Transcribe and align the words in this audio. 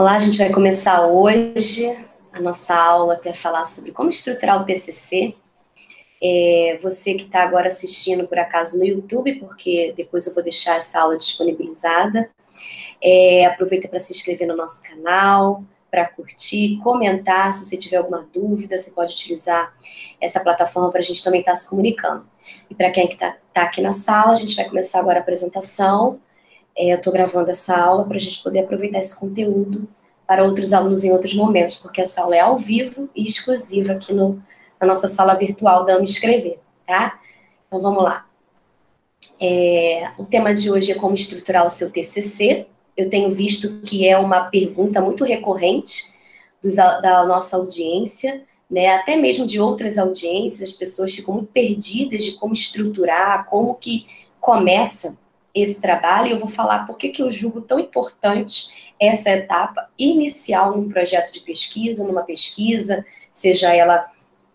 Olá, 0.00 0.14
a 0.14 0.18
gente 0.18 0.38
vai 0.38 0.50
começar 0.50 1.06
hoje 1.06 1.94
a 2.32 2.40
nossa 2.40 2.74
aula 2.74 3.18
que 3.18 3.24
vai 3.24 3.34
falar 3.34 3.66
sobre 3.66 3.92
como 3.92 4.08
estruturar 4.08 4.58
o 4.58 4.64
TCC. 4.64 5.34
É, 6.22 6.78
você 6.80 7.12
que 7.12 7.24
está 7.24 7.42
agora 7.42 7.68
assistindo, 7.68 8.26
por 8.26 8.38
acaso, 8.38 8.78
no 8.78 8.86
YouTube, 8.86 9.34
porque 9.34 9.92
depois 9.94 10.26
eu 10.26 10.32
vou 10.32 10.42
deixar 10.42 10.76
essa 10.76 11.02
aula 11.02 11.18
disponibilizada. 11.18 12.30
É, 12.98 13.44
aproveita 13.44 13.88
para 13.88 14.00
se 14.00 14.14
inscrever 14.14 14.48
no 14.48 14.56
nosso 14.56 14.82
canal, 14.82 15.62
para 15.90 16.08
curtir, 16.08 16.80
comentar. 16.82 17.52
Se 17.52 17.66
você 17.66 17.76
tiver 17.76 17.98
alguma 17.98 18.26
dúvida, 18.32 18.78
você 18.78 18.92
pode 18.92 19.12
utilizar 19.12 19.70
essa 20.18 20.40
plataforma 20.40 20.90
para 20.90 21.00
a 21.00 21.04
gente 21.04 21.22
também 21.22 21.40
estar 21.40 21.52
tá 21.52 21.56
se 21.56 21.68
comunicando. 21.68 22.24
E 22.70 22.74
para 22.74 22.90
quem 22.90 23.04
está 23.04 23.36
tá 23.52 23.64
aqui 23.64 23.82
na 23.82 23.92
sala, 23.92 24.32
a 24.32 24.36
gente 24.36 24.56
vai 24.56 24.64
começar 24.64 24.98
agora 24.98 25.18
a 25.18 25.20
apresentação. 25.20 26.18
É, 26.74 26.94
eu 26.94 26.96
estou 26.96 27.12
gravando 27.12 27.50
essa 27.50 27.76
aula 27.76 28.06
para 28.06 28.16
a 28.16 28.20
gente 28.20 28.42
poder 28.42 28.60
aproveitar 28.60 29.00
esse 29.00 29.20
conteúdo 29.20 29.86
para 30.30 30.44
outros 30.44 30.72
alunos 30.72 31.02
em 31.02 31.10
outros 31.10 31.34
momentos, 31.34 31.74
porque 31.74 32.00
essa 32.00 32.22
aula 32.22 32.36
é 32.36 32.38
ao 32.38 32.56
vivo 32.56 33.10
e 33.16 33.26
exclusiva 33.26 33.94
aqui 33.94 34.12
no, 34.12 34.40
na 34.80 34.86
nossa 34.86 35.08
sala 35.08 35.34
virtual 35.34 35.84
da 35.84 35.96
Ame 35.96 36.04
Escrever, 36.04 36.60
tá? 36.86 37.18
Então 37.66 37.80
vamos 37.80 38.04
lá. 38.04 38.24
É, 39.40 40.08
o 40.16 40.24
tema 40.24 40.54
de 40.54 40.70
hoje 40.70 40.92
é 40.92 40.94
como 40.94 41.16
estruturar 41.16 41.66
o 41.66 41.68
seu 41.68 41.90
TCC. 41.90 42.68
Eu 42.96 43.10
tenho 43.10 43.34
visto 43.34 43.80
que 43.80 44.06
é 44.06 44.16
uma 44.16 44.42
pergunta 44.44 45.00
muito 45.00 45.24
recorrente 45.24 46.16
dos, 46.62 46.76
da 46.76 47.26
nossa 47.26 47.56
audiência, 47.56 48.44
né? 48.70 48.86
Até 48.94 49.16
mesmo 49.16 49.48
de 49.48 49.58
outras 49.60 49.98
audiências, 49.98 50.70
as 50.70 50.76
pessoas 50.76 51.12
ficam 51.12 51.34
muito 51.34 51.48
perdidas 51.48 52.22
de 52.22 52.32
como 52.34 52.52
estruturar, 52.52 53.46
como 53.46 53.74
que 53.74 54.06
começa 54.38 55.18
esse 55.54 55.80
trabalho 55.80 56.28
e 56.28 56.30
eu 56.32 56.38
vou 56.38 56.48
falar 56.48 56.86
por 56.86 56.96
que, 56.96 57.08
que 57.08 57.22
eu 57.22 57.30
julgo 57.30 57.60
tão 57.60 57.78
importante 57.78 58.92
essa 59.00 59.30
etapa 59.30 59.88
inicial 59.98 60.76
num 60.76 60.88
projeto 60.88 61.32
de 61.32 61.40
pesquisa, 61.40 62.06
numa 62.06 62.22
pesquisa, 62.22 63.04
seja 63.32 63.74
ela 63.74 64.10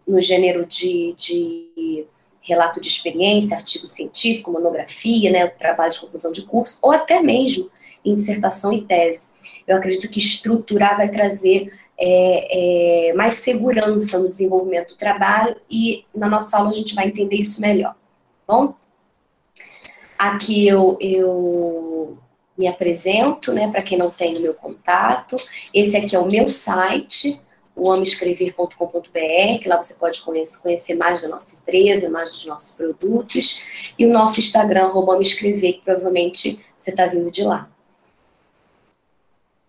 no 0.08 0.22
gênero 0.22 0.66
de, 0.66 1.16
de 1.18 2.06
relato 2.42 2.80
de 2.80 2.88
experiência, 2.88 3.58
artigo 3.58 3.88
científico, 3.88 4.52
monografia, 4.52 5.32
né, 5.32 5.48
trabalho 5.48 5.92
de 5.92 6.00
conclusão 6.00 6.32
de 6.32 6.44
curso, 6.44 6.80
ou 6.84 6.92
até 6.92 7.20
mesmo 7.22 7.72
em 8.04 8.14
dissertação 8.14 8.72
e 8.72 8.84
tese. 8.84 9.30
Eu 9.68 9.76
acredito 9.76 10.08
que 10.08 10.20
estruturar 10.20 10.96
vai 10.96 11.10
trazer 11.10 11.74
é, 11.98 13.10
é, 13.10 13.14
mais 13.14 13.36
segurança 13.36 14.20
no 14.20 14.30
desenvolvimento 14.30 14.90
do 14.90 14.98
trabalho 14.98 15.56
e 15.70 16.06
na 16.14 16.28
nossa 16.28 16.58
aula 16.58 16.70
a 16.70 16.74
gente 16.74 16.94
vai 16.94 17.08
entender 17.08 17.38
isso 17.38 17.60
melhor. 17.60 17.96
Tá 18.46 18.54
bom? 18.54 18.76
Aqui 20.18 20.68
eu, 20.68 20.98
eu 21.00 22.18
me 22.58 22.68
apresento, 22.68 23.52
né, 23.52 23.70
para 23.70 23.82
quem 23.82 23.98
não 23.98 24.10
tem 24.10 24.38
o 24.38 24.42
meu 24.42 24.54
contato. 24.54 25.36
Esse 25.74 25.98
aqui 25.98 26.16
é 26.16 26.20
o 26.20 26.26
meu 26.26 26.48
site, 26.48 27.42
o 27.76 27.92
que 29.60 29.68
lá 29.68 29.82
você 29.82 29.96
pode 29.96 30.22
conhecer, 30.22 30.62
conhecer, 30.62 30.96
mais 30.96 31.22
da 31.22 31.28
nossa 31.28 31.56
empresa, 31.56 32.10
mais 32.10 32.32
dos 32.32 32.46
nossos 32.46 32.78
produtos, 32.78 33.62
e 34.00 34.06
o 34.06 34.14
nosso 34.14 34.40
Instagram, 34.40 34.86
arroba 34.86 35.18
que 35.74 35.82
provavelmente 35.84 36.64
você 36.78 36.92
está 36.92 37.06
vindo 37.08 37.30
de 37.30 37.44
lá. 37.44 37.70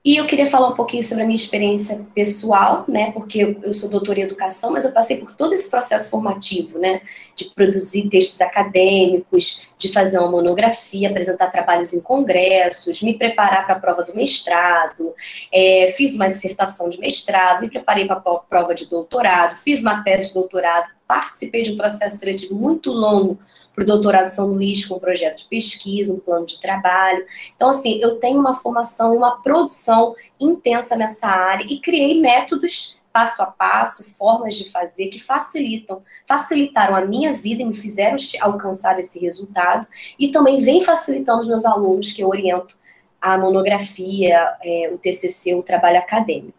E 0.07 0.19
eu 0.19 0.25
queria 0.25 0.47
falar 0.47 0.69
um 0.69 0.75
pouquinho 0.77 1.03
sobre 1.03 1.25
a 1.25 1.27
minha 1.27 1.35
experiência 1.35 2.07
pessoal, 2.15 2.85
né? 2.87 3.11
Porque 3.11 3.59
eu, 3.61 3.75
sou 3.75 3.89
doutora 3.89 4.21
em 4.21 4.23
educação, 4.23 4.71
mas 4.71 4.85
eu 4.85 4.93
passei 4.93 5.17
por 5.17 5.33
todo 5.33 5.53
esse 5.53 5.69
processo 5.69 6.09
formativo, 6.09 6.79
né? 6.79 7.01
De 7.35 7.47
produzir 7.47 8.09
textos 8.09 8.41
acadêmicos, 8.41 9.69
de 9.77 9.89
fazer 9.93 10.21
uma 10.21 10.31
monografia, 10.31 11.11
apresentar 11.11 11.51
trabalhos 11.51 11.93
em 11.93 12.01
congressos, 12.01 13.03
me 13.03 13.19
preparar 13.19 13.67
para 13.67 13.75
a 13.75 13.81
prova 13.81 14.05
do 14.05 14.15
mestrado, 14.15 15.13
é, 15.53 15.93
fiz 15.97 16.15
uma 16.15 16.29
dissertação 16.29 16.89
de 16.89 17.01
mestrado, 17.01 17.63
me 17.63 17.69
preparei 17.69 18.07
para 18.07 18.19
a 18.19 18.35
prova 18.39 18.77
de 18.77 18.89
doutorado, 18.89 19.57
fiz 19.57 19.81
uma 19.83 20.05
tese 20.05 20.29
de 20.29 20.35
doutorado, 20.35 20.87
participei 21.09 21.65
de 21.65 21.73
um 21.73 21.77
processo 21.77 22.19
seletivo 22.19 22.55
muito 22.55 22.93
longo 22.93 23.41
para 23.77 23.85
o 23.85 23.87
doutorado 23.87 24.29
São 24.29 24.47
Luís 24.47 24.87
com 24.87 24.97
um 24.97 24.99
projeto 24.99 25.43
de 25.43 25.49
pesquisa, 25.49 26.15
um 26.15 26.19
plano 26.19 26.47
de 26.47 26.59
trabalho. 26.59 27.27
Então, 27.55 27.69
assim, 27.69 28.01
eu 28.01 28.19
tenho 28.19 28.41
uma 28.41 28.55
formação 28.55 29.15
e 29.15 29.19
uma 29.19 29.43
produção 29.43 30.17
intensa 30.41 30.97
nessa 30.97 31.27
área 31.27 31.67
e 31.69 31.79
criei 31.79 32.19
métodos 32.19 32.99
passo 33.13 33.43
a 33.43 33.47
passo, 33.47 34.05
formas 34.15 34.57
de 34.57 34.71
fazer 34.71 35.07
que 35.07 35.19
facilitam, 35.19 36.03
facilitaram 36.27 36.95
a 36.95 37.03
minha 37.03 37.33
vida 37.33 37.63
e 37.63 37.65
me 37.65 37.75
fizeram 37.75 38.17
alcançar 38.43 38.99
esse 39.01 39.19
resultado 39.19 39.87
e 40.19 40.29
também 40.29 40.61
vem 40.61 40.83
facilitando 40.83 41.41
os 41.41 41.49
meus 41.49 41.65
alunos 41.65 42.13
que 42.13 42.23
eu 42.23 42.29
oriento 42.29 42.77
a 43.19 43.39
monografia, 43.39 44.55
é, 44.63 44.91
o 44.93 44.99
TCC, 44.99 45.55
o 45.55 45.63
trabalho 45.63 45.99
acadêmico. 45.99 46.59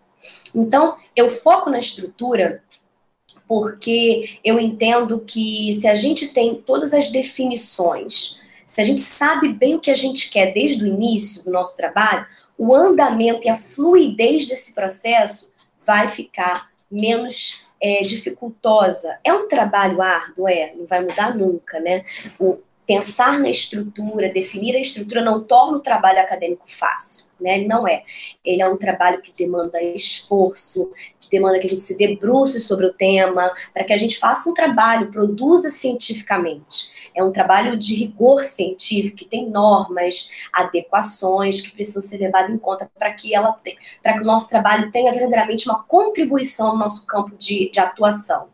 Então, 0.53 0.97
eu 1.15 1.29
foco 1.29 1.69
na 1.69 1.79
estrutura 1.79 2.63
porque 3.47 4.39
eu 4.43 4.59
entendo 4.59 5.19
que 5.19 5.73
se 5.73 5.87
a 5.87 5.95
gente 5.95 6.33
tem 6.33 6.55
todas 6.55 6.93
as 6.93 7.09
definições, 7.09 8.41
se 8.65 8.81
a 8.81 8.83
gente 8.83 9.01
sabe 9.01 9.49
bem 9.49 9.75
o 9.75 9.79
que 9.79 9.89
a 9.89 9.95
gente 9.95 10.29
quer 10.29 10.51
desde 10.51 10.83
o 10.83 10.87
início 10.87 11.45
do 11.45 11.51
nosso 11.51 11.77
trabalho, 11.77 12.25
o 12.57 12.75
andamento 12.75 13.47
e 13.47 13.49
a 13.49 13.55
fluidez 13.55 14.47
desse 14.47 14.73
processo 14.73 15.51
vai 15.85 16.09
ficar 16.09 16.69
menos 16.91 17.65
é, 17.81 18.01
dificultosa. 18.01 19.17
É 19.23 19.33
um 19.33 19.47
trabalho 19.47 20.01
árduo, 20.01 20.47
é, 20.47 20.73
não 20.75 20.85
vai 20.85 21.01
mudar 21.01 21.35
nunca, 21.35 21.79
né? 21.79 22.03
O, 22.39 22.57
pensar 22.87 23.37
na 23.39 23.49
estrutura, 23.49 24.31
definir 24.31 24.75
a 24.75 24.79
estrutura 24.79 25.21
não 25.21 25.43
torna 25.43 25.77
o 25.77 25.81
trabalho 25.81 26.19
acadêmico 26.19 26.63
fácil, 26.65 27.25
né? 27.39 27.57
Ele 27.57 27.67
não 27.67 27.85
é. 27.85 28.03
Ele 28.45 28.61
é 28.61 28.69
um 28.69 28.77
trabalho 28.77 29.21
que 29.21 29.33
demanda 29.33 29.83
esforço, 29.83 30.93
que 31.19 31.29
demanda 31.29 31.59
que 31.59 31.67
a 31.67 31.69
gente 31.69 31.81
se 31.81 31.97
debruce 31.97 32.61
sobre 32.61 32.85
o 32.85 32.93
tema, 32.93 33.53
para 33.73 33.83
que 33.83 33.91
a 33.91 33.97
gente 33.97 34.17
faça 34.17 34.49
um 34.49 34.53
trabalho, 34.53 35.11
produza 35.11 35.69
cientificamente. 35.69 37.11
É 37.13 37.21
um 37.21 37.31
trabalho 37.31 37.77
de 37.77 37.93
rigor 37.93 38.45
científico, 38.45 39.17
que 39.17 39.25
tem 39.25 39.49
normas, 39.49 40.31
adequações 40.53 41.59
que 41.59 41.71
precisam 41.71 42.01
ser 42.01 42.19
levadas 42.19 42.51
em 42.51 42.57
conta 42.57 42.89
para 42.97 43.11
que 43.11 43.35
ela 43.35 43.57
para 44.01 44.13
que 44.13 44.21
o 44.21 44.25
nosso 44.25 44.47
trabalho 44.47 44.89
tenha 44.91 45.11
verdadeiramente 45.11 45.67
uma 45.67 45.83
contribuição 45.83 46.73
no 46.73 46.79
nosso 46.79 47.05
campo 47.05 47.35
de, 47.37 47.69
de 47.69 47.79
atuação. 47.79 48.47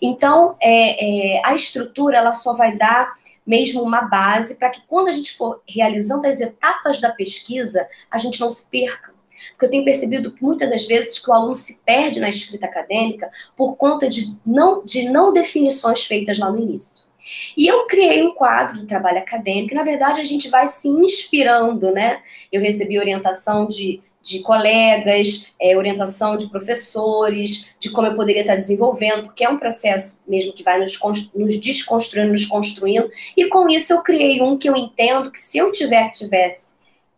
Então, 0.00 0.56
é, 0.60 1.36
é, 1.36 1.42
a 1.44 1.54
estrutura 1.54 2.16
ela 2.16 2.32
só 2.32 2.54
vai 2.54 2.76
dar 2.76 3.12
mesmo 3.46 3.82
uma 3.82 4.02
base 4.02 4.56
para 4.56 4.70
que 4.70 4.82
quando 4.86 5.08
a 5.08 5.12
gente 5.12 5.36
for 5.36 5.62
realizando 5.66 6.26
as 6.26 6.40
etapas 6.40 7.00
da 7.00 7.10
pesquisa, 7.10 7.88
a 8.10 8.18
gente 8.18 8.40
não 8.40 8.50
se 8.50 8.68
perca. 8.68 9.16
Porque 9.52 9.66
eu 9.66 9.70
tenho 9.70 9.84
percebido 9.84 10.34
muitas 10.40 10.68
das 10.68 10.86
vezes 10.86 11.18
que 11.18 11.30
o 11.30 11.32
aluno 11.32 11.54
se 11.54 11.80
perde 11.84 12.20
na 12.20 12.28
escrita 12.28 12.66
acadêmica 12.66 13.30
por 13.56 13.76
conta 13.76 14.08
de 14.08 14.36
não, 14.44 14.84
de 14.84 15.08
não 15.08 15.32
definições 15.32 16.04
feitas 16.04 16.38
lá 16.38 16.50
no 16.50 16.58
início. 16.58 17.08
E 17.56 17.66
eu 17.66 17.86
criei 17.86 18.22
um 18.22 18.34
quadro 18.34 18.78
de 18.78 18.86
trabalho 18.86 19.18
acadêmico, 19.18 19.74
e, 19.74 19.76
na 19.76 19.84
verdade 19.84 20.20
a 20.20 20.24
gente 20.24 20.48
vai 20.48 20.66
se 20.66 20.88
inspirando, 20.88 21.92
né? 21.92 22.20
Eu 22.50 22.60
recebi 22.60 22.98
orientação 22.98 23.66
de 23.66 24.02
de 24.28 24.40
colegas, 24.40 25.54
é, 25.60 25.76
orientação 25.76 26.36
de 26.36 26.48
professores, 26.48 27.74
de 27.80 27.90
como 27.90 28.06
eu 28.06 28.14
poderia 28.14 28.42
estar 28.42 28.56
desenvolvendo, 28.56 29.24
porque 29.24 29.44
é 29.44 29.48
um 29.48 29.58
processo 29.58 30.20
mesmo 30.28 30.52
que 30.52 30.62
vai 30.62 30.78
nos, 30.78 30.98
nos 31.34 31.56
desconstruindo, 31.58 32.32
nos 32.32 32.44
construindo, 32.44 33.10
e 33.36 33.48
com 33.48 33.68
isso 33.68 33.92
eu 33.92 34.02
criei 34.02 34.42
um 34.42 34.58
que 34.58 34.68
eu 34.68 34.76
entendo 34.76 35.30
que 35.30 35.40
se 35.40 35.56
eu 35.56 35.72
tiver, 35.72 36.10
tivesse 36.10 36.76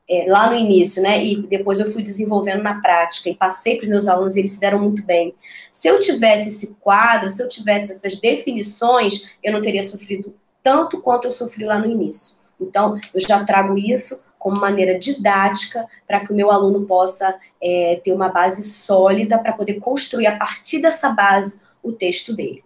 é, 0.08 0.26
lá 0.28 0.50
no 0.50 0.56
início, 0.56 1.02
né, 1.02 1.24
e 1.24 1.42
depois 1.42 1.80
eu 1.80 1.90
fui 1.92 2.02
desenvolvendo 2.02 2.62
na 2.62 2.80
prática, 2.80 3.28
e 3.28 3.34
passei 3.34 3.76
para 3.76 3.84
os 3.84 3.90
meus 3.90 4.08
alunos, 4.08 4.36
eles 4.36 4.52
se 4.52 4.60
deram 4.60 4.78
muito 4.78 5.04
bem. 5.04 5.34
Se 5.72 5.88
eu 5.88 5.98
tivesse 5.98 6.48
esse 6.48 6.76
quadro, 6.76 7.28
se 7.28 7.42
eu 7.42 7.48
tivesse 7.48 7.92
essas 7.92 8.20
definições, 8.20 9.34
eu 9.42 9.52
não 9.52 9.60
teria 9.60 9.82
sofrido 9.82 10.34
tanto 10.62 11.00
quanto 11.00 11.26
eu 11.26 11.32
sofri 11.32 11.64
lá 11.64 11.78
no 11.78 11.90
início. 11.90 12.38
Então, 12.60 13.00
eu 13.14 13.20
já 13.20 13.42
trago 13.44 13.78
isso 13.78 14.29
como 14.40 14.58
maneira 14.58 14.98
didática 14.98 15.86
para 16.08 16.20
que 16.20 16.32
o 16.32 16.34
meu 16.34 16.50
aluno 16.50 16.86
possa 16.86 17.38
é, 17.62 18.00
ter 18.02 18.12
uma 18.12 18.30
base 18.30 18.62
sólida 18.68 19.38
para 19.38 19.52
poder 19.52 19.74
construir 19.74 20.26
a 20.26 20.36
partir 20.36 20.80
dessa 20.80 21.10
base 21.10 21.60
o 21.82 21.92
texto 21.92 22.34
dele. 22.34 22.64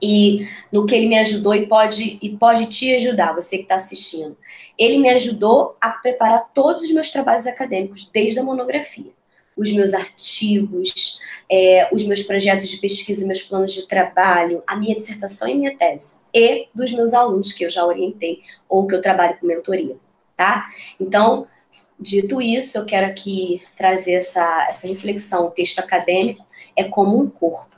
E 0.00 0.46
no 0.70 0.84
que 0.84 0.94
ele 0.94 1.06
me 1.06 1.18
ajudou 1.18 1.54
e 1.54 1.66
pode, 1.66 2.18
e 2.20 2.36
pode 2.36 2.66
te 2.66 2.94
ajudar, 2.96 3.34
você 3.34 3.56
que 3.56 3.62
está 3.62 3.76
assistindo. 3.76 4.36
Ele 4.76 4.98
me 4.98 5.08
ajudou 5.08 5.74
a 5.80 5.88
preparar 5.88 6.50
todos 6.52 6.84
os 6.84 6.92
meus 6.92 7.10
trabalhos 7.10 7.46
acadêmicos, 7.46 8.10
desde 8.12 8.38
a 8.38 8.44
monografia. 8.44 9.10
Os 9.56 9.72
meus 9.72 9.94
artigos, 9.94 11.18
é, 11.50 11.88
os 11.92 12.04
meus 12.06 12.22
projetos 12.22 12.68
de 12.68 12.76
pesquisa, 12.76 13.26
meus 13.26 13.42
planos 13.42 13.72
de 13.72 13.86
trabalho, 13.86 14.62
a 14.66 14.76
minha 14.76 14.96
dissertação 14.96 15.48
e 15.48 15.54
minha 15.54 15.74
tese. 15.78 16.18
E 16.34 16.68
dos 16.74 16.92
meus 16.92 17.14
alunos 17.14 17.52
que 17.52 17.64
eu 17.64 17.70
já 17.70 17.86
orientei 17.86 18.42
ou 18.68 18.86
que 18.86 18.94
eu 18.94 19.00
trabalho 19.00 19.38
com 19.38 19.46
mentoria 19.46 19.96
tá? 20.36 20.66
Então, 21.00 21.46
dito 21.98 22.40
isso, 22.40 22.78
eu 22.78 22.86
quero 22.86 23.06
aqui 23.06 23.62
trazer 23.76 24.14
essa, 24.14 24.66
essa 24.68 24.86
reflexão. 24.86 25.46
O 25.46 25.50
texto 25.50 25.78
acadêmico 25.80 26.44
é 26.76 26.84
como 26.84 27.20
um 27.20 27.28
corpo. 27.28 27.74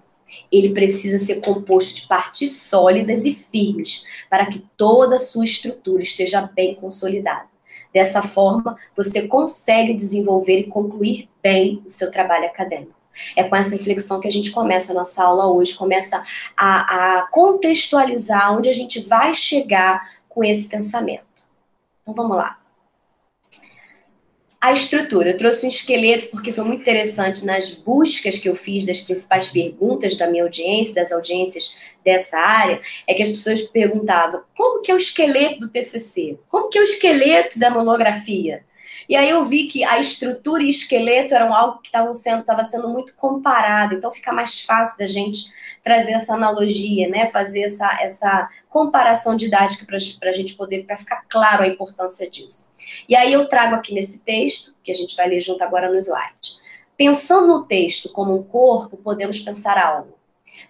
Ele 0.51 0.71
precisa 0.71 1.19
ser 1.19 1.41
composto 1.41 1.95
de 1.95 2.07
partes 2.07 2.63
sólidas 2.63 3.25
e 3.25 3.33
firmes 3.33 4.05
para 4.29 4.47
que 4.47 4.65
toda 4.77 5.17
a 5.17 5.19
sua 5.19 5.45
estrutura 5.45 6.03
esteja 6.03 6.43
bem 6.43 6.75
consolidada. 6.75 7.49
Dessa 7.93 8.23
forma, 8.23 8.77
você 8.95 9.27
consegue 9.27 9.95
desenvolver 9.95 10.59
e 10.59 10.65
concluir 10.65 11.29
bem 11.43 11.83
o 11.87 11.91
seu 11.91 12.11
trabalho 12.11 12.47
acadêmico. 12.47 12.95
É 13.35 13.45
com 13.45 13.57
essa 13.57 13.71
reflexão 13.71 14.21
que 14.21 14.29
a 14.29 14.33
gente 14.33 14.51
começa 14.51 14.93
a 14.93 14.95
nossa 14.95 15.25
aula 15.25 15.47
hoje, 15.47 15.75
começa 15.75 16.23
a, 16.57 17.19
a 17.19 17.23
contextualizar 17.29 18.55
onde 18.55 18.69
a 18.69 18.75
gente 18.75 19.01
vai 19.01 19.35
chegar 19.35 20.11
com 20.29 20.45
esse 20.45 20.69
pensamento. 20.69 21.25
Então 22.07 22.15
vamos 22.15 22.37
lá. 22.37 22.61
A 24.61 24.73
estrutura. 24.73 25.31
Eu 25.31 25.37
trouxe 25.37 25.67
um 25.67 25.69
esqueleto 25.69 26.29
porque 26.29 26.53
foi 26.53 26.63
muito 26.63 26.83
interessante 26.83 27.45
nas 27.45 27.73
buscas 27.73 28.39
que 28.39 28.49
eu 28.49 28.55
fiz 28.55 28.87
das 28.87 29.01
principais 29.01 29.49
perguntas 29.49 30.17
da 30.17 30.29
minha 30.29 30.45
audiência, 30.45 30.95
das 30.95 31.11
audiências 31.11 31.79
dessa 32.05 32.39
área, 32.39 32.81
é 33.09 33.15
que 33.15 33.23
as 33.23 33.31
pessoas 33.31 33.63
perguntavam 33.63 34.45
como 34.57 34.83
que 34.83 34.91
é 34.91 34.95
o 34.95 34.99
esqueleto 34.99 35.61
do 35.61 35.69
TCC? 35.69 36.39
Como 36.49 36.69
que 36.69 36.79
é 36.79 36.81
o 36.81 36.85
esqueleto 36.85 37.59
da 37.59 37.71
monografia? 37.71 38.65
E 39.09 39.17
aí 39.17 39.29
eu 39.31 39.43
vi 39.43 39.67
que 39.67 39.85
a 39.85 39.99
estrutura 39.99 40.63
e 40.63 40.69
esqueleto 40.69 41.35
eram 41.35 41.55
algo 41.55 41.81
que 41.81 41.89
estava 41.89 42.13
sendo, 42.15 42.45
sendo 42.65 42.89
muito 42.89 43.15
comparado, 43.15 43.95
então 43.95 44.11
fica 44.11 44.33
mais 44.33 44.61
fácil 44.61 44.99
da 44.99 45.07
gente 45.07 45.51
trazer 45.83 46.13
essa 46.13 46.35
analogia, 46.35 47.09
né? 47.09 47.27
Fazer 47.27 47.63
essa, 47.63 47.99
essa 48.01 48.51
comparação 48.69 49.37
didática 49.37 49.87
para 49.87 50.31
a 50.31 50.33
gente 50.33 50.55
poder, 50.55 50.85
para 50.85 50.97
ficar 50.97 51.25
claro 51.29 51.63
a 51.63 51.69
importância 51.69 52.29
disso. 52.31 52.73
E 53.09 53.15
aí 53.15 53.33
eu 53.33 53.49
trago 53.49 53.75
aqui 53.75 53.95
nesse 53.95 54.19
texto, 54.19 54.75
que 54.83 54.91
a 54.91 54.95
gente 54.95 55.15
vai 55.17 55.29
ler 55.29 55.41
junto 55.41 55.63
agora 55.63 55.89
no 55.89 55.99
slide. 55.99 56.59
Pensando 56.97 57.47
no 57.47 57.65
texto 57.65 58.11
como 58.13 58.37
um 58.37 58.43
corpo, 58.43 58.97
podemos 58.97 59.41
pensar 59.41 59.79
algo. 59.79 60.17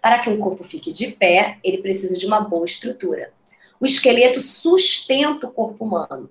Para 0.03 0.19
que 0.19 0.29
um 0.29 0.39
corpo 0.39 0.65
fique 0.65 0.91
de 0.91 1.13
pé, 1.13 1.59
ele 1.63 1.79
precisa 1.79 2.19
de 2.19 2.27
uma 2.27 2.41
boa 2.41 2.67
estrutura. 2.67 3.33
O 3.81 3.87
esqueleto 3.87 4.41
sustenta 4.41 5.47
o 5.47 5.53
corpo 5.53 5.85
humano. 5.85 6.31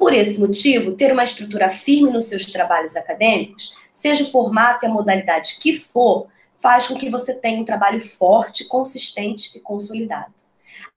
Por 0.00 0.14
esse 0.14 0.40
motivo, 0.40 0.92
ter 0.92 1.12
uma 1.12 1.24
estrutura 1.24 1.68
firme 1.68 2.10
nos 2.10 2.24
seus 2.24 2.46
trabalhos 2.46 2.96
acadêmicos, 2.96 3.76
seja 3.92 4.24
o 4.24 4.30
formato 4.30 4.82
e 4.82 4.88
a 4.88 4.90
modalidade 4.90 5.58
que 5.60 5.78
for, 5.78 6.26
faz 6.56 6.88
com 6.88 6.94
que 6.94 7.10
você 7.10 7.34
tenha 7.34 7.60
um 7.60 7.66
trabalho 7.66 8.00
forte, 8.00 8.64
consistente 8.64 9.58
e 9.58 9.60
consolidado. 9.60 10.32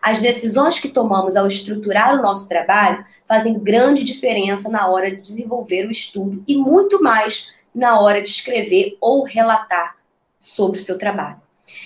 As 0.02 0.22
decisões 0.22 0.80
que 0.80 0.88
tomamos 0.88 1.36
ao 1.36 1.48
estruturar 1.48 2.18
o 2.18 2.22
nosso 2.22 2.48
trabalho 2.48 3.06
fazem 3.28 3.60
grande 3.60 4.06
diferença 4.06 4.70
na 4.70 4.88
hora 4.88 5.12
de 5.12 5.20
desenvolver 5.20 5.86
o 5.86 5.92
estudo 5.92 6.42
e 6.48 6.56
muito 6.56 7.04
mais 7.04 7.54
na 7.76 8.00
hora 8.00 8.22
de 8.22 8.30
escrever 8.30 8.98
ou 9.02 9.26
relatar 9.26 9.98
sobre 10.40 10.80
o 10.80 10.82
seu 10.82 10.98
trabalho. 10.98 11.42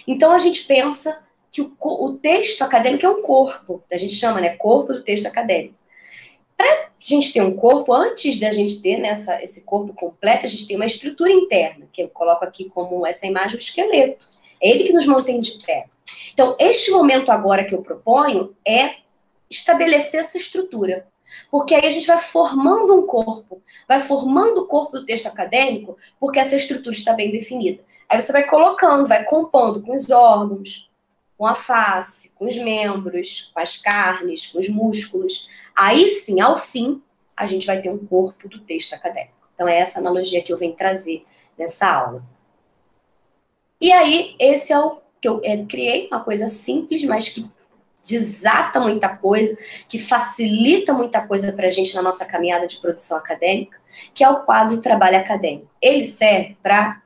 Então 0.06 0.32
a 0.32 0.38
gente 0.38 0.66
pensa 0.66 1.24
que 1.52 1.64
o, 1.64 1.76
o 1.82 2.14
texto 2.14 2.62
acadêmico 2.62 3.08
é 3.08 3.10
um 3.10 3.24
corpo, 3.24 3.84
a 3.92 3.98
gente 3.98 4.14
chama, 4.14 4.40
né, 4.40 4.50
corpo 4.50 4.94
do 4.94 5.02
texto 5.02 5.26
acadêmico. 5.26 5.77
Para 6.58 6.68
a 6.68 6.90
gente 7.00 7.32
ter 7.32 7.42
um 7.42 7.56
corpo, 7.56 7.94
antes 7.94 8.40
da 8.40 8.52
gente 8.52 8.82
ter 8.82 8.98
nessa, 8.98 9.36
né, 9.36 9.44
esse 9.44 9.62
corpo 9.62 9.94
completo, 9.94 10.46
a 10.46 10.50
gente 10.50 10.68
tem 10.68 10.76
uma 10.76 10.86
estrutura 10.86 11.32
interna, 11.32 11.88
que 11.94 12.02
eu 12.02 12.10
coloco 12.10 12.44
aqui 12.44 12.70
como 12.70 13.06
essa 13.06 13.28
imagem, 13.28 13.56
o 13.56 13.60
esqueleto. 13.60 14.28
É 14.62 14.70
ele 14.70 14.86
que 14.86 14.94
nos 14.94 15.06
mantém 15.06 15.40
de 15.40 15.64
pé. 15.64 15.86
Então, 16.34 16.56
este 16.60 16.92
momento 16.92 17.32
agora 17.32 17.64
que 17.64 17.76
eu 17.76 17.82
proponho 17.82 18.56
é 18.68 18.96
estabelecer 19.50 20.20
essa 20.20 20.38
estrutura. 20.38 21.08
Porque 21.52 21.76
aí 21.76 21.86
a 21.86 21.92
gente 21.92 22.08
vai 22.08 22.18
formando 22.18 22.96
um 22.96 23.06
corpo, 23.06 23.62
vai 23.88 24.02
formando 24.02 24.62
o 24.62 24.68
corpo 24.68 24.94
do 25.00 25.06
texto 25.06 25.28
acadêmico, 25.28 25.98
porque 26.20 26.40
essa 26.40 26.56
estrutura 26.56 26.96
está 26.96 27.14
bem 27.14 27.32
definida. 27.32 27.84
Aí 28.10 28.22
você 28.22 28.32
vai 28.32 28.44
colocando, 28.46 29.08
vai 29.08 29.24
compondo 29.26 29.82
com 29.82 29.94
os 29.94 30.10
órgãos, 30.10 30.90
com 31.38 31.46
a 31.46 31.56
face, 31.56 32.34
com 32.36 32.48
os 32.48 32.58
membros, 32.58 33.52
com 33.54 33.60
as 33.60 33.78
carnes, 33.78 34.48
com 34.48 34.60
os 34.60 34.70
músculos. 34.70 35.48
Aí 35.76 36.10
sim, 36.10 36.42
ao 36.42 36.58
fim, 36.58 37.02
a 37.36 37.46
gente 37.46 37.68
vai 37.68 37.80
ter 37.80 37.90
um 37.90 38.06
corpo 38.06 38.50
do 38.50 38.60
texto 38.60 38.94
acadêmico. 38.94 39.38
Então, 39.54 39.68
é 39.68 39.80
essa 39.80 40.00
analogia 40.00 40.42
que 40.42 40.52
eu 40.52 40.58
venho 40.58 40.74
trazer 40.74 41.26
nessa 41.58 41.88
aula. 41.88 42.24
E 43.80 43.92
aí, 43.92 44.36
esse 44.40 44.74
é 44.74 44.80
o 44.80 44.98
que 45.22 45.28
eu 45.28 45.42
é, 45.44 45.64
criei, 45.66 46.08
uma 46.08 46.24
coisa 46.24 46.48
simples, 46.48 47.04
mas 47.04 47.30
que 47.30 47.50
desata 48.08 48.80
muita 48.80 49.16
coisa, 49.18 49.58
que 49.88 49.98
facilita 49.98 50.94
muita 50.94 51.28
coisa 51.28 51.52
para 51.52 51.68
a 51.68 51.72
gente 51.72 51.94
na 51.96 52.02
nossa 52.02 52.26
caminhada 52.26 52.68
de 52.68 52.78
produção 52.78 53.18
acadêmica, 53.18 53.80
que 54.14 54.24
é 54.24 54.30
o 54.30 54.44
quadro 54.44 54.82
Trabalho 54.82 55.18
Acadêmico. 55.18 55.68
Ele 55.82 56.06
serve 56.06 56.58
para, 56.64 57.02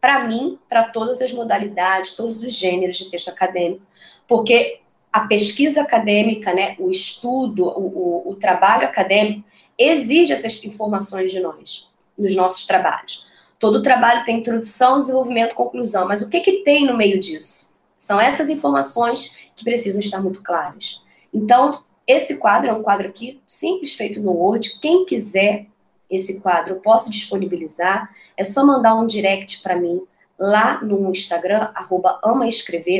para 0.00 0.24
mim, 0.24 0.58
para 0.68 0.84
todas 0.84 1.20
as 1.20 1.32
modalidades, 1.32 2.16
todos 2.16 2.42
os 2.42 2.52
gêneros 2.52 2.96
de 2.96 3.10
texto 3.10 3.28
acadêmico, 3.28 3.82
porque 4.26 4.80
a 5.12 5.26
pesquisa 5.26 5.82
acadêmica, 5.82 6.52
né, 6.52 6.76
o 6.78 6.90
estudo, 6.90 7.64
o, 7.64 8.26
o, 8.26 8.30
o 8.30 8.36
trabalho 8.36 8.84
acadêmico, 8.84 9.44
exige 9.76 10.32
essas 10.32 10.62
informações 10.64 11.30
de 11.30 11.40
nós, 11.40 11.88
nos 12.16 12.34
nossos 12.34 12.66
trabalhos. 12.66 13.26
Todo 13.58 13.82
trabalho 13.82 14.24
tem 14.24 14.38
introdução, 14.38 15.00
desenvolvimento, 15.00 15.54
conclusão, 15.54 16.06
mas 16.06 16.22
o 16.22 16.28
que, 16.28 16.40
que 16.40 16.62
tem 16.62 16.86
no 16.86 16.96
meio 16.96 17.18
disso? 17.18 17.72
São 17.98 18.20
essas 18.20 18.48
informações 18.48 19.36
que 19.56 19.64
precisam 19.64 20.00
estar 20.00 20.22
muito 20.22 20.42
claras. 20.42 21.02
Então, 21.34 21.82
esse 22.06 22.38
quadro 22.38 22.70
é 22.70 22.72
um 22.72 22.82
quadro 22.82 23.08
aqui 23.08 23.40
simples, 23.46 23.94
feito 23.94 24.20
no 24.20 24.32
Word. 24.32 24.78
Quem 24.80 25.04
quiser 25.04 25.66
esse 26.10 26.40
quadro, 26.40 26.74
eu 26.74 26.80
posso 26.80 27.10
disponibilizar. 27.10 28.10
É 28.36 28.44
só 28.44 28.64
mandar 28.64 28.94
um 28.94 29.06
direct 29.06 29.60
para 29.62 29.76
mim 29.76 30.00
lá 30.38 30.82
no 30.82 31.10
Instagram, 31.10 31.70
arroba. 31.74 32.20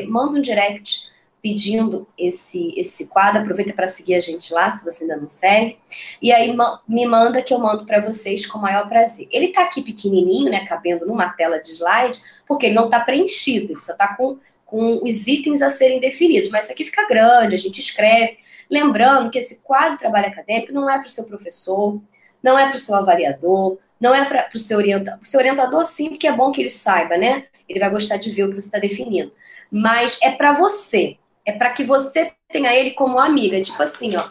Manda 0.08 0.38
um 0.38 0.40
direct 0.40 1.12
pedindo 1.42 2.06
esse, 2.18 2.74
esse 2.78 3.06
quadro. 3.06 3.40
Aproveita 3.40 3.72
para 3.72 3.86
seguir 3.86 4.14
a 4.14 4.20
gente 4.20 4.52
lá, 4.52 4.68
se 4.70 4.84
você 4.84 5.04
ainda 5.04 5.16
não 5.16 5.28
segue. 5.28 5.78
E 6.20 6.32
aí 6.32 6.54
me 6.86 7.06
manda 7.06 7.42
que 7.42 7.54
eu 7.54 7.58
mando 7.58 7.86
para 7.86 8.00
vocês 8.00 8.46
com 8.46 8.58
o 8.58 8.62
maior 8.62 8.88
prazer. 8.88 9.28
Ele 9.30 9.46
está 9.46 9.62
aqui 9.62 9.82
pequenininho, 9.82 10.50
né, 10.50 10.66
cabendo 10.66 11.06
numa 11.06 11.28
tela 11.30 11.58
de 11.58 11.70
slide, 11.72 12.18
porque 12.46 12.66
ele 12.66 12.74
não 12.74 12.86
está 12.86 13.00
preenchido, 13.00 13.72
ele 13.72 13.80
só 13.80 13.92
está 13.92 14.14
com, 14.16 14.38
com 14.66 15.00
os 15.02 15.26
itens 15.26 15.62
a 15.62 15.70
serem 15.70 16.00
definidos. 16.00 16.50
Mas 16.50 16.64
isso 16.64 16.72
aqui 16.72 16.84
fica 16.84 17.06
grande, 17.06 17.54
a 17.54 17.58
gente 17.58 17.80
escreve. 17.80 18.38
Lembrando 18.70 19.30
que 19.30 19.38
esse 19.38 19.62
quadro 19.62 19.92
de 19.92 20.00
trabalho 20.00 20.26
acadêmico 20.26 20.72
não 20.72 20.90
é 20.90 20.98
para 20.98 21.06
o 21.06 21.10
seu 21.10 21.24
professor, 21.24 22.00
não 22.42 22.58
é 22.58 22.66
para 22.66 22.76
o 22.76 22.78
seu 22.78 22.94
avaliador, 22.94 23.78
não 24.00 24.14
é 24.14 24.24
para 24.24 24.48
o 24.54 24.58
seu 24.58 24.78
orientador. 24.78 25.20
O 25.22 25.26
seu 25.26 25.40
orientador, 25.40 25.84
sim, 25.84 26.10
porque 26.10 26.28
é 26.28 26.32
bom 26.32 26.52
que 26.52 26.62
ele 26.62 26.70
saiba, 26.70 27.16
né? 27.16 27.44
Ele 27.68 27.80
vai 27.80 27.90
gostar 27.90 28.16
de 28.16 28.30
ver 28.30 28.44
o 28.44 28.48
que 28.48 28.60
você 28.60 28.66
está 28.66 28.78
definindo. 28.78 29.32
Mas 29.70 30.18
é 30.22 30.30
para 30.30 30.52
você 30.52 31.18
é 31.48 31.52
para 31.52 31.70
que 31.70 31.82
você 31.82 32.30
tenha 32.46 32.74
ele 32.74 32.90
como 32.90 33.18
amiga. 33.18 33.58
Tipo 33.62 33.82
assim, 33.82 34.14
ó, 34.16 34.28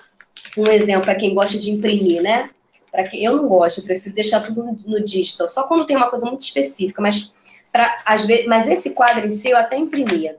um 0.55 0.67
exemplo 0.67 1.05
para 1.05 1.15
quem 1.15 1.33
gosta 1.33 1.57
de 1.57 1.71
imprimir, 1.71 2.21
né? 2.21 2.51
Para 2.91 3.03
que 3.03 3.23
eu 3.23 3.35
não 3.35 3.47
gosto, 3.47 3.79
eu 3.79 3.85
prefiro 3.85 4.13
deixar 4.13 4.41
tudo 4.41 4.63
no, 4.85 5.03
digital, 5.03 5.47
só 5.47 5.63
quando 5.63 5.85
tem 5.85 5.97
uma 5.97 6.11
coisa 6.11 6.27
muito 6.27 6.41
específica, 6.41 7.01
mas 7.01 7.33
para 7.71 7.97
às 8.05 8.25
vezes, 8.25 8.45
mas 8.45 8.67
esse 8.67 8.91
quadro 8.91 9.25
em 9.25 9.31
si 9.31 9.49
eu 9.49 9.57
até 9.57 9.75
imprimia. 9.75 10.37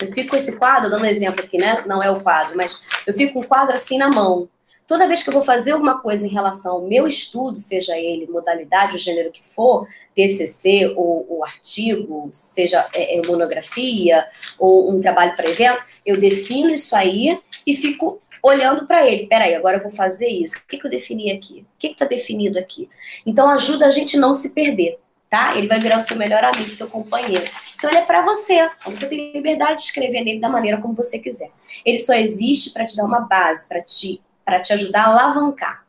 Eu 0.00 0.12
fico 0.12 0.30
com 0.30 0.36
esse 0.36 0.56
quadro, 0.56 0.90
dando 0.90 1.02
um 1.02 1.06
exemplo 1.06 1.44
aqui, 1.44 1.58
né? 1.58 1.82
Não 1.86 2.00
é 2.00 2.08
o 2.08 2.20
quadro, 2.20 2.56
mas 2.56 2.82
eu 3.04 3.12
fico 3.12 3.32
com 3.32 3.40
o 3.40 3.46
quadro 3.46 3.74
assim 3.74 3.98
na 3.98 4.08
mão. 4.08 4.48
Toda 4.86 5.08
vez 5.08 5.22
que 5.22 5.30
eu 5.30 5.34
vou 5.34 5.42
fazer 5.42 5.72
alguma 5.72 6.00
coisa 6.00 6.24
em 6.24 6.30
relação 6.30 6.76
ao 6.76 6.82
meu 6.82 7.08
estudo, 7.08 7.58
seja 7.58 7.98
ele 7.98 8.26
modalidade, 8.26 8.94
o 8.94 8.98
gênero 8.98 9.32
que 9.32 9.42
for, 9.42 9.88
TCC 10.14 10.94
ou, 10.96 11.26
ou 11.28 11.44
artigo, 11.44 12.28
seja 12.32 12.86
é, 12.94 13.18
é, 13.18 13.26
monografia 13.26 14.26
ou 14.58 14.90
um 14.90 15.00
trabalho 15.00 15.34
para 15.34 15.48
evento, 15.48 15.82
eu 16.04 16.18
defino 16.18 16.70
isso 16.70 16.94
aí 16.94 17.38
e 17.66 17.74
fico 17.74 18.22
olhando 18.42 18.86
para 18.86 19.04
ele. 19.04 19.26
Peraí, 19.26 19.54
agora 19.56 19.78
eu 19.78 19.82
vou 19.82 19.90
fazer 19.90 20.28
isso. 20.28 20.56
O 20.58 20.66
que, 20.68 20.78
que 20.78 20.86
eu 20.86 20.90
defini 20.90 21.32
aqui? 21.32 21.66
O 21.74 21.78
que 21.78 21.88
está 21.88 22.04
definido 22.04 22.58
aqui? 22.58 22.88
Então 23.26 23.50
ajuda 23.50 23.86
a 23.86 23.90
gente 23.90 24.16
não 24.16 24.34
se 24.34 24.50
perder, 24.50 25.00
tá? 25.28 25.56
Ele 25.56 25.66
vai 25.66 25.80
virar 25.80 25.98
o 25.98 26.02
seu 26.02 26.16
melhor 26.16 26.44
amigo, 26.44 26.70
seu 26.70 26.88
companheiro. 26.88 27.44
Então 27.76 27.90
ele 27.90 27.98
é 27.98 28.04
para 28.04 28.22
você. 28.22 28.70
Você 28.84 29.06
tem 29.06 29.32
liberdade 29.32 29.78
de 29.78 29.82
escrever 29.82 30.22
nele 30.22 30.38
da 30.38 30.48
maneira 30.48 30.80
como 30.80 30.94
você 30.94 31.18
quiser. 31.18 31.50
Ele 31.84 31.98
só 31.98 32.14
existe 32.14 32.70
para 32.70 32.86
te 32.86 32.96
dar 32.96 33.04
uma 33.04 33.20
base, 33.20 33.66
para 33.66 33.82
te 33.82 34.22
para 34.46 34.62
te 34.62 34.72
ajudar 34.72 35.06
a 35.06 35.08
alavancar. 35.08 35.84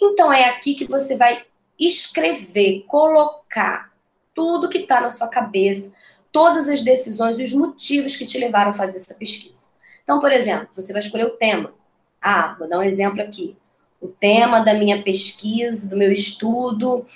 Então 0.00 0.32
é 0.32 0.46
aqui 0.46 0.74
que 0.74 0.84
você 0.84 1.16
vai 1.16 1.44
escrever, 1.78 2.84
colocar 2.88 3.92
tudo 4.34 4.68
que 4.68 4.78
está 4.78 5.00
na 5.00 5.08
sua 5.08 5.28
cabeça, 5.28 5.94
todas 6.32 6.68
as 6.68 6.82
decisões 6.82 7.38
e 7.38 7.44
os 7.44 7.52
motivos 7.52 8.16
que 8.16 8.26
te 8.26 8.38
levaram 8.38 8.70
a 8.70 8.74
fazer 8.74 8.98
essa 8.98 9.14
pesquisa. 9.14 9.62
Então, 10.02 10.18
por 10.20 10.32
exemplo, 10.32 10.68
você 10.74 10.92
vai 10.92 11.00
escolher 11.00 11.26
o 11.26 11.36
tema. 11.36 11.72
Ah, 12.20 12.56
vou 12.58 12.68
dar 12.68 12.78
um 12.78 12.82
exemplo 12.82 13.22
aqui. 13.22 13.56
O 14.00 14.08
tema 14.08 14.60
da 14.60 14.74
minha 14.74 15.00
pesquisa, 15.02 15.88
do 15.88 15.96
meu 15.96 16.10
estudo, 16.10 17.06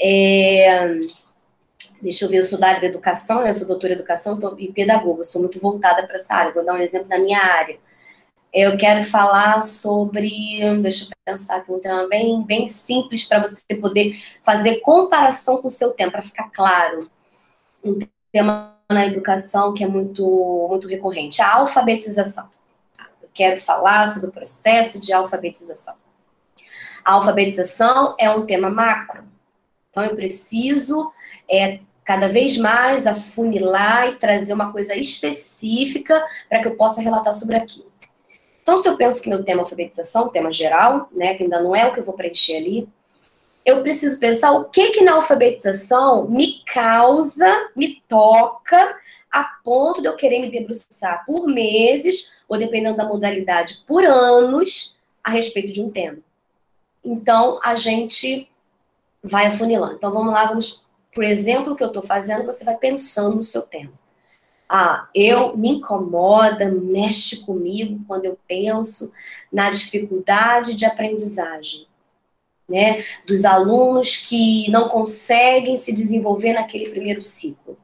é... 0.00 1.00
deixa 2.00 2.24
eu 2.24 2.28
ver, 2.28 2.38
eu 2.38 2.44
sou 2.44 2.58
da 2.58 2.68
área 2.68 2.80
da 2.80 2.86
educação, 2.86 3.42
né? 3.42 3.50
Eu 3.50 3.54
sou 3.54 3.66
doutora 3.66 3.94
em 3.94 3.96
educação 3.96 4.38
e 4.58 4.70
pedagoga, 4.70 5.24
sou 5.24 5.40
muito 5.40 5.58
voltada 5.58 6.06
para 6.06 6.16
essa 6.16 6.34
área. 6.34 6.52
Vou 6.52 6.64
dar 6.64 6.74
um 6.74 6.78
exemplo 6.78 7.08
da 7.08 7.18
minha 7.18 7.40
área. 7.40 7.78
Eu 8.52 8.76
quero 8.78 9.02
falar 9.04 9.62
sobre, 9.62 10.30
deixa 10.80 11.04
eu 11.04 11.08
pensar 11.24 11.56
aqui, 11.56 11.70
um 11.70 11.78
tema 11.78 12.08
bem, 12.08 12.42
bem 12.42 12.66
simples 12.66 13.24
para 13.24 13.40
você 13.40 13.74
poder 13.80 14.18
fazer 14.42 14.80
comparação 14.80 15.58
com 15.58 15.68
o 15.68 15.70
seu 15.70 15.92
tempo, 15.92 16.12
para 16.12 16.22
ficar 16.22 16.50
claro. 16.50 17.10
Um 17.84 17.98
tema 18.32 18.74
na 18.90 19.06
educação 19.06 19.74
que 19.74 19.84
é 19.84 19.88
muito, 19.88 20.66
muito 20.70 20.88
recorrente, 20.88 21.42
a 21.42 21.54
alfabetização. 21.54 22.48
Eu 23.22 23.28
quero 23.34 23.60
falar 23.60 24.08
sobre 24.08 24.30
o 24.30 24.32
processo 24.32 25.00
de 25.00 25.12
alfabetização. 25.12 25.94
A 27.04 27.12
alfabetização 27.12 28.14
é 28.18 28.30
um 28.30 28.46
tema 28.46 28.70
macro. 28.70 29.24
Então, 29.90 30.04
eu 30.04 30.14
preciso 30.14 31.12
é, 31.50 31.80
cada 32.04 32.28
vez 32.28 32.56
mais 32.56 33.06
afunilar 33.06 34.08
e 34.08 34.16
trazer 34.16 34.52
uma 34.52 34.70
coisa 34.72 34.94
específica 34.94 36.24
para 36.48 36.60
que 36.60 36.68
eu 36.68 36.76
possa 36.76 37.00
relatar 37.00 37.34
sobre 37.34 37.56
aquilo. 37.56 37.95
Então, 38.66 38.78
se 38.78 38.88
eu 38.88 38.96
penso 38.96 39.22
que 39.22 39.28
meu 39.28 39.44
tema 39.44 39.60
é 39.60 39.62
alfabetização, 39.62 40.28
tema 40.28 40.50
geral, 40.50 41.08
né, 41.14 41.36
que 41.36 41.44
ainda 41.44 41.62
não 41.62 41.74
é 41.74 41.86
o 41.86 41.92
que 41.92 42.00
eu 42.00 42.04
vou 42.04 42.16
preencher 42.16 42.56
ali, 42.56 42.88
eu 43.64 43.80
preciso 43.80 44.18
pensar 44.18 44.50
o 44.50 44.64
que 44.64 44.90
que 44.90 45.04
na 45.04 45.12
alfabetização 45.12 46.28
me 46.28 46.64
causa, 46.64 47.70
me 47.76 48.02
toca, 48.08 48.98
a 49.30 49.44
ponto 49.62 50.02
de 50.02 50.08
eu 50.08 50.16
querer 50.16 50.40
me 50.40 50.50
debruçar 50.50 51.24
por 51.24 51.46
meses, 51.46 52.32
ou 52.48 52.58
dependendo 52.58 52.96
da 52.96 53.06
modalidade, 53.06 53.84
por 53.86 54.04
anos, 54.04 54.98
a 55.22 55.30
respeito 55.30 55.72
de 55.72 55.80
um 55.80 55.88
tema. 55.88 56.18
Então, 57.04 57.60
a 57.62 57.76
gente 57.76 58.50
vai 59.22 59.46
afunilando. 59.46 59.94
Então, 59.94 60.12
vamos 60.12 60.32
lá, 60.32 60.44
vamos, 60.46 60.84
por 61.14 61.22
exemplo, 61.22 61.72
o 61.72 61.76
que 61.76 61.84
eu 61.84 61.88
estou 61.88 62.02
fazendo, 62.02 62.44
você 62.44 62.64
vai 62.64 62.76
pensando 62.76 63.36
no 63.36 63.44
seu 63.44 63.62
tema. 63.62 63.92
Ah, 64.68 65.08
eu 65.14 65.56
me 65.56 65.70
incomoda, 65.70 66.68
mexe 66.68 67.44
comigo 67.44 68.00
quando 68.06 68.24
eu 68.24 68.36
penso 68.48 69.12
na 69.52 69.70
dificuldade 69.70 70.74
de 70.74 70.84
aprendizagem, 70.84 71.86
né? 72.68 73.04
Dos 73.26 73.44
alunos 73.44 74.16
que 74.16 74.68
não 74.70 74.88
conseguem 74.88 75.76
se 75.76 75.92
desenvolver 75.92 76.52
naquele 76.52 76.90
primeiro 76.90 77.22
ciclo. 77.22 77.78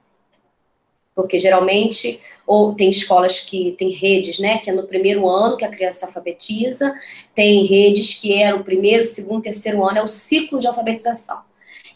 Porque 1.14 1.38
geralmente, 1.38 2.20
ou 2.44 2.74
tem 2.74 2.90
escolas 2.90 3.40
que 3.40 3.72
tem 3.78 3.90
redes, 3.90 4.40
né? 4.40 4.58
Que 4.58 4.70
é 4.70 4.72
no 4.72 4.82
primeiro 4.82 5.28
ano 5.28 5.56
que 5.56 5.64
a 5.64 5.70
criança 5.70 6.06
alfabetiza, 6.06 6.98
tem 7.32 7.64
redes 7.64 8.14
que 8.14 8.42
é 8.42 8.52
o 8.52 8.64
primeiro, 8.64 9.06
segundo, 9.06 9.42
terceiro 9.42 9.84
ano, 9.84 9.98
é 9.98 10.02
o 10.02 10.08
ciclo 10.08 10.58
de 10.58 10.66
alfabetização. 10.66 11.42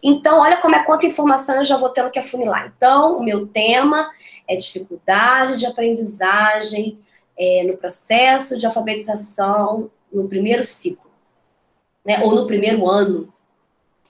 Então, 0.03 0.41
olha 0.41 0.59
como 0.59 0.77
é 0.77 0.85
quanta 0.85 1.07
informação 1.07 1.57
eu 1.57 1.65
já 1.65 1.77
vou 1.77 1.89
tendo 1.89 2.11
que 2.11 2.19
afunilar. 2.19 2.73
Então, 2.77 3.19
o 3.19 3.25
meu 3.25 3.47
tema 3.47 4.11
é 4.49 4.57
dificuldade 4.57 5.57
de 5.57 5.67
aprendizagem 5.67 6.99
é, 7.39 7.65
no 7.65 7.77
processo 7.77 8.59
de 8.59 8.67
alfabetização 8.67 9.91
no 10.13 10.29
primeiro 10.29 10.65
ciclo, 10.65 11.11
né, 12.05 12.23
ou 12.25 12.35
no 12.35 12.47
primeiro 12.47 12.89
ano. 12.89 13.33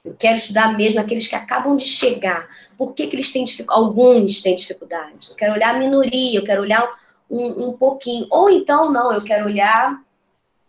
Eu 0.05 0.15
quero 0.15 0.37
estudar 0.37 0.77
mesmo 0.77 1.01
aqueles 1.01 1.27
que 1.27 1.35
acabam 1.35 1.77
de 1.77 1.85
chegar. 1.85 2.49
Por 2.79 2.95
que, 2.95 3.09
que 3.09 3.17
eles 3.17 3.33
têm 3.33 3.45
dificuldade? 3.45 3.81
Alguns 3.81 4.41
têm 4.41 4.55
dificuldade. 4.55 5.31
Eu 5.31 5.35
quero 5.35 5.55
olhar 5.55 5.75
a 5.75 5.79
minoria, 5.79 6.39
eu 6.39 6.45
quero 6.45 6.63
olhar 6.63 6.89
um, 7.29 7.69
um 7.69 7.73
pouquinho. 7.73 8.27
Ou 8.31 8.49
então, 8.49 8.93
não, 8.93 9.13
eu 9.13 9.25
quero 9.25 9.47
olhar 9.47 10.01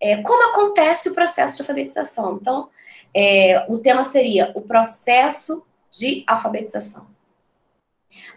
é, 0.00 0.20
como 0.22 0.50
acontece 0.50 1.08
o 1.08 1.14
processo 1.14 1.54
de 1.54 1.62
alfabetização. 1.62 2.38
Então, 2.40 2.68
é, 3.14 3.64
o 3.68 3.78
tema 3.78 4.02
seria 4.02 4.50
o 4.56 4.60
processo 4.60 5.62
de 5.90 6.24
alfabetização. 6.26 7.06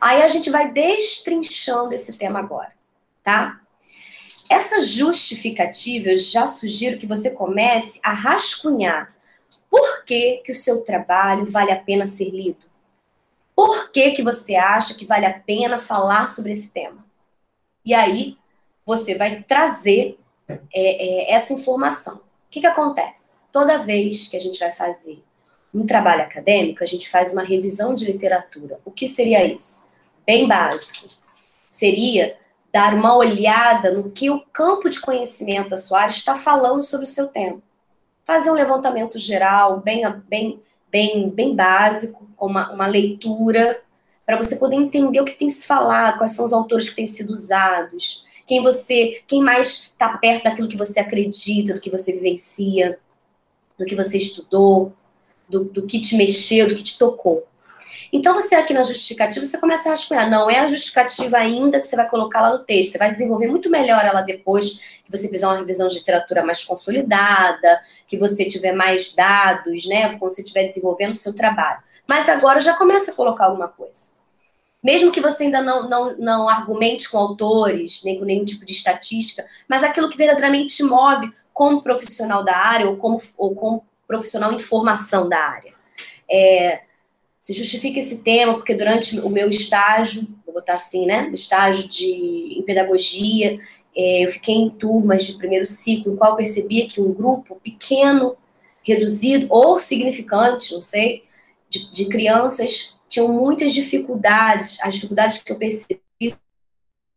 Aí 0.02 0.24
a 0.24 0.28
gente 0.28 0.50
vai 0.50 0.72
destrinchando 0.72 1.94
esse 1.94 2.18
tema 2.18 2.40
agora, 2.40 2.74
tá? 3.24 3.62
Essa 4.50 4.82
justificativa, 4.82 6.10
eu 6.10 6.18
já 6.18 6.48
sugiro 6.48 6.98
que 6.98 7.06
você 7.06 7.30
comece 7.30 8.02
a 8.04 8.12
rascunhar 8.12 9.08
por 9.70 10.04
que, 10.04 10.42
que 10.44 10.52
o 10.52 10.56
seu 10.56 10.84
trabalho 10.84 11.46
vale 11.46 11.72
a 11.72 11.80
pena 11.80 12.08
ser 12.08 12.32
lido. 12.32 12.66
Por 13.56 13.92
que, 13.92 14.12
que 14.12 14.24
você 14.24 14.56
acha 14.56 14.96
que 14.96 15.06
vale 15.06 15.26
a 15.26 15.40
pena 15.40 15.78
falar 15.78 16.28
sobre 16.28 16.52
esse 16.52 16.72
tema? 16.72 17.06
E 17.86 17.94
aí, 17.94 18.38
você 18.86 19.16
vai 19.16 19.44
trazer 19.44 20.20
é, 20.50 20.60
é, 20.74 21.32
essa 21.32 21.54
informação. 21.54 22.16
O 22.16 22.22
que, 22.50 22.60
que 22.60 22.68
acontece? 22.68 23.38
Toda 23.52 23.78
vez 23.78 24.28
que 24.28 24.36
a 24.36 24.40
gente 24.40 24.60
vai 24.60 24.74
fazer 24.74 25.24
um 25.74 25.86
trabalho 25.86 26.24
acadêmico, 26.24 26.84
a 26.84 26.88
gente 26.88 27.08
faz 27.10 27.32
uma 27.32 27.44
revisão 27.44 27.94
de 27.94 28.12
literatura. 28.12 28.80
O 28.84 28.92
que 28.92 29.08
seria 29.08 29.46
isso? 29.46 29.91
Bem 30.26 30.48
básico, 30.48 31.10
seria 31.68 32.38
dar 32.72 32.94
uma 32.94 33.16
olhada 33.16 33.92
no 33.92 34.10
que 34.10 34.30
o 34.30 34.40
campo 34.52 34.90
de 34.90 35.00
conhecimento 35.00 35.70
da 35.70 35.78
sua 35.78 36.02
área 36.02 36.12
está 36.12 36.36
falando 36.36 36.82
sobre 36.82 37.06
o 37.06 37.10
seu 37.10 37.28
tema. 37.28 37.62
Fazer 38.24 38.50
um 38.50 38.56
levantamento 38.56 39.18
geral, 39.18 39.80
bem, 39.82 40.04
bem, 40.30 40.62
bem, 40.90 41.30
bem 41.30 41.56
básico, 41.56 42.26
uma, 42.40 42.72
uma 42.72 42.88
leitura, 42.88 43.82
para 44.26 44.38
você 44.38 44.56
poder 44.56 44.78
entender 44.78 45.20
o 45.20 45.26
que 45.26 45.38
tem 45.38 45.50
se 45.50 45.66
falado, 45.66 46.18
quais 46.18 46.32
são 46.34 46.46
os 46.46 46.54
autores 46.54 46.90
que 46.90 46.96
têm 46.96 47.08
sido 47.08 47.32
usados, 47.32 48.26
quem 48.48 48.62
você, 48.62 49.22
quem 49.28 49.42
mais 49.42 49.68
está 49.68 50.18
perto 50.18 50.46
daquilo 50.46 50.70
que 50.70 50.78
você 50.78 51.00
acredita, 51.00 51.74
do 51.74 51.82
que 51.82 51.90
você 51.90 52.14
vivencia, 52.14 52.98
do 53.78 53.86
que 53.86 53.96
você 53.96 54.18
estudou, 54.18 54.94
do, 55.50 55.66
do 55.66 55.86
que 55.86 56.00
te 56.00 56.16
mexeu, 56.16 56.70
do 56.70 56.76
que 56.76 56.84
te 56.84 56.98
tocou. 56.98 57.46
Então, 58.14 58.34
você 58.34 58.56
aqui 58.56 58.74
na 58.74 58.84
justificativa, 58.84 59.46
você 59.46 59.58
começa 59.58 59.88
a 59.88 59.92
rascunhar. 59.92 60.30
Não 60.30 60.50
é 60.50 60.60
a 60.60 60.68
justificativa 60.68 61.38
ainda 61.38 61.80
que 61.80 61.88
você 61.88 61.96
vai 61.96 62.10
colocar 62.10 62.42
lá 62.42 62.52
no 62.52 62.60
texto. 62.60 62.92
Você 62.92 62.98
vai 62.98 63.12
desenvolver 63.12 63.48
muito 63.48 63.70
melhor 63.70 64.04
ela 64.04 64.22
depois 64.22 65.00
que 65.04 65.12
você 65.12 65.30
fizer 65.30 65.48
uma 65.48 65.58
revisão 65.58 65.88
de 65.88 65.96
literatura 65.96 66.44
mais 66.44 66.64
consolidada, 66.64 67.82
que 68.08 68.18
você 68.18 68.46
tiver 68.46 68.74
mais 68.74 69.16
dados, 69.16 69.88
né? 69.88 70.18
Quando 70.18 70.34
você 70.34 70.42
estiver 70.42 70.66
desenvolvendo 70.66 71.12
o 71.12 71.16
seu 71.16 71.34
trabalho. 71.34 71.82
Mas 72.08 72.28
agora 72.28 72.60
já 72.60 72.76
começa 72.76 73.12
a 73.12 73.16
colocar 73.16 73.46
alguma 73.46 73.70
coisa. 73.70 74.12
Mesmo 74.84 75.12
que 75.12 75.22
você 75.22 75.44
ainda 75.44 75.62
não, 75.62 75.88
não, 75.88 76.18
não 76.18 76.50
argumente 76.50 77.10
com 77.10 77.18
autores, 77.18 78.04
nem 78.04 78.18
com 78.20 78.26
nenhum 78.26 78.44
tipo 78.44 78.66
de 78.66 78.74
estatística, 78.74 79.46
mas 79.68 79.84
aquilo 79.84 80.10
que 80.10 80.18
verdadeiramente 80.18 80.76
te 80.76 80.84
move 80.84 81.32
como 81.54 81.84
profissional 81.84 82.44
da 82.44 82.58
área 82.58 82.90
ou 82.90 82.98
como, 82.98 83.22
ou 83.38 83.56
como 83.56 83.86
profissional 84.08 84.52
em 84.52 84.60
formação 84.60 85.30
da 85.30 85.38
área. 85.38 85.74
É, 86.30 86.82
se 87.42 87.54
justifica 87.54 88.00
esse 88.00 88.20
tema, 88.20 88.54
porque 88.54 88.76
durante 88.76 89.20
o 89.20 89.28
meu 89.28 89.50
estágio, 89.50 90.28
vou 90.46 90.54
botar 90.54 90.76
assim, 90.76 91.08
né? 91.08 91.28
Estágio 91.34 91.90
de, 91.90 92.60
em 92.60 92.62
pedagogia, 92.62 93.60
é, 93.98 94.26
eu 94.26 94.32
fiquei 94.32 94.54
em 94.54 94.70
turmas 94.70 95.26
de 95.26 95.40
primeiro 95.40 95.66
ciclo, 95.66 96.14
em 96.14 96.16
qual 96.16 96.36
percebia 96.36 96.88
que 96.88 97.02
um 97.02 97.12
grupo 97.12 97.56
pequeno, 97.56 98.38
reduzido 98.84 99.48
ou 99.50 99.80
significante, 99.80 100.72
não 100.72 100.84
sei, 100.84 101.24
de, 101.68 101.92
de 101.92 102.06
crianças 102.06 103.00
tinham 103.10 103.34
muitas 103.34 103.74
dificuldades. 103.74 104.78
As 104.84 104.94
dificuldades 104.94 105.42
que 105.42 105.52
eu 105.52 105.58
percebi 105.58 106.00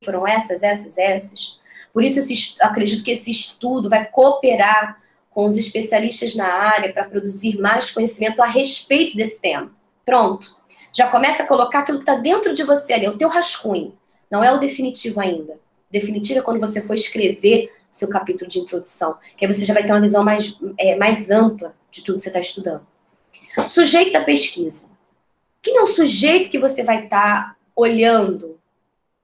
foram 0.03 0.27
essas, 0.27 0.63
essas, 0.63 0.97
essas. 0.97 1.59
Por 1.93 2.03
isso, 2.03 2.21
acredito 2.61 3.05
que 3.05 3.11
esse 3.11 3.31
estudo 3.31 3.91
vai 3.91 4.07
cooperar 4.07 5.03
com 5.31 5.47
os 5.47 5.59
especialistas 5.59 6.35
na 6.35 6.47
área 6.47 6.93
para 6.95 7.05
produzir 7.05 7.59
mais 7.59 7.91
conhecimento 7.91 8.41
a 8.41 8.47
respeito 8.47 9.17
desse 9.19 9.39
tema. 9.43 9.84
Pronto. 10.05 10.57
Já 10.93 11.09
começa 11.09 11.43
a 11.43 11.47
colocar 11.47 11.81
aquilo 11.81 11.99
que 11.99 12.05
está 12.05 12.15
dentro 12.15 12.55
de 12.55 12.63
você 12.63 12.93
ali, 12.93 13.07
é 13.07 13.11
o 13.11 13.19
teu 13.19 13.29
rascunho. 13.29 13.97
Não 14.31 14.43
é 14.43 14.53
o 14.53 14.59
definitivo 14.59 15.21
ainda. 15.21 15.55
O 15.55 15.93
definitivo 15.93 16.39
é 16.39 16.43
quando 16.43 16.61
você 16.61 16.81
for 16.81 16.95
escrever 16.95 17.73
seu 17.91 18.09
capítulo 18.09 18.51
de 18.51 18.59
introdução, 18.59 19.17
que 19.37 19.45
aí 19.45 19.53
você 19.53 19.65
já 19.65 19.73
vai 19.73 19.85
ter 19.85 19.93
uma 19.93 20.01
visão 20.01 20.25
mais, 20.25 20.59
é, 20.79 20.97
mais 20.97 21.31
ampla 21.31 21.75
de 21.91 22.03
tudo 22.03 22.17
que 22.17 22.23
você 22.23 22.29
está 22.29 22.41
estudando. 22.41 22.85
Sujeito 23.69 24.13
da 24.13 24.25
pesquisa. 24.25 24.89
Quem 25.63 25.77
é 25.77 25.83
o 25.83 25.87
sujeito 25.87 26.51
que 26.51 26.59
você 26.59 26.83
vai 26.83 27.05
estar 27.05 27.51
tá 27.51 27.57
olhando, 27.75 28.59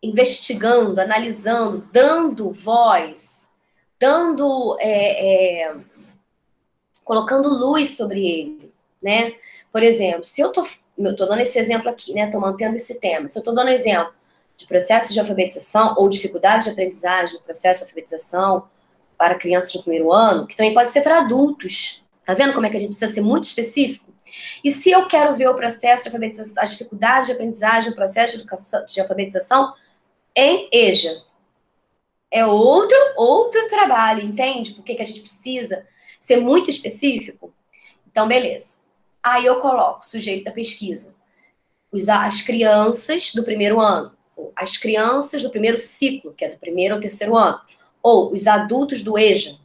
investigando, 0.03 1.01
analisando, 1.01 1.87
dando 1.93 2.51
voz, 2.51 3.51
dando, 3.99 4.77
é, 4.81 5.65
é, 5.65 5.77
colocando 7.05 7.49
luz 7.49 7.97
sobre 7.97 8.25
ele, 8.25 8.73
né? 9.03 9.35
Por 9.73 9.83
exemplo, 9.83 10.27
se 10.27 10.41
eu 10.41 10.53
tô, 10.53 10.67
eu 10.99 11.17
tô 11.17 11.27
dando 11.27 11.41
esse 11.41 11.59
exemplo 11.59 11.89
aqui, 11.89 12.13
né? 12.13 12.31
Tô 12.31 12.41
mantendo 12.41 12.77
esse 12.77 13.01
tema. 13.01 13.29
Se 13.29 13.39
eu 13.39 13.43
tô 13.43 13.53
dando 13.53 13.71
exemplo 13.71 14.13
de 14.57 14.67
processo 14.67 15.13
de 15.13 15.21
alfabetização 15.21 15.95
ou 15.97 16.09
dificuldade 16.09 16.65
de 16.65 16.71
aprendizagem 16.71 17.35
no 17.35 17.41
processo 17.43 17.81
de 17.81 17.85
alfabetização 17.85 18.69
para 19.17 19.35
crianças 19.35 19.73
do 19.73 19.83
primeiro 19.83 20.13
ano, 20.13 20.47
que 20.47 20.57
também 20.57 20.75
pode 20.75 20.93
ser 20.93 21.03
para 21.03 21.19
adultos. 21.19 22.05
Tá 22.25 22.35
vendo 22.35 22.53
como 22.53 22.67
é 22.67 22.71
que 22.71 22.77
a 22.77 22.81
gente 22.81 22.91
precisa 22.91 23.13
ser 23.13 23.21
muito 23.21 23.45
específico? 23.45 24.11
E 24.63 24.71
se 24.71 24.91
eu 24.91 25.07
quero 25.07 25.35
ver 25.35 25.49
o 25.49 25.57
processo 25.57 26.05
de 26.05 26.09
alfabetização, 26.09 26.63
a 26.63 26.67
dificuldade 26.67 27.27
de 27.27 27.33
aprendizagem, 27.33 27.91
o 27.91 27.95
processo 27.95 28.35
de, 28.35 28.41
educação, 28.41 28.85
de 28.87 29.01
alfabetização 29.01 29.75
em 30.37 30.69
EJA, 30.73 31.23
é 32.31 32.47
outro, 32.47 32.97
outro 33.17 33.69
trabalho, 33.69 34.23
entende? 34.23 34.73
Por 34.73 34.85
que 34.85 35.01
a 35.01 35.05
gente 35.05 35.23
precisa 35.23 35.87
ser 36.21 36.37
muito 36.37 36.71
específico? 36.71 37.53
Então, 38.11 38.29
beleza. 38.29 38.80
Aí 39.23 39.47
eu 39.47 39.61
coloco 39.61 40.07
sujeito 40.07 40.45
da 40.45 40.53
pesquisa. 40.53 41.15
As 42.09 42.41
crianças 42.41 43.33
do 43.35 43.43
primeiro 43.43 43.81
ano, 43.81 44.13
as 44.57 44.77
crianças 44.77 45.43
do 45.43 45.51
primeiro 45.51 45.79
ciclo, 45.79 46.33
que 46.33 46.45
é 46.45 46.51
do 46.51 46.59
primeiro 46.59 46.95
ao 46.95 47.01
terceiro 47.01 47.37
ano, 47.37 47.61
ou 48.03 48.33
os 48.33 48.47
adultos 48.47 49.03
do 49.03 49.19
EJA, 49.19 49.59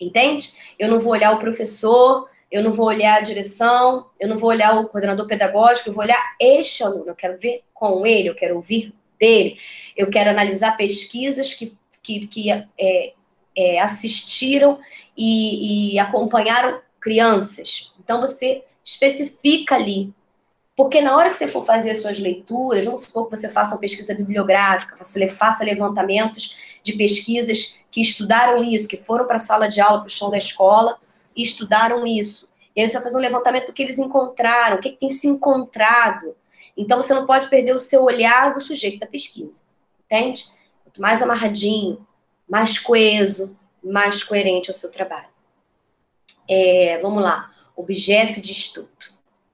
entende? 0.00 0.52
Eu 0.78 0.88
não 0.88 1.00
vou 1.00 1.12
olhar 1.12 1.32
o 1.32 1.38
professor, 1.38 2.28
eu 2.50 2.62
não 2.62 2.72
vou 2.72 2.86
olhar 2.86 3.18
a 3.18 3.22
direção, 3.22 4.06
eu 4.18 4.28
não 4.28 4.38
vou 4.38 4.50
olhar 4.50 4.78
o 4.78 4.88
coordenador 4.88 5.26
pedagógico, 5.26 5.88
eu 5.88 5.94
vou 5.94 6.04
olhar 6.04 6.36
este 6.38 6.82
aluno, 6.82 7.08
eu 7.08 7.14
quero 7.14 7.38
ver 7.38 7.62
com 7.72 8.06
ele, 8.06 8.28
eu 8.28 8.34
quero 8.34 8.56
ouvir 8.56 8.94
dele, 9.18 9.58
eu 9.96 10.10
quero 10.10 10.30
analisar 10.30 10.76
pesquisas 10.76 11.54
que, 11.54 11.76
que, 12.02 12.26
que 12.26 12.50
é, 12.50 12.66
é, 13.56 13.80
assistiram 13.80 14.78
e, 15.16 15.94
e 15.94 15.98
acompanharam 15.98 16.80
crianças. 17.02 17.92
Então 18.02 18.20
você 18.20 18.64
especifica 18.84 19.74
ali. 19.74 20.14
Porque 20.74 21.02
na 21.02 21.14
hora 21.14 21.28
que 21.28 21.36
você 21.36 21.46
for 21.46 21.66
fazer 21.66 21.94
suas 21.96 22.18
leituras, 22.18 22.86
vamos 22.86 23.00
supor 23.02 23.28
que 23.28 23.36
você 23.36 23.48
faça 23.48 23.74
uma 23.74 23.80
pesquisa 23.80 24.14
bibliográfica, 24.14 24.96
você 24.96 25.28
faça 25.28 25.62
levantamentos 25.62 26.56
de 26.82 26.94
pesquisas 26.94 27.80
que 27.90 28.00
estudaram 28.00 28.64
isso, 28.64 28.88
que 28.88 28.96
foram 28.96 29.26
para 29.26 29.36
a 29.36 29.40
sala 29.40 29.68
de 29.68 29.80
aula, 29.80 29.98
para 29.98 30.06
o 30.06 30.10
chão 30.10 30.30
da 30.30 30.38
escola, 30.38 30.98
e 31.36 31.42
estudaram 31.42 32.06
isso. 32.06 32.48
E 32.74 32.80
aí 32.80 32.88
você 32.88 32.94
vai 32.94 33.02
fazer 33.02 33.18
um 33.18 33.20
levantamento 33.20 33.66
do 33.66 33.72
que 33.72 33.82
eles 33.82 33.98
encontraram, 33.98 34.76
o 34.76 34.80
que, 34.80 34.92
que 34.92 35.00
tem 35.00 35.10
se 35.10 35.28
encontrado. 35.28 36.34
Então 36.74 37.02
você 37.02 37.12
não 37.12 37.26
pode 37.26 37.48
perder 37.48 37.74
o 37.74 37.78
seu 37.78 38.04
olhar 38.04 38.54
do 38.54 38.60
sujeito 38.60 38.98
da 38.98 39.06
pesquisa. 39.06 39.62
Entende? 40.06 40.46
Quanto 40.84 41.02
mais 41.02 41.20
amarradinho, 41.20 42.06
mais 42.48 42.78
coeso, 42.78 43.58
mais 43.84 44.24
coerente 44.24 44.70
ao 44.70 44.76
seu 44.76 44.90
trabalho. 44.90 45.31
É, 46.48 46.98
vamos 47.00 47.22
lá. 47.22 47.50
Objeto 47.76 48.40
de 48.40 48.52
estudo. 48.52 48.88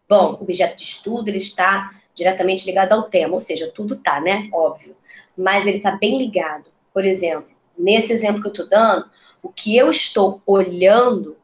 Bom, 0.08 0.38
objeto 0.40 0.76
de 0.76 0.84
estudo 0.84 1.28
ele 1.28 1.38
está 1.38 1.92
diretamente 2.14 2.66
ligado 2.66 2.92
ao 2.92 3.04
tema, 3.04 3.34
ou 3.34 3.40
seja, 3.40 3.70
tudo 3.74 3.96
tá, 3.96 4.20
né? 4.20 4.48
Óbvio. 4.52 4.96
Mas 5.36 5.66
ele 5.66 5.76
está 5.76 5.92
bem 5.92 6.18
ligado. 6.18 6.66
Por 6.92 7.04
exemplo, 7.04 7.48
nesse 7.78 8.12
exemplo 8.12 8.40
que 8.40 8.48
eu 8.48 8.52
estou 8.52 8.68
dando, 8.68 9.08
o 9.42 9.48
que 9.48 9.76
eu 9.76 9.90
estou 9.90 10.42
olhando 10.44 11.36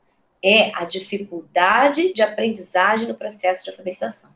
é 0.43 0.73
a 0.75 0.85
dificuldade 0.85 2.13
de 2.13 2.23
aprendizagem 2.23 3.07
no 3.07 3.15
processo 3.15 3.65
de 3.65 3.71
alfabetização. 3.71 4.31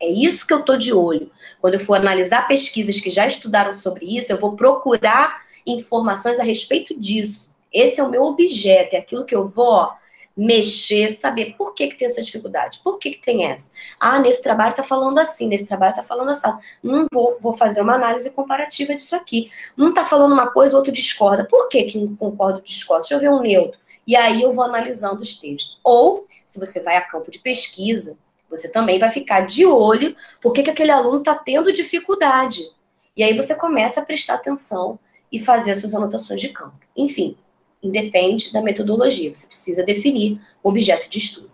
É 0.00 0.08
isso 0.08 0.46
que 0.46 0.52
eu 0.52 0.60
estou 0.60 0.76
de 0.76 0.92
olho. 0.92 1.30
Quando 1.60 1.74
eu 1.74 1.80
for 1.80 1.96
analisar 1.96 2.48
pesquisas 2.48 3.00
que 3.00 3.10
já 3.10 3.26
estudaram 3.26 3.74
sobre 3.74 4.16
isso, 4.16 4.32
eu 4.32 4.38
vou 4.38 4.56
procurar 4.56 5.42
informações 5.66 6.40
a 6.40 6.44
respeito 6.44 6.98
disso. 6.98 7.54
Esse 7.72 8.00
é 8.00 8.04
o 8.04 8.10
meu 8.10 8.22
objeto, 8.24 8.94
é 8.94 8.98
aquilo 8.98 9.26
que 9.26 9.34
eu 9.34 9.48
vou 9.48 9.66
ó, 9.66 9.94
mexer, 10.38 11.10
saber 11.10 11.56
por 11.58 11.74
que, 11.74 11.88
que 11.88 11.96
tem 11.96 12.06
essa 12.06 12.22
dificuldade, 12.22 12.78
por 12.82 12.98
que, 12.98 13.10
que 13.10 13.20
tem 13.20 13.44
essa. 13.44 13.72
Ah, 13.98 14.18
nesse 14.18 14.42
trabalho 14.42 14.70
está 14.70 14.82
falando 14.82 15.18
assim, 15.18 15.48
nesse 15.48 15.66
trabalho 15.66 15.90
está 15.90 16.02
falando 16.02 16.30
assim. 16.30 16.50
Não 16.82 17.06
vou, 17.12 17.36
vou 17.40 17.52
fazer 17.52 17.80
uma 17.80 17.94
análise 17.94 18.30
comparativa 18.30 18.94
disso 18.94 19.16
aqui. 19.16 19.50
Um 19.76 19.88
está 19.88 20.04
falando 20.04 20.32
uma 20.32 20.50
coisa, 20.50 20.76
outro 20.76 20.92
discorda. 20.92 21.44
Por 21.44 21.68
que, 21.68 21.82
que 21.84 22.16
ou 22.20 22.60
discorda? 22.60 23.02
Deixa 23.02 23.14
eu 23.14 23.20
ver 23.20 23.30
um 23.30 23.40
neutro 23.40 23.78
e 24.08 24.16
aí 24.16 24.40
eu 24.40 24.52
vou 24.54 24.64
analisando 24.64 25.20
os 25.20 25.38
textos. 25.38 25.78
Ou, 25.84 26.26
se 26.46 26.58
você 26.58 26.80
vai 26.82 26.96
a 26.96 27.02
campo 27.02 27.30
de 27.30 27.40
pesquisa, 27.40 28.18
você 28.48 28.66
também 28.66 28.98
vai 28.98 29.10
ficar 29.10 29.42
de 29.42 29.66
olho 29.66 30.16
por 30.40 30.54
que, 30.54 30.62
que 30.62 30.70
aquele 30.70 30.90
aluno 30.90 31.18
está 31.18 31.34
tendo 31.34 31.70
dificuldade. 31.70 32.70
E 33.14 33.22
aí 33.22 33.36
você 33.36 33.54
começa 33.54 34.00
a 34.00 34.04
prestar 34.04 34.36
atenção 34.36 34.98
e 35.30 35.38
fazer 35.38 35.72
as 35.72 35.80
suas 35.80 35.94
anotações 35.94 36.40
de 36.40 36.48
campo. 36.48 36.78
Enfim, 36.96 37.36
independe 37.82 38.52
da 38.52 38.60
metodologia, 38.60 39.34
você 39.34 39.46
precisa 39.46 39.84
definir 39.84 40.40
o 40.62 40.70
objeto 40.70 41.08
de 41.08 41.18
estudo. 41.18 41.52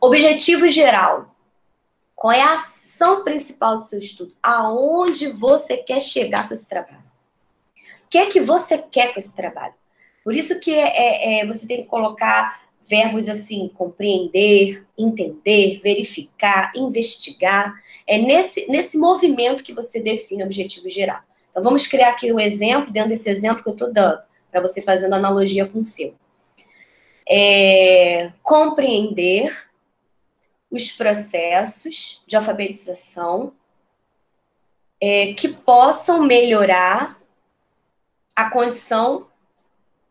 Objetivo 0.00 0.68
geral. 0.68 1.34
Qual 2.14 2.32
é 2.32 2.40
a 2.40 2.54
ação 2.54 3.22
principal 3.22 3.78
do 3.78 3.84
seu 3.84 3.98
estudo? 3.98 4.32
Aonde 4.42 5.28
você 5.28 5.76
quer 5.76 6.00
chegar 6.00 6.48
com 6.48 6.54
esse 6.54 6.68
trabalho? 6.68 7.04
O 8.06 8.08
que 8.10 8.18
é 8.18 8.26
que 8.26 8.40
você 8.40 8.78
quer 8.78 9.12
com 9.12 9.20
esse 9.20 9.34
trabalho? 9.34 9.74
Por 10.24 10.34
isso 10.34 10.58
que 10.60 10.72
é, 10.72 10.88
é, 10.88 11.40
é, 11.40 11.46
você 11.46 11.66
tem 11.66 11.82
que 11.82 11.88
colocar 11.88 12.62
verbos 12.88 13.28
assim, 13.28 13.70
compreender, 13.74 14.84
entender, 14.96 15.80
verificar, 15.82 16.72
investigar. 16.74 17.74
É 18.06 18.18
nesse, 18.18 18.66
nesse 18.68 18.98
movimento 18.98 19.62
que 19.62 19.74
você 19.74 20.00
define 20.00 20.42
o 20.42 20.46
objetivo 20.46 20.88
geral. 20.88 21.20
Então, 21.50 21.62
vamos 21.62 21.86
criar 21.86 22.10
aqui 22.10 22.32
um 22.32 22.40
exemplo, 22.40 22.92
dentro 22.92 23.10
desse 23.10 23.28
exemplo 23.28 23.62
que 23.62 23.68
eu 23.68 23.74
estou 23.74 23.92
dando, 23.92 24.20
para 24.50 24.60
você 24.60 24.80
fazendo 24.80 25.14
analogia 25.14 25.66
com 25.66 25.80
o 25.80 25.84
seu. 25.84 26.14
É, 27.28 28.32
compreender 28.42 29.68
os 30.70 30.92
processos 30.92 32.22
de 32.26 32.36
alfabetização 32.36 33.52
é, 35.00 35.32
que 35.34 35.48
possam 35.48 36.22
melhorar 36.22 37.18
a 38.34 38.50
condição 38.50 39.26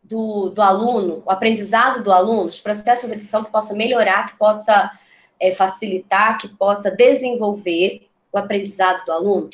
do, 0.02 0.48
do 0.50 0.62
aluno, 0.62 1.22
o 1.24 1.30
aprendizado 1.30 2.02
do 2.02 2.12
aluno, 2.12 2.48
os 2.48 2.60
processos 2.60 3.06
de 3.06 3.12
obtenção 3.12 3.44
que 3.44 3.52
possa 3.52 3.74
melhorar, 3.74 4.30
que 4.30 4.38
possa 4.38 4.90
é, 5.38 5.52
facilitar, 5.52 6.38
que 6.38 6.48
possa 6.48 6.90
desenvolver 6.90 8.08
o 8.32 8.38
aprendizado 8.38 9.04
do 9.04 9.12
aluno? 9.12 9.50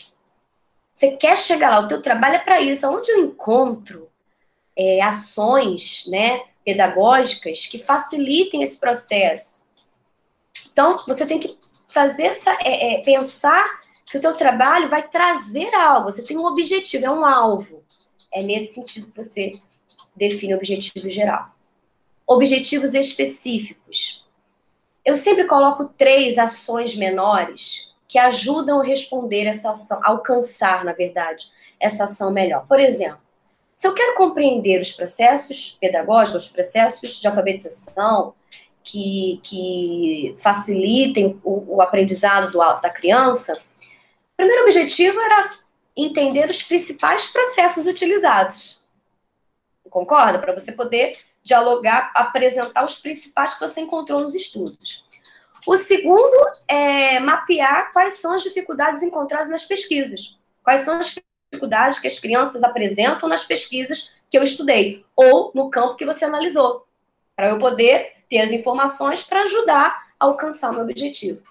Você 0.92 1.16
quer 1.16 1.36
chegar 1.36 1.70
lá, 1.70 1.80
o 1.80 1.88
teu 1.88 2.00
trabalho 2.00 2.36
é 2.36 2.38
para 2.38 2.60
isso. 2.60 2.88
Onde 2.88 3.10
eu 3.10 3.24
encontro 3.24 4.08
é, 4.76 5.00
ações 5.00 6.04
né, 6.08 6.42
pedagógicas 6.64 7.66
que 7.66 7.78
facilitem 7.78 8.62
esse 8.62 8.78
processo? 8.78 9.64
Então, 10.72 10.98
você 11.06 11.26
tem 11.26 11.38
que 11.38 11.56
fazer 11.88 12.24
essa, 12.24 12.52
é, 12.60 12.94
é, 12.94 13.02
pensar 13.02 13.64
que 14.04 14.18
o 14.18 14.20
teu 14.20 14.32
trabalho 14.32 14.88
vai 14.88 15.08
trazer 15.08 15.72
algo. 15.74 16.12
Você 16.12 16.22
tem 16.22 16.36
um 16.36 16.46
objetivo, 16.46 17.06
é 17.06 17.10
um 17.10 17.24
alvo. 17.24 17.84
É 18.32 18.42
nesse 18.42 18.74
sentido 18.74 19.10
que 19.10 19.16
você 19.16 19.52
define 20.14 20.54
o 20.54 20.56
objetivo 20.56 21.08
geral. 21.10 21.50
Objetivos 22.26 22.94
específicos. 22.94 24.24
Eu 25.04 25.16
sempre 25.16 25.44
coloco 25.44 25.84
três 25.84 26.38
ações 26.38 26.96
menores 26.96 27.94
que 28.08 28.18
ajudam 28.18 28.80
a 28.80 28.84
responder 28.84 29.44
essa 29.44 29.70
ação, 29.72 30.00
alcançar, 30.02 30.84
na 30.84 30.92
verdade, 30.92 31.46
essa 31.78 32.04
ação 32.04 32.30
melhor. 32.30 32.66
Por 32.66 32.80
exemplo, 32.80 33.23
se 33.76 33.86
eu 33.86 33.94
quero 33.94 34.16
compreender 34.16 34.80
os 34.80 34.92
processos 34.92 35.76
pedagógicos, 35.80 36.46
os 36.46 36.52
processos 36.52 37.20
de 37.20 37.26
alfabetização 37.26 38.34
que, 38.82 39.40
que 39.42 40.36
facilitem 40.38 41.40
o, 41.42 41.76
o 41.76 41.82
aprendizado 41.82 42.52
do, 42.52 42.58
da 42.58 42.90
criança, 42.90 43.54
o 43.54 44.36
primeiro 44.36 44.62
objetivo 44.62 45.20
era 45.20 45.58
entender 45.96 46.50
os 46.50 46.62
principais 46.62 47.32
processos 47.32 47.86
utilizados. 47.86 48.82
Concorda? 49.88 50.38
Para 50.38 50.54
você 50.54 50.72
poder 50.72 51.16
dialogar, 51.42 52.10
apresentar 52.16 52.84
os 52.84 52.98
principais 52.98 53.54
que 53.54 53.60
você 53.60 53.80
encontrou 53.80 54.20
nos 54.20 54.34
estudos. 54.34 55.04
O 55.66 55.76
segundo 55.76 56.36
é 56.66 57.20
mapear 57.20 57.92
quais 57.92 58.14
são 58.14 58.34
as 58.34 58.42
dificuldades 58.42 59.02
encontradas 59.02 59.50
nas 59.50 59.64
pesquisas. 59.64 60.36
Quais 60.62 60.82
são 60.82 60.98
as 60.98 61.14
dificuldades 61.54 61.98
que 61.98 62.08
as 62.08 62.18
crianças 62.18 62.62
apresentam 62.62 63.28
nas 63.28 63.44
pesquisas 63.44 64.12
que 64.30 64.38
eu 64.38 64.42
estudei, 64.42 65.04
ou 65.14 65.52
no 65.54 65.70
campo 65.70 65.96
que 65.96 66.04
você 66.04 66.24
analisou, 66.24 66.86
para 67.36 67.48
eu 67.48 67.58
poder 67.58 68.12
ter 68.28 68.40
as 68.40 68.50
informações 68.50 69.22
para 69.22 69.42
ajudar 69.42 70.08
a 70.18 70.24
alcançar 70.24 70.70
o 70.70 70.74
meu 70.74 70.82
objetivo. 70.82 71.42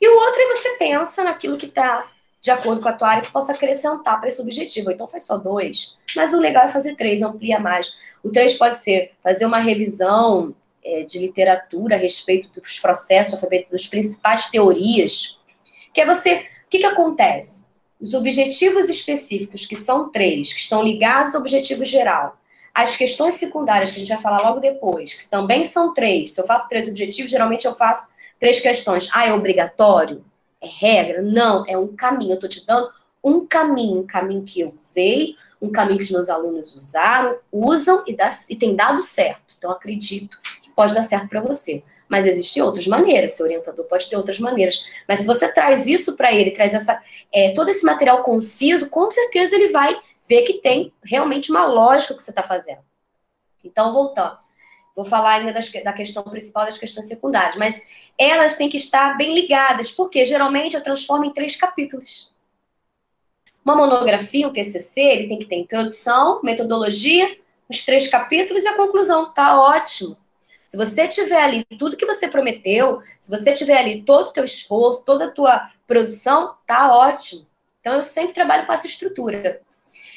E 0.00 0.08
o 0.08 0.14
outro 0.14 0.40
é 0.40 0.54
você 0.54 0.70
pensa 0.78 1.24
naquilo 1.24 1.56
que 1.56 1.66
está 1.66 2.08
de 2.40 2.50
acordo 2.52 2.80
com 2.80 2.88
a 2.88 2.92
tua 2.92 3.08
área, 3.08 3.22
que 3.24 3.32
possa 3.32 3.52
acrescentar 3.52 4.20
para 4.20 4.28
esse 4.28 4.40
objetivo. 4.40 4.92
Então 4.92 5.08
faz 5.08 5.24
só 5.24 5.36
dois, 5.36 5.98
mas 6.14 6.32
o 6.32 6.38
legal 6.38 6.64
é 6.64 6.68
fazer 6.68 6.94
três, 6.94 7.22
amplia 7.22 7.58
mais. 7.58 7.98
O 8.22 8.30
três 8.30 8.54
pode 8.54 8.78
ser 8.78 9.14
fazer 9.20 9.46
uma 9.46 9.58
revisão 9.58 10.54
é, 10.84 11.02
de 11.02 11.18
literatura 11.18 11.96
a 11.96 11.98
respeito 11.98 12.48
dos 12.48 12.78
processos 12.78 13.34
alfabéticos, 13.34 13.72
das 13.72 13.86
principais 13.88 14.48
teorias, 14.48 15.40
que 15.92 16.00
é 16.00 16.06
você. 16.06 16.46
O 16.66 16.68
que, 16.70 16.78
que 16.78 16.86
acontece? 16.86 17.65
Os 18.06 18.14
objetivos 18.14 18.88
específicos, 18.88 19.66
que 19.66 19.76
são 19.76 20.10
três, 20.10 20.52
que 20.52 20.60
estão 20.60 20.82
ligados 20.82 21.34
ao 21.34 21.40
objetivo 21.40 21.84
geral, 21.84 22.38
as 22.74 22.96
questões 22.96 23.36
secundárias, 23.36 23.90
que 23.90 23.96
a 23.96 24.00
gente 24.00 24.08
vai 24.08 24.20
falar 24.20 24.42
logo 24.42 24.60
depois, 24.60 25.14
que 25.14 25.28
também 25.28 25.64
são 25.64 25.94
três. 25.94 26.32
Se 26.32 26.40
eu 26.40 26.46
faço 26.46 26.68
três 26.68 26.88
objetivos, 26.88 27.30
geralmente 27.30 27.66
eu 27.66 27.74
faço 27.74 28.10
três 28.38 28.60
questões. 28.60 29.08
Ah, 29.12 29.26
é 29.26 29.32
obrigatório? 29.32 30.24
é 30.60 30.66
regra, 30.66 31.22
não, 31.22 31.64
é 31.66 31.76
um 31.76 31.94
caminho. 31.94 32.32
Eu 32.32 32.34
estou 32.36 32.48
te 32.48 32.66
dando 32.66 32.90
um 33.22 33.46
caminho, 33.46 34.00
um 34.00 34.06
caminho 34.06 34.42
que 34.42 34.60
eu 34.60 34.72
usei, 34.72 35.36
um 35.60 35.70
caminho 35.70 35.98
que 35.98 36.04
os 36.04 36.10
meus 36.10 36.28
alunos 36.28 36.74
usaram, 36.74 37.36
usam 37.50 38.04
e, 38.06 38.14
dá, 38.14 38.30
e 38.48 38.56
tem 38.56 38.74
dado 38.74 39.02
certo. 39.02 39.54
Então, 39.56 39.70
acredito 39.70 40.38
que 40.62 40.70
pode 40.70 40.94
dar 40.94 41.02
certo 41.02 41.28
para 41.28 41.40
você. 41.40 41.82
Mas 42.08 42.26
existem 42.26 42.62
outras 42.62 42.86
maneiras, 42.86 43.32
seu 43.32 43.46
orientador 43.46 43.84
pode 43.86 44.08
ter 44.08 44.16
outras 44.16 44.38
maneiras. 44.38 44.86
Mas 45.08 45.20
se 45.20 45.26
você 45.26 45.52
traz 45.52 45.86
isso 45.86 46.16
para 46.16 46.32
ele, 46.32 46.52
traz 46.52 46.72
essa, 46.74 47.02
é, 47.32 47.52
todo 47.52 47.68
esse 47.68 47.84
material 47.84 48.22
conciso, 48.22 48.88
com 48.88 49.10
certeza 49.10 49.56
ele 49.56 49.68
vai 49.68 50.00
ver 50.28 50.42
que 50.42 50.54
tem 50.54 50.92
realmente 51.04 51.50
uma 51.50 51.64
lógica 51.66 52.14
que 52.14 52.22
você 52.22 52.30
está 52.30 52.42
fazendo. 52.42 52.80
Então, 53.64 53.92
voltando. 53.92 54.38
Vou 54.94 55.04
falar 55.04 55.34
ainda 55.34 55.52
das, 55.52 55.70
da 55.70 55.92
questão 55.92 56.22
principal 56.22 56.64
das 56.64 56.78
questões 56.78 57.06
secundárias, 57.06 57.56
mas 57.56 57.90
elas 58.16 58.56
têm 58.56 58.70
que 58.70 58.78
estar 58.78 59.16
bem 59.16 59.34
ligadas, 59.34 59.90
porque 59.90 60.24
geralmente 60.24 60.74
eu 60.74 60.82
transformo 60.82 61.24
em 61.26 61.32
três 61.32 61.54
capítulos. 61.54 62.34
Uma 63.62 63.76
monografia, 63.76 64.48
um 64.48 64.52
TCC, 64.52 65.00
ele 65.00 65.28
tem 65.28 65.38
que 65.38 65.46
ter 65.46 65.56
introdução, 65.56 66.40
metodologia, 66.42 67.36
os 67.68 67.84
três 67.84 68.08
capítulos 68.08 68.62
e 68.62 68.68
a 68.68 68.76
conclusão. 68.76 69.32
Tá 69.32 69.60
ótimo. 69.60 70.16
Se 70.76 70.84
você 70.84 71.08
tiver 71.08 71.40
ali 71.40 71.64
tudo 71.78 71.96
que 71.96 72.04
você 72.04 72.28
prometeu, 72.28 73.00
se 73.18 73.30
você 73.30 73.54
tiver 73.54 73.78
ali 73.78 74.02
todo 74.02 74.28
o 74.28 74.32
teu 74.32 74.44
esforço, 74.44 75.06
toda 75.06 75.24
a 75.24 75.30
tua 75.30 75.70
produção, 75.86 76.54
tá 76.66 76.94
ótimo. 76.94 77.46
Então 77.80 77.94
eu 77.94 78.04
sempre 78.04 78.34
trabalho 78.34 78.66
com 78.66 78.72
essa 78.74 78.86
estrutura. 78.86 79.62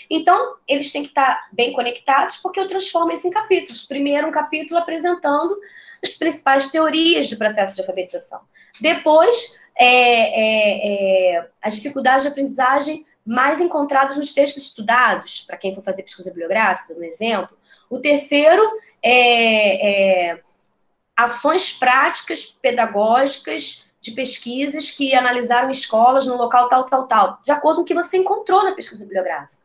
Então, 0.09 0.55
eles 0.67 0.91
têm 0.91 1.03
que 1.03 1.09
estar 1.09 1.47
bem 1.53 1.71
conectados, 1.71 2.37
porque 2.37 2.59
eu 2.59 2.67
transformo 2.67 3.11
isso 3.13 3.25
em 3.25 3.31
capítulos. 3.31 3.85
Primeiro, 3.85 4.27
um 4.27 4.31
capítulo 4.31 4.77
apresentando 4.77 5.57
as 6.03 6.15
principais 6.15 6.69
teorias 6.69 7.27
de 7.27 7.37
processo 7.37 7.75
de 7.75 7.81
alfabetização. 7.81 8.41
Depois, 8.81 9.61
é, 9.77 9.85
é, 9.85 11.35
é, 11.37 11.49
as 11.61 11.75
dificuldades 11.75 12.23
de 12.23 12.29
aprendizagem 12.29 13.05
mais 13.25 13.61
encontradas 13.61 14.17
nos 14.17 14.33
textos 14.33 14.63
estudados, 14.63 15.41
para 15.47 15.55
quem 15.55 15.73
for 15.73 15.83
fazer 15.83 16.03
pesquisa 16.03 16.31
bibliográfica, 16.31 16.93
um 16.93 17.03
exemplo. 17.03 17.55
O 17.89 17.99
terceiro 17.99 18.63
é, 19.01 20.31
é 20.31 20.48
ações 21.23 21.73
práticas 21.73 22.45
pedagógicas 22.45 23.89
de 24.01 24.11
pesquisas 24.11 24.91
que 24.91 25.13
analisaram 25.13 25.69
escolas 25.69 26.25
no 26.25 26.37
local 26.37 26.69
tal, 26.69 26.85
tal, 26.85 27.07
tal, 27.07 27.39
de 27.43 27.51
acordo 27.51 27.77
com 27.77 27.81
o 27.81 27.85
que 27.85 27.93
você 27.93 28.17
encontrou 28.17 28.63
na 28.63 28.71
pesquisa 28.71 29.03
bibliográfica. 29.03 29.61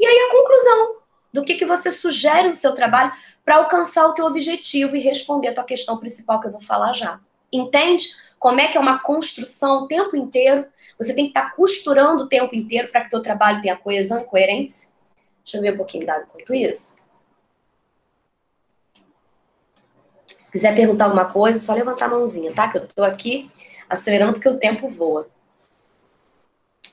E 0.00 0.06
aí 0.06 0.16
a 0.16 0.30
conclusão 0.30 0.96
do 1.32 1.44
que, 1.44 1.54
que 1.54 1.66
você 1.66 1.92
sugere 1.92 2.48
no 2.48 2.56
seu 2.56 2.74
trabalho 2.74 3.12
para 3.44 3.56
alcançar 3.56 4.06
o 4.06 4.14
teu 4.14 4.24
objetivo 4.24 4.96
e 4.96 5.00
responder 5.00 5.48
a 5.48 5.54
tua 5.54 5.64
questão 5.64 5.98
principal 5.98 6.40
que 6.40 6.46
eu 6.46 6.52
vou 6.52 6.62
falar 6.62 6.94
já. 6.94 7.20
Entende 7.52 8.08
como 8.38 8.60
é 8.60 8.68
que 8.68 8.78
é 8.78 8.80
uma 8.80 8.98
construção 8.98 9.82
o 9.82 9.86
tempo 9.86 10.16
inteiro? 10.16 10.66
Você 10.98 11.14
tem 11.14 11.24
que 11.24 11.30
estar 11.30 11.50
tá 11.50 11.56
costurando 11.56 12.24
o 12.24 12.28
tempo 12.28 12.54
inteiro 12.54 12.90
para 12.90 13.02
que 13.02 13.08
o 13.08 13.10
teu 13.10 13.22
trabalho 13.22 13.60
tenha 13.60 13.76
coesão 13.76 14.20
e 14.20 14.24
coerência. 14.24 14.94
Deixa 15.44 15.58
eu 15.58 15.62
ver 15.62 15.74
um 15.74 15.76
pouquinho 15.76 16.06
dado 16.06 16.26
quanto 16.28 16.54
isso. 16.54 16.96
Quiser 20.54 20.72
perguntar 20.72 21.06
alguma 21.06 21.24
coisa, 21.24 21.58
é 21.58 21.60
só 21.60 21.74
levantar 21.74 22.04
a 22.04 22.10
mãozinha, 22.10 22.52
tá? 22.52 22.68
Que 22.68 22.78
eu 22.78 22.84
estou 22.84 23.04
aqui 23.04 23.50
acelerando 23.90 24.34
porque 24.34 24.48
o 24.48 24.56
tempo 24.56 24.88
voa. 24.88 25.26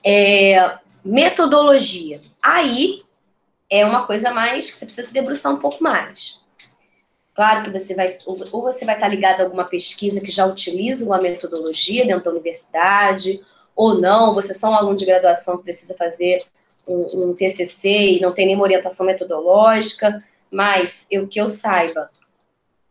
É, 0.04 0.78
metodologia. 1.04 2.20
Aí 2.42 3.04
é 3.70 3.86
uma 3.86 4.04
coisa 4.04 4.32
mais 4.32 4.68
que 4.68 4.76
você 4.76 4.84
precisa 4.84 5.06
se 5.06 5.14
debruçar 5.14 5.52
um 5.52 5.58
pouco 5.58 5.80
mais. 5.80 6.40
Claro 7.32 7.62
que 7.62 7.70
você 7.70 7.94
vai, 7.94 8.18
ou 8.26 8.62
você 8.62 8.84
vai 8.84 8.96
estar 8.96 9.06
ligado 9.06 9.40
a 9.40 9.44
alguma 9.44 9.64
pesquisa 9.64 10.20
que 10.20 10.32
já 10.32 10.44
utiliza 10.44 11.06
uma 11.06 11.18
metodologia 11.18 12.04
dentro 12.04 12.24
da 12.24 12.30
universidade, 12.32 13.40
ou 13.76 14.00
não, 14.00 14.34
você 14.34 14.50
é 14.50 14.54
só 14.56 14.70
um 14.70 14.74
aluno 14.74 14.96
de 14.96 15.06
graduação 15.06 15.56
que 15.56 15.62
precisa 15.62 15.94
fazer 15.96 16.44
um, 16.86 17.30
um 17.30 17.34
TCC 17.34 18.14
e 18.14 18.20
não 18.20 18.32
tem 18.32 18.46
nenhuma 18.46 18.64
orientação 18.64 19.06
metodológica, 19.06 20.18
mas 20.50 21.06
eu 21.08 21.28
que 21.28 21.40
eu 21.40 21.48
saiba, 21.48 22.10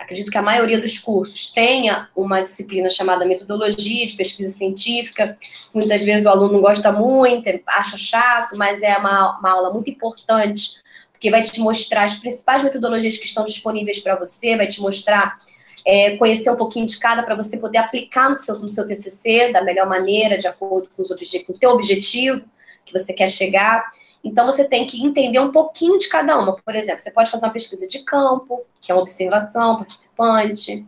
acredito 0.02 0.32
que 0.32 0.38
a 0.38 0.42
maioria 0.42 0.80
dos 0.80 0.98
cursos 0.98 1.52
tenha 1.52 2.10
uma 2.16 2.42
disciplina 2.42 2.90
chamada 2.90 3.26
metodologia 3.26 4.06
de 4.08 4.16
pesquisa 4.16 4.54
científica. 4.54 5.38
Muitas 5.74 6.04
vezes 6.04 6.26
o 6.26 6.30
aluno 6.30 6.54
não 6.54 6.62
gosta 6.62 6.92
muito, 6.92 7.48
acha 7.68 7.98
chato, 7.98 8.58
mas 8.58 8.82
é 8.82 8.98
uma, 8.98 9.40
uma 9.40 9.52
aula 9.52 9.72
muito 9.72 9.90
importante, 9.90 10.82
porque 11.12 11.30
vai 11.30 11.44
te 11.44 11.60
mostrar 11.60 12.06
as 12.06 12.16
principais 12.16 12.64
metodologias 12.64 13.18
que 13.18 13.26
estão 13.26 13.46
disponíveis 13.46 14.00
para 14.00 14.16
você, 14.16 14.58
vai 14.58 14.68
te 14.68 14.82
mostrar, 14.82 15.38
é, 15.86 16.18
conhecer 16.18 16.50
um 16.50 16.58
pouquinho 16.58 16.88
de 16.88 17.00
cada 17.00 17.24
para 17.24 17.36
você 17.36 17.58
poder 17.58 17.78
aplicar 17.78 18.30
no 18.30 18.36
seu, 18.36 18.58
no 18.60 18.70
seu 18.70 18.88
TCC 18.88 19.52
da 19.52 19.64
melhor 19.64 19.88
maneira, 19.88 20.38
de 20.38 20.48
acordo 20.48 20.90
com, 20.96 21.02
os 21.04 21.10
com 21.10 21.54
o 21.54 21.58
teu 21.58 21.70
objetivo 21.72 22.42
que 22.86 22.92
você 22.92 23.14
quer 23.14 23.30
chegar. 23.30 23.90
Então, 24.24 24.46
você 24.46 24.66
tem 24.66 24.86
que 24.86 25.04
entender 25.04 25.40
um 25.40 25.52
pouquinho 25.52 25.98
de 25.98 26.08
cada 26.08 26.38
uma. 26.38 26.56
Por 26.56 26.76
exemplo, 26.76 27.00
você 27.00 27.12
pode 27.12 27.32
fazer 27.32 27.46
uma 27.46 27.54
pesquisa 27.54 27.88
de 27.88 28.04
campo, 28.04 28.64
que 28.80 28.92
é 28.92 28.96
uma 28.96 29.02
observação 29.02 29.78
participante. 29.78 30.86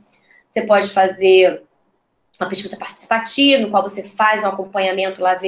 Você 0.50 0.62
pode 0.62 0.90
fazer 0.90 1.64
uma 2.40 2.50
pesquisa 2.50 2.78
participativa, 2.78 3.62
no 3.62 3.72
qual 3.72 3.84
você 3.84 4.04
faz 4.04 4.44
um 4.44 4.48
acompanhamento 4.48 5.22
lá 5.22 5.40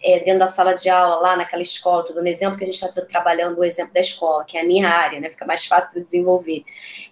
é, 0.00 0.20
dentro 0.20 0.38
da 0.38 0.48
sala 0.48 0.74
de 0.74 0.88
aula, 0.88 1.16
lá 1.16 1.36
naquela 1.36 1.62
escola. 1.62 2.00
Estou 2.00 2.16
dando 2.16 2.28
exemplo 2.28 2.56
que 2.56 2.64
a 2.64 2.66
gente 2.66 2.82
está 2.82 3.02
trabalhando 3.02 3.58
o 3.58 3.64
exemplo 3.64 3.92
da 3.92 4.00
escola, 4.00 4.44
que 4.44 4.56
é 4.56 4.62
a 4.62 4.66
minha 4.66 4.88
área, 4.88 5.20
né? 5.20 5.30
Fica 5.30 5.44
mais 5.44 5.66
fácil 5.66 5.92
de 5.94 6.00
desenvolver. 6.00 6.64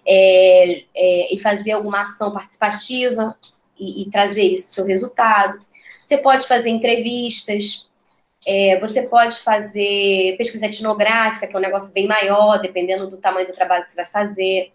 É, 0.05 0.83
é, 0.95 1.33
e 1.33 1.39
fazer 1.39 1.73
alguma 1.73 2.01
ação 2.01 2.31
participativa 2.31 3.35
e, 3.77 4.03
e 4.03 4.09
trazer 4.09 4.43
isso 4.43 4.65
para 4.65 4.71
o 4.71 4.75
seu 4.75 4.85
resultado. 4.85 5.67
Você 6.07 6.17
pode 6.17 6.47
fazer 6.47 6.69
entrevistas, 6.69 7.86
é, 8.49 8.79
você 8.79 9.01
pode 9.01 9.39
fazer 9.39 10.37
pesquisa 10.37 10.67
etnográfica, 10.67 11.45
que 11.45 11.53
é 11.53 11.59
um 11.59 11.61
negócio 11.61 11.91
bem 11.91 12.07
maior, 12.07 12.57
dependendo 12.61 13.09
do 13.09 13.17
tamanho 13.17 13.45
do 13.45 13.51
trabalho 13.51 13.83
que 13.83 13.91
você 13.91 13.97
vai 13.97 14.05
fazer. 14.05 14.71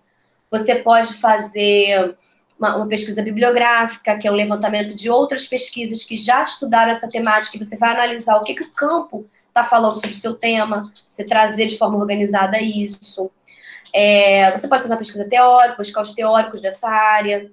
Você 0.50 0.74
pode 0.76 1.14
fazer 1.14 2.14
uma, 2.58 2.76
uma 2.76 2.86
pesquisa 2.86 3.22
bibliográfica, 3.22 4.18
que 4.18 4.28
é 4.28 4.30
um 4.30 4.34
levantamento 4.34 4.94
de 4.94 5.08
outras 5.08 5.46
pesquisas 5.46 6.04
que 6.04 6.18
já 6.18 6.42
estudaram 6.42 6.92
essa 6.92 7.08
temática, 7.08 7.56
e 7.56 7.64
você 7.64 7.78
vai 7.78 7.94
analisar 7.94 8.36
o 8.36 8.44
que, 8.44 8.54
que 8.54 8.64
o 8.64 8.70
campo 8.72 9.26
está 9.48 9.64
falando 9.64 9.94
sobre 9.94 10.10
o 10.10 10.16
seu 10.16 10.34
tema, 10.34 10.92
você 11.08 11.24
trazer 11.24 11.64
de 11.64 11.78
forma 11.78 11.96
organizada 11.96 12.60
isso. 12.60 13.30
É, 13.94 14.50
você 14.50 14.68
pode 14.68 14.82
fazer 14.82 14.92
uma 14.92 14.98
pesquisa 14.98 15.26
teórica, 15.26 15.78
buscar 15.78 16.02
os 16.02 16.12
teóricos 16.12 16.60
dessa 16.60 16.90
área, 16.90 17.50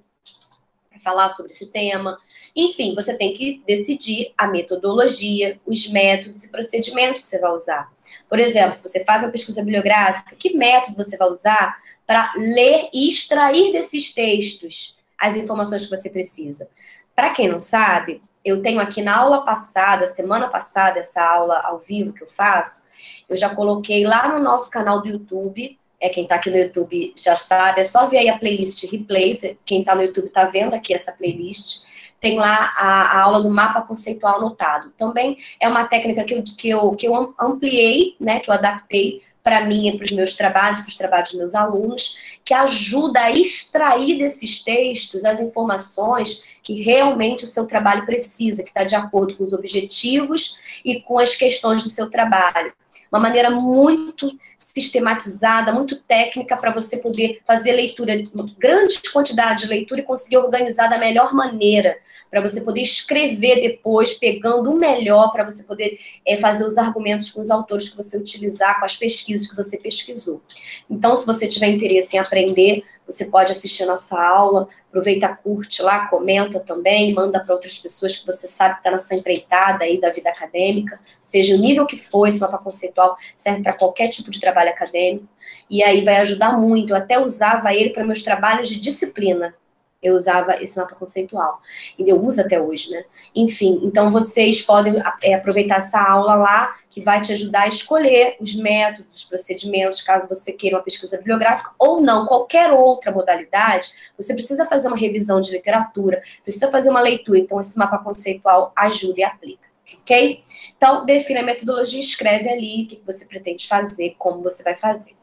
falar 1.02 1.30
sobre 1.30 1.52
esse 1.52 1.72
tema. 1.72 2.18
Enfim, 2.54 2.94
você 2.94 3.16
tem 3.16 3.34
que 3.34 3.62
decidir 3.66 4.32
a 4.36 4.46
metodologia, 4.46 5.60
os 5.64 5.90
métodos 5.90 6.44
e 6.44 6.50
procedimentos 6.50 7.22
que 7.22 7.28
você 7.28 7.38
vai 7.38 7.52
usar. 7.52 7.90
Por 8.28 8.38
exemplo, 8.38 8.74
se 8.74 8.88
você 8.88 9.04
faz 9.04 9.22
uma 9.22 9.30
pesquisa 9.32 9.62
bibliográfica, 9.62 10.36
que 10.36 10.56
método 10.56 10.96
você 10.96 11.16
vai 11.16 11.28
usar 11.28 11.76
para 12.06 12.32
ler 12.36 12.88
e 12.92 13.08
extrair 13.08 13.72
desses 13.72 14.12
textos 14.12 14.98
as 15.18 15.36
informações 15.36 15.84
que 15.84 15.96
você 15.96 16.10
precisa? 16.10 16.68
Para 17.14 17.30
quem 17.30 17.48
não 17.48 17.60
sabe, 17.60 18.22
eu 18.44 18.62
tenho 18.62 18.80
aqui 18.80 19.02
na 19.02 19.16
aula 19.16 19.42
passada, 19.42 20.06
semana 20.06 20.48
passada, 20.48 20.98
essa 20.98 21.22
aula 21.22 21.60
ao 21.60 21.78
vivo 21.78 22.12
que 22.12 22.22
eu 22.22 22.28
faço, 22.28 22.88
eu 23.28 23.36
já 23.36 23.54
coloquei 23.54 24.04
lá 24.04 24.28
no 24.28 24.42
nosso 24.42 24.70
canal 24.70 25.02
do 25.02 25.08
YouTube. 25.08 25.78
É, 26.00 26.08
quem 26.08 26.22
está 26.22 26.36
aqui 26.36 26.50
no 26.50 26.56
YouTube 26.56 27.12
já 27.14 27.34
sabe, 27.34 27.82
é 27.82 27.84
só 27.84 28.08
ver 28.08 28.18
aí 28.18 28.28
a 28.28 28.38
playlist 28.38 28.90
replay. 28.90 29.32
Quem 29.66 29.80
está 29.80 29.94
no 29.94 30.02
YouTube 30.02 30.28
está 30.28 30.46
vendo 30.46 30.74
aqui 30.74 30.94
essa 30.94 31.12
playlist 31.12 31.84
tem 32.20 32.38
lá 32.38 32.72
a, 32.76 33.02
a, 33.02 33.22
aula 33.22 33.42
do 33.42 33.50
mapa 33.50 33.80
conceitual 33.80 34.36
anotado. 34.36 34.92
Também 34.98 35.38
é 35.58 35.66
uma 35.66 35.84
técnica 35.84 36.22
que 36.22 36.34
eu, 36.34 36.42
que 36.42 36.68
eu, 36.68 36.90
que 36.92 37.08
eu 37.08 37.34
ampliei, 37.40 38.14
né, 38.20 38.38
que 38.38 38.50
eu 38.50 38.54
adaptei 38.54 39.22
para 39.42 39.64
mim 39.64 39.88
e 39.88 39.96
para 39.96 40.04
os 40.04 40.12
meus 40.12 40.34
trabalhos, 40.34 40.82
para 40.82 40.90
os 40.90 40.96
trabalhos 40.96 41.30
dos 41.30 41.38
meus 41.38 41.54
alunos, 41.54 42.18
que 42.44 42.52
ajuda 42.52 43.20
a 43.20 43.32
extrair 43.32 44.18
desses 44.18 44.62
textos 44.62 45.24
as 45.24 45.40
informações 45.40 46.44
que 46.62 46.82
realmente 46.82 47.44
o 47.44 47.48
seu 47.48 47.66
trabalho 47.66 48.04
precisa, 48.04 48.62
que 48.62 48.68
está 48.68 48.84
de 48.84 48.94
acordo 48.94 49.34
com 49.36 49.44
os 49.44 49.54
objetivos 49.54 50.58
e 50.84 51.00
com 51.00 51.18
as 51.18 51.34
questões 51.34 51.82
do 51.82 51.88
seu 51.88 52.10
trabalho. 52.10 52.72
Uma 53.10 53.18
maneira 53.18 53.50
muito 53.50 54.30
sistematizada, 54.58 55.72
muito 55.72 55.96
técnica 55.96 56.56
para 56.56 56.70
você 56.70 56.98
poder 56.98 57.40
fazer 57.46 57.72
leitura, 57.72 58.12
uma 58.34 58.46
grande 58.58 59.00
quantidade 59.10 59.62
de 59.62 59.68
leitura 59.68 60.00
e 60.00 60.04
conseguir 60.04 60.36
organizar 60.36 60.88
da 60.88 60.98
melhor 60.98 61.34
maneira 61.34 61.96
para 62.30 62.40
você 62.40 62.60
poder 62.60 62.82
escrever 62.82 63.60
depois, 63.60 64.14
pegando 64.14 64.70
o 64.70 64.76
melhor, 64.76 65.32
para 65.32 65.44
você 65.44 65.64
poder 65.64 65.98
é, 66.24 66.36
fazer 66.36 66.64
os 66.64 66.78
argumentos 66.78 67.30
com 67.30 67.40
os 67.40 67.50
autores 67.50 67.88
que 67.88 67.96
você 67.96 68.16
utilizar, 68.16 68.78
com 68.78 68.84
as 68.84 68.96
pesquisas 68.96 69.50
que 69.50 69.56
você 69.56 69.76
pesquisou. 69.76 70.40
Então, 70.88 71.16
se 71.16 71.26
você 71.26 71.48
tiver 71.48 71.68
interesse 71.68 72.16
em 72.16 72.20
aprender, 72.20 72.84
você 73.04 73.24
pode 73.24 73.50
assistir 73.50 73.84
nossa 73.86 74.16
aula, 74.16 74.68
aproveita, 74.88 75.28
curte 75.28 75.82
lá, 75.82 76.06
comenta 76.06 76.60
também, 76.60 77.12
manda 77.12 77.40
para 77.40 77.54
outras 77.54 77.76
pessoas 77.78 78.16
que 78.16 78.26
você 78.26 78.46
sabe 78.46 78.74
que 78.74 78.80
está 78.80 78.90
nessa 78.90 79.14
empreitada 79.14 79.84
aí 79.84 80.00
da 80.00 80.10
vida 80.10 80.30
acadêmica, 80.30 80.98
seja 81.22 81.54
o 81.54 81.58
nível 81.58 81.86
que 81.86 81.96
for, 81.96 82.28
esse 82.28 82.40
mapa 82.40 82.58
conceitual 82.58 83.16
serve 83.36 83.62
para 83.62 83.76
qualquer 83.76 84.08
tipo 84.08 84.30
de 84.30 84.40
trabalho 84.40 84.70
acadêmico, 84.70 85.26
e 85.68 85.82
aí 85.82 86.04
vai 86.04 86.18
ajudar 86.18 86.56
muito. 86.56 86.90
Eu 86.92 86.96
até 86.96 87.18
usava 87.18 87.74
ele 87.74 87.90
para 87.90 88.04
meus 88.04 88.22
trabalhos 88.22 88.68
de 88.68 88.80
disciplina, 88.80 89.54
eu 90.02 90.14
usava 90.14 90.62
esse 90.62 90.78
mapa 90.78 90.94
conceitual. 90.94 91.60
E 91.98 92.08
eu 92.08 92.22
uso 92.22 92.40
até 92.40 92.60
hoje, 92.60 92.90
né? 92.90 93.04
Enfim, 93.34 93.80
então 93.84 94.10
vocês 94.10 94.62
podem 94.62 94.94
é, 95.22 95.34
aproveitar 95.34 95.76
essa 95.76 96.00
aula 96.00 96.34
lá, 96.34 96.76
que 96.88 97.00
vai 97.00 97.20
te 97.20 97.32
ajudar 97.32 97.62
a 97.62 97.68
escolher 97.68 98.36
os 98.40 98.54
métodos, 98.56 99.18
os 99.18 99.24
procedimentos, 99.24 100.00
caso 100.00 100.28
você 100.28 100.52
queira 100.52 100.76
uma 100.76 100.82
pesquisa 100.82 101.18
bibliográfica 101.18 101.70
ou 101.78 102.00
não, 102.00 102.26
qualquer 102.26 102.72
outra 102.72 103.12
modalidade, 103.12 103.90
você 104.16 104.34
precisa 104.34 104.66
fazer 104.66 104.88
uma 104.88 104.96
revisão 104.96 105.40
de 105.40 105.52
literatura, 105.52 106.22
precisa 106.42 106.70
fazer 106.70 106.90
uma 106.90 107.00
leitura, 107.00 107.38
então 107.38 107.60
esse 107.60 107.78
mapa 107.78 107.98
conceitual 107.98 108.72
ajuda 108.74 109.20
e 109.20 109.24
aplica, 109.24 109.68
ok? 110.00 110.42
Então, 110.76 111.04
define 111.04 111.40
a 111.40 111.44
metodologia, 111.44 112.00
escreve 112.00 112.48
ali 112.48 112.84
o 112.84 112.88
que 112.88 113.02
você 113.06 113.24
pretende 113.26 113.68
fazer, 113.68 114.14
como 114.18 114.42
você 114.42 114.62
vai 114.62 114.76
fazer. 114.76 115.14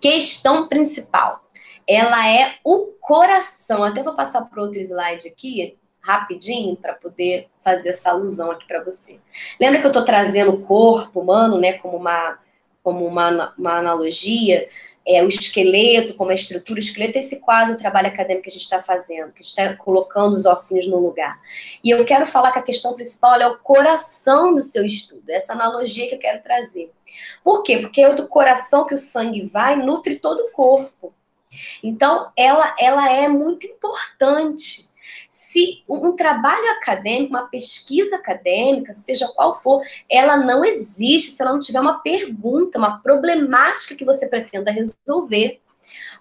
Questão 0.00 0.68
principal 0.68 1.47
ela 1.88 2.28
é 2.28 2.56
o 2.62 2.92
coração. 3.00 3.82
Até 3.82 4.02
vou 4.02 4.14
passar 4.14 4.42
para 4.42 4.62
outro 4.62 4.80
slide 4.80 5.26
aqui, 5.26 5.76
rapidinho, 6.00 6.76
para 6.76 6.94
poder 6.94 7.48
fazer 7.62 7.90
essa 7.90 8.10
alusão 8.10 8.50
aqui 8.50 8.66
para 8.66 8.84
você. 8.84 9.18
Lembra 9.60 9.80
que 9.80 9.86
eu 9.86 9.90
estou 9.90 10.04
trazendo 10.04 10.52
o 10.52 10.62
corpo 10.62 11.20
humano, 11.20 11.58
né, 11.58 11.72
como 11.74 11.96
uma, 11.96 12.38
como 12.82 13.06
uma, 13.06 13.54
uma 13.56 13.78
analogia? 13.78 14.68
é, 15.08 15.24
o 15.24 15.28
esqueleto, 15.28 16.12
como 16.12 16.30
a 16.30 16.34
estrutura, 16.34 16.78
o 16.78 16.82
esqueleto 16.82 17.16
é 17.16 17.20
esse 17.20 17.40
quadro 17.40 17.74
do 17.74 17.78
trabalho 17.78 18.08
acadêmico 18.08 18.44
que 18.44 18.50
a 18.50 18.52
gente 18.52 18.62
está 18.62 18.82
fazendo, 18.82 19.32
que 19.32 19.40
a 19.40 19.42
gente 19.42 19.58
está 19.58 19.74
colocando 19.74 20.34
os 20.34 20.44
ossinhos 20.44 20.86
no 20.86 20.98
lugar. 20.98 21.40
E 21.82 21.88
eu 21.88 22.04
quero 22.04 22.26
falar 22.26 22.52
que 22.52 22.58
a 22.58 22.62
questão 22.62 22.92
principal 22.92 23.40
é 23.40 23.46
o 23.46 23.56
coração 23.56 24.54
do 24.54 24.62
seu 24.62 24.84
estudo, 24.84 25.30
essa 25.30 25.54
analogia 25.54 26.06
que 26.10 26.14
eu 26.14 26.18
quero 26.18 26.42
trazer. 26.42 26.92
Por 27.42 27.62
quê? 27.62 27.78
Porque 27.78 28.02
é 28.02 28.14
do 28.14 28.28
coração 28.28 28.84
que 28.84 28.92
o 28.92 28.98
sangue 28.98 29.48
vai, 29.48 29.76
nutre 29.76 30.16
todo 30.18 30.40
o 30.40 30.52
corpo. 30.52 31.14
Então, 31.82 32.30
ela, 32.36 32.74
ela 32.78 33.10
é 33.10 33.28
muito 33.28 33.66
importante 33.66 34.92
se 35.28 35.82
um 35.88 36.14
trabalho 36.14 36.70
acadêmico, 36.72 37.34
uma 37.34 37.48
pesquisa 37.48 38.16
acadêmica, 38.16 38.92
seja 38.92 39.28
qual 39.28 39.58
for, 39.58 39.82
ela 40.10 40.36
não 40.36 40.64
existe 40.64 41.30
se 41.30 41.42
ela 41.42 41.52
não 41.52 41.60
tiver 41.60 41.80
uma 41.80 42.00
pergunta, 42.00 42.78
uma 42.78 42.98
problemática 43.00 43.96
que 43.96 44.04
você 44.04 44.28
pretenda 44.28 44.70
resolver. 44.70 45.60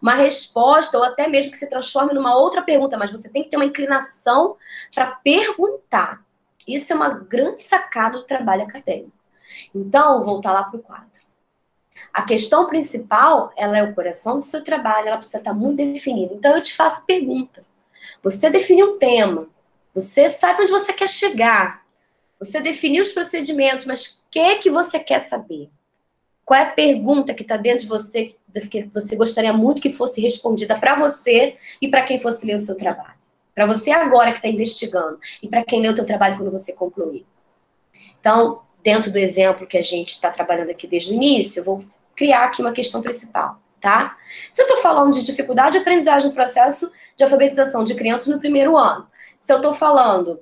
Uma 0.02 0.14
resposta, 0.14 0.98
ou 0.98 1.04
até 1.04 1.28
mesmo 1.28 1.52
que 1.52 1.58
se 1.58 1.70
transforme 1.70 2.14
numa 2.14 2.36
outra 2.36 2.62
pergunta, 2.62 2.98
mas 2.98 3.12
você 3.12 3.30
tem 3.30 3.44
que 3.44 3.50
ter 3.50 3.58
uma 3.58 3.66
inclinação 3.66 4.56
para 4.94 5.16
perguntar. 5.16 6.24
Isso 6.68 6.94
é 6.94 6.96
uma 6.96 7.10
grande 7.10 7.64
sacada 7.64 8.20
do 8.20 8.26
trabalho 8.26 8.64
acadêmico. 8.64 9.12
Então, 9.74 10.24
voltar 10.24 10.54
lá 10.54 10.64
para 10.64 10.80
o 10.80 10.84
quadro. 10.84 11.17
A 12.14 12.24
questão 12.24 12.68
principal, 12.68 13.52
ela 13.56 13.78
é 13.78 13.84
o 13.84 13.94
coração 13.94 14.40
do 14.40 14.46
seu 14.46 14.64
trabalho, 14.64 15.08
ela 15.08 15.18
precisa 15.18 15.38
estar 15.38 15.54
muito 15.54 15.78
definida. 15.78 16.34
Então, 16.34 16.56
eu 16.56 16.62
te 16.62 16.74
faço 16.74 17.06
pergunta. 17.06 17.66
Você 18.24 18.50
definiu 18.50 18.94
o 18.94 18.98
tema, 18.98 19.48
você 19.94 20.30
sabe 20.30 20.64
onde 20.64 20.72
você 20.72 20.94
quer 20.94 21.10
chegar, 21.10 21.86
você 22.40 22.62
definiu 22.62 23.04
os 23.04 23.12
procedimentos, 23.12 23.86
mas 23.86 24.20
o 24.20 24.24
que, 24.30 24.56
que 24.56 24.70
você 24.70 25.00
quer 25.00 25.20
saber? 25.20 25.70
Qual 26.46 26.60
é 26.60 26.64
a 26.64 26.72
pergunta 26.72 27.34
que 27.34 27.42
está 27.42 27.58
dentro 27.58 27.82
de 27.82 27.88
você 27.88 28.36
que 28.72 28.90
você 28.92 29.16
gostaria 29.16 29.54
muito 29.54 29.82
que 29.82 29.92
fosse 29.92 30.20
respondida 30.20 30.78
para 30.80 30.96
você 30.96 31.58
e 31.80 31.90
para 31.90 32.04
quem 32.04 32.18
fosse 32.18 32.46
ler 32.46 32.56
o 32.56 32.60
seu 32.60 32.76
trabalho? 32.76 33.18
Para 33.54 33.66
você 33.66 33.92
agora 33.92 34.32
que 34.32 34.38
está 34.38 34.48
investigando 34.48 35.20
e 35.42 35.48
para 35.48 35.64
quem 35.64 35.82
lê 35.82 35.90
o 35.90 35.96
seu 35.96 36.06
trabalho 36.06 36.38
quando 36.38 36.52
você 36.52 36.74
concluir. 36.74 37.26
Então, 38.20 38.62
dentro 38.88 39.12
do 39.12 39.18
exemplo 39.18 39.68
que 39.68 39.78
a 39.78 39.82
gente 39.82 40.10
está 40.10 40.30
trabalhando 40.32 40.70
aqui 40.70 40.88
desde 40.88 41.12
o 41.12 41.16
início, 41.16 41.60
eu 41.60 41.66
vou 41.66 41.84
criar 42.16 42.46
aqui 42.46 42.62
uma 42.62 42.72
questão 42.72 43.02
principal 43.02 43.60
tá? 43.80 44.18
Se 44.52 44.62
eu 44.62 44.66
estou 44.66 44.82
falando 44.82 45.14
de 45.14 45.24
dificuldade 45.24 45.74
de 45.74 45.78
aprendizagem 45.78 46.30
no 46.30 46.36
processo 46.36 46.92
de 47.16 47.24
alfabetização 47.24 47.84
de 47.84 47.96
crianças 47.96 48.28
no 48.28 48.40
primeiro 48.40 48.76
ano, 48.76 49.08
se 49.40 49.52
eu 49.52 49.58
estou 49.58 49.74
falando 49.74 50.40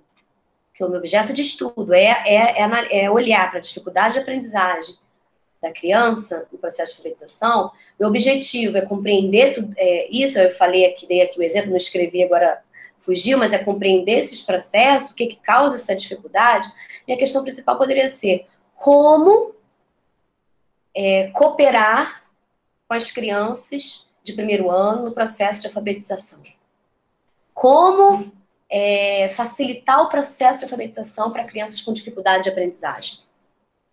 que 0.73 0.83
o 0.83 0.89
meu 0.89 0.99
objeto 0.99 1.31
de 1.31 1.41
estudo 1.41 1.93
é, 1.93 2.23
é, 2.25 2.61
é, 2.61 3.05
é 3.05 3.11
olhar 3.11 3.49
para 3.49 3.59
a 3.59 3.61
dificuldade 3.61 4.15
de 4.15 4.19
aprendizagem 4.19 4.95
da 5.61 5.71
criança 5.71 6.47
no 6.51 6.57
processo 6.57 6.93
de 6.93 6.97
alfabetização, 6.99 7.71
meu 7.99 8.09
objetivo 8.09 8.77
é 8.77 8.81
compreender 8.81 9.53
tudo, 9.53 9.73
é, 9.77 10.09
isso, 10.11 10.37
eu 10.37 10.53
falei 10.55 10.85
aqui, 10.85 11.07
dei 11.07 11.21
aqui 11.21 11.39
o 11.39 11.43
exemplo, 11.43 11.69
não 11.69 11.77
escrevi 11.77 12.23
agora, 12.23 12.61
fugiu, 13.01 13.37
mas 13.37 13.53
é 13.53 13.57
compreender 13.57 14.19
esses 14.19 14.41
processos, 14.41 15.11
o 15.11 15.15
que, 15.15 15.27
que 15.27 15.37
causa 15.37 15.77
essa 15.77 15.95
dificuldade, 15.95 16.67
minha 17.07 17.17
questão 17.17 17.43
principal 17.43 17.77
poderia 17.77 18.07
ser 18.07 18.47
como 18.75 19.55
é, 20.93 21.27
cooperar 21.29 22.23
com 22.87 22.93
as 22.93 23.11
crianças 23.11 24.07
de 24.23 24.33
primeiro 24.33 24.69
ano 24.69 25.05
no 25.05 25.11
processo 25.11 25.61
de 25.61 25.67
alfabetização. 25.67 26.41
Como 27.53 28.31
é, 28.69 29.27
facilitar 29.29 30.01
o 30.01 30.09
processo 30.09 30.59
de 30.59 30.65
alfabetização 30.65 31.31
para 31.31 31.45
crianças 31.45 31.81
com 31.81 31.93
dificuldade 31.93 32.43
de 32.43 32.49
aprendizagem. 32.49 33.19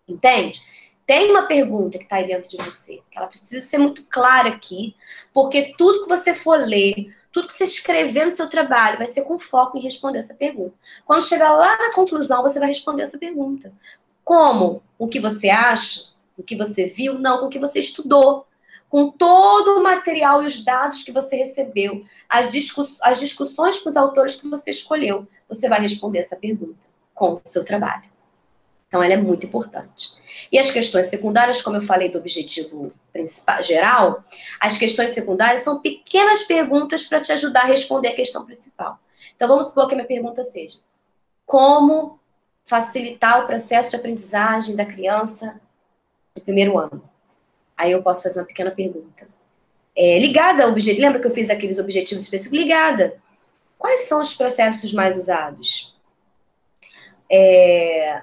Entende? 0.07 0.61
Tem 1.05 1.31
uma 1.31 1.43
pergunta 1.43 1.97
que 1.97 2.05
está 2.05 2.17
aí 2.17 2.27
dentro 2.27 2.49
de 2.49 2.57
você, 2.57 3.01
que 3.11 3.17
ela 3.17 3.27
precisa 3.27 3.61
ser 3.61 3.77
muito 3.77 4.03
clara 4.05 4.49
aqui, 4.49 4.95
porque 5.33 5.73
tudo 5.77 6.03
que 6.03 6.09
você 6.09 6.33
for 6.33 6.57
ler, 6.57 7.13
tudo 7.31 7.47
que 7.47 7.53
você 7.53 7.65
escrever 7.65 8.25
no 8.25 8.35
seu 8.35 8.49
trabalho 8.49 8.97
vai 8.97 9.07
ser 9.07 9.23
com 9.23 9.37
foco 9.37 9.77
em 9.77 9.81
responder 9.81 10.19
essa 10.19 10.33
pergunta. 10.33 10.73
Quando 11.05 11.27
chegar 11.27 11.51
lá 11.51 11.77
na 11.77 11.93
conclusão, 11.93 12.41
você 12.41 12.59
vai 12.59 12.69
responder 12.69 13.03
essa 13.03 13.17
pergunta. 13.17 13.73
Como? 14.23 14.81
O 14.97 15.07
que 15.07 15.19
você 15.19 15.49
acha? 15.49 16.13
O 16.37 16.43
que 16.43 16.55
você 16.55 16.85
viu? 16.85 17.19
Não, 17.19 17.39
com 17.39 17.45
o 17.47 17.49
que 17.49 17.59
você 17.59 17.79
estudou 17.79 18.47
com 18.93 19.09
todo 19.09 19.79
o 19.79 19.81
material 19.81 20.43
e 20.43 20.45
os 20.45 20.63
dados 20.63 21.01
que 21.01 21.11
você 21.11 21.35
recebeu, 21.35 22.05
as, 22.29 22.51
discuss 22.51 22.99
as 23.01 23.19
discussões 23.19 23.79
com 23.79 23.89
os 23.89 23.97
autores 23.97 24.39
que 24.39 24.47
você 24.47 24.69
escolheu, 24.69 25.27
você 25.49 25.67
vai 25.67 25.81
responder 25.81 26.19
essa 26.19 26.35
pergunta 26.35 26.77
com 27.11 27.33
o 27.33 27.41
seu 27.43 27.65
trabalho. 27.65 28.12
Então, 28.93 29.01
ela 29.01 29.15
é 29.15 29.17
muito 29.17 29.47
importante. 29.47 30.21
E 30.51 30.59
as 30.59 30.69
questões 30.69 31.07
secundárias, 31.07 31.63
como 31.63 31.77
eu 31.77 31.81
falei 31.81 32.09
do 32.09 32.19
objetivo 32.19 32.93
principal, 33.11 33.63
geral, 33.63 34.23
as 34.59 34.77
questões 34.77 35.15
secundárias 35.15 35.63
são 35.63 35.81
pequenas 35.81 36.43
perguntas 36.43 37.03
para 37.03 37.19
te 37.19 37.31
ajudar 37.31 37.61
a 37.61 37.65
responder 37.65 38.09
a 38.09 38.15
questão 38.15 38.45
principal. 38.45 38.99
Então, 39.35 39.47
vamos 39.47 39.69
supor 39.69 39.87
que 39.87 39.95
a 39.95 39.97
minha 39.97 40.07
pergunta 40.07 40.43
seja: 40.43 40.81
como 41.43 42.19
facilitar 42.63 43.43
o 43.43 43.47
processo 43.47 43.89
de 43.89 43.95
aprendizagem 43.95 44.75
da 44.75 44.85
criança 44.85 45.59
do 46.35 46.43
primeiro 46.43 46.77
ano? 46.77 47.03
Aí 47.75 47.93
eu 47.93 48.03
posso 48.03 48.21
fazer 48.21 48.41
uma 48.41 48.45
pequena 48.45 48.69
pergunta. 48.69 49.27
É, 49.95 50.19
ligada 50.19 50.65
ao 50.65 50.69
objetivo, 50.69 51.01
lembra 51.01 51.19
que 51.19 51.25
eu 51.25 51.31
fiz 51.31 51.49
aqueles 51.49 51.79
objetivos 51.79 52.25
específicos? 52.25 52.59
Ligada. 52.59 53.19
Quais 53.75 54.01
são 54.01 54.21
os 54.21 54.35
processos 54.35 54.93
mais 54.93 55.17
usados? 55.17 55.95
É, 57.27 58.21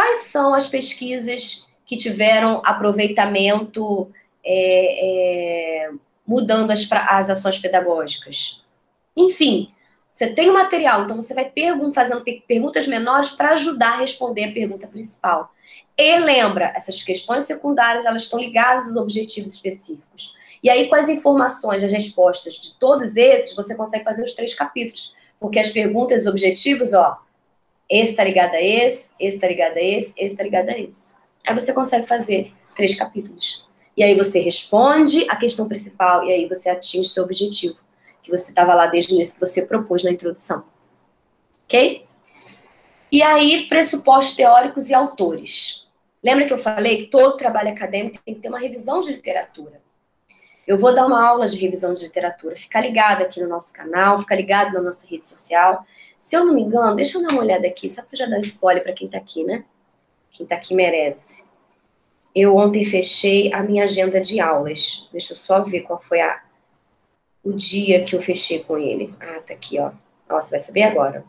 quais 0.00 0.20
são 0.20 0.54
as 0.54 0.66
pesquisas 0.66 1.68
que 1.84 1.94
tiveram 1.94 2.62
aproveitamento 2.64 4.10
é, 4.42 5.84
é 5.84 5.90
mudando 6.26 6.70
as, 6.70 6.90
as 6.90 7.28
ações 7.28 7.58
pedagógicas? 7.58 8.64
Enfim, 9.14 9.70
você 10.10 10.32
tem 10.32 10.48
o 10.48 10.54
material, 10.54 11.04
então 11.04 11.16
você 11.16 11.34
vai 11.34 11.44
pergun 11.50 11.92
fazendo 11.92 12.24
perguntas 12.48 12.88
menores 12.88 13.32
para 13.32 13.50
ajudar 13.50 13.92
a 13.92 13.96
responder 13.96 14.44
a 14.44 14.52
pergunta 14.54 14.88
principal. 14.88 15.52
E 15.98 16.18
lembra, 16.18 16.72
essas 16.74 17.02
questões 17.02 17.44
secundárias, 17.44 18.06
elas 18.06 18.22
estão 18.22 18.40
ligadas 18.40 18.86
aos 18.86 18.96
objetivos 18.96 19.52
específicos. 19.52 20.34
E 20.62 20.70
aí, 20.70 20.88
com 20.88 20.94
as 20.94 21.10
informações, 21.10 21.84
as 21.84 21.92
respostas 21.92 22.54
de 22.54 22.78
todos 22.78 23.16
esses, 23.16 23.54
você 23.54 23.74
consegue 23.74 24.04
fazer 24.04 24.24
os 24.24 24.32
três 24.32 24.54
capítulos. 24.54 25.14
Porque 25.38 25.58
as 25.58 25.68
perguntas 25.68 26.22
os 26.22 26.28
objetivos, 26.28 26.94
ó, 26.94 27.18
esse 27.90 28.12
está 28.12 28.22
ligado 28.22 28.54
a 28.54 28.62
esse, 28.62 29.10
esse 29.18 29.36
está 29.36 29.48
ligado 29.48 29.76
a 29.76 29.82
esse, 29.82 30.12
esse 30.16 30.26
está 30.26 30.44
ligado 30.44 30.68
a 30.68 30.78
esse. 30.78 31.18
Aí 31.44 31.54
você 31.54 31.72
consegue 31.72 32.06
fazer 32.06 32.52
três 32.76 32.94
capítulos. 32.94 33.68
E 33.96 34.04
aí 34.04 34.16
você 34.16 34.38
responde 34.38 35.26
a 35.28 35.36
questão 35.36 35.68
principal 35.68 36.24
e 36.24 36.32
aí 36.32 36.48
você 36.48 36.70
atinge 36.70 37.08
seu 37.08 37.24
objetivo, 37.24 37.76
que 38.22 38.30
você 38.30 38.50
estava 38.50 38.72
lá 38.74 38.86
desde 38.86 39.12
o 39.12 39.16
início, 39.16 39.34
que 39.34 39.40
você 39.40 39.66
propôs 39.66 40.04
na 40.04 40.12
introdução. 40.12 40.64
Ok? 41.64 42.06
E 43.10 43.22
aí, 43.22 43.66
pressupostos 43.68 44.36
teóricos 44.36 44.88
e 44.88 44.94
autores. 44.94 45.88
Lembra 46.22 46.46
que 46.46 46.52
eu 46.52 46.58
falei 46.58 47.04
que 47.04 47.10
todo 47.10 47.36
trabalho 47.36 47.70
acadêmico 47.70 48.22
tem 48.24 48.34
que 48.34 48.40
ter 48.40 48.48
uma 48.48 48.60
revisão 48.60 49.00
de 49.00 49.12
literatura? 49.12 49.82
Eu 50.66 50.78
vou 50.78 50.94
dar 50.94 51.06
uma 51.06 51.26
aula 51.26 51.48
de 51.48 51.58
revisão 51.58 51.92
de 51.92 52.04
literatura. 52.04 52.54
Fica 52.54 52.80
ligado 52.80 53.22
aqui 53.22 53.40
no 53.40 53.48
nosso 53.48 53.72
canal, 53.72 54.20
fica 54.20 54.36
ligado 54.36 54.72
na 54.72 54.80
nossa 54.80 55.08
rede 55.08 55.28
social. 55.28 55.84
Se 56.20 56.36
eu 56.36 56.44
não 56.44 56.52
me 56.52 56.62
engano, 56.62 56.94
deixa 56.94 57.16
eu 57.16 57.22
dar 57.22 57.32
uma 57.32 57.40
olhada 57.40 57.66
aqui, 57.66 57.88
só 57.88 58.02
para 58.02 58.14
já 58.14 58.26
dar 58.26 58.38
spoiler 58.40 58.82
para 58.82 58.92
quem 58.92 59.06
está 59.06 59.16
aqui, 59.16 59.42
né? 59.42 59.64
Quem 60.30 60.44
está 60.44 60.54
aqui 60.54 60.74
merece. 60.74 61.48
Eu 62.34 62.54
ontem 62.56 62.84
fechei 62.84 63.50
a 63.54 63.62
minha 63.62 63.84
agenda 63.84 64.20
de 64.20 64.38
aulas. 64.38 65.08
Deixa 65.10 65.32
eu 65.32 65.36
só 65.38 65.62
ver 65.62 65.80
qual 65.80 65.98
foi 65.98 66.20
a, 66.20 66.42
o 67.42 67.54
dia 67.54 68.04
que 68.04 68.14
eu 68.14 68.20
fechei 68.20 68.62
com 68.62 68.76
ele. 68.76 69.14
Ah, 69.18 69.40
tá 69.40 69.54
aqui, 69.54 69.80
ó. 69.80 69.92
Ó, 70.28 70.40
você 70.40 70.50
vai 70.50 70.60
saber 70.60 70.82
agora. 70.82 71.24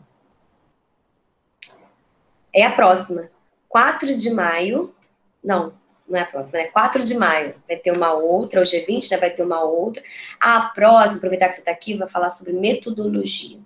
É 2.52 2.62
a 2.62 2.70
próxima. 2.70 3.30
4 3.70 4.14
de 4.14 4.30
maio, 4.30 4.94
não, 5.42 5.72
não 6.06 6.18
é 6.18 6.22
a 6.22 6.26
próxima, 6.26 6.58
é 6.58 6.66
4 6.66 7.02
de 7.02 7.16
maio. 7.16 7.54
Vai 7.66 7.78
ter 7.78 7.92
uma 7.92 8.12
outra, 8.12 8.60
hoje 8.60 8.76
é 8.76 8.84
20, 8.84 9.10
né? 9.10 9.16
Vai 9.16 9.30
ter 9.30 9.42
uma 9.42 9.62
outra. 9.62 10.02
A 10.38 10.60
próxima, 10.74 11.16
aproveitar 11.16 11.48
que 11.48 11.54
você 11.54 11.60
está 11.60 11.72
aqui, 11.72 11.96
vai 11.96 12.10
falar 12.10 12.28
sobre 12.28 12.52
metodologia. 12.52 13.58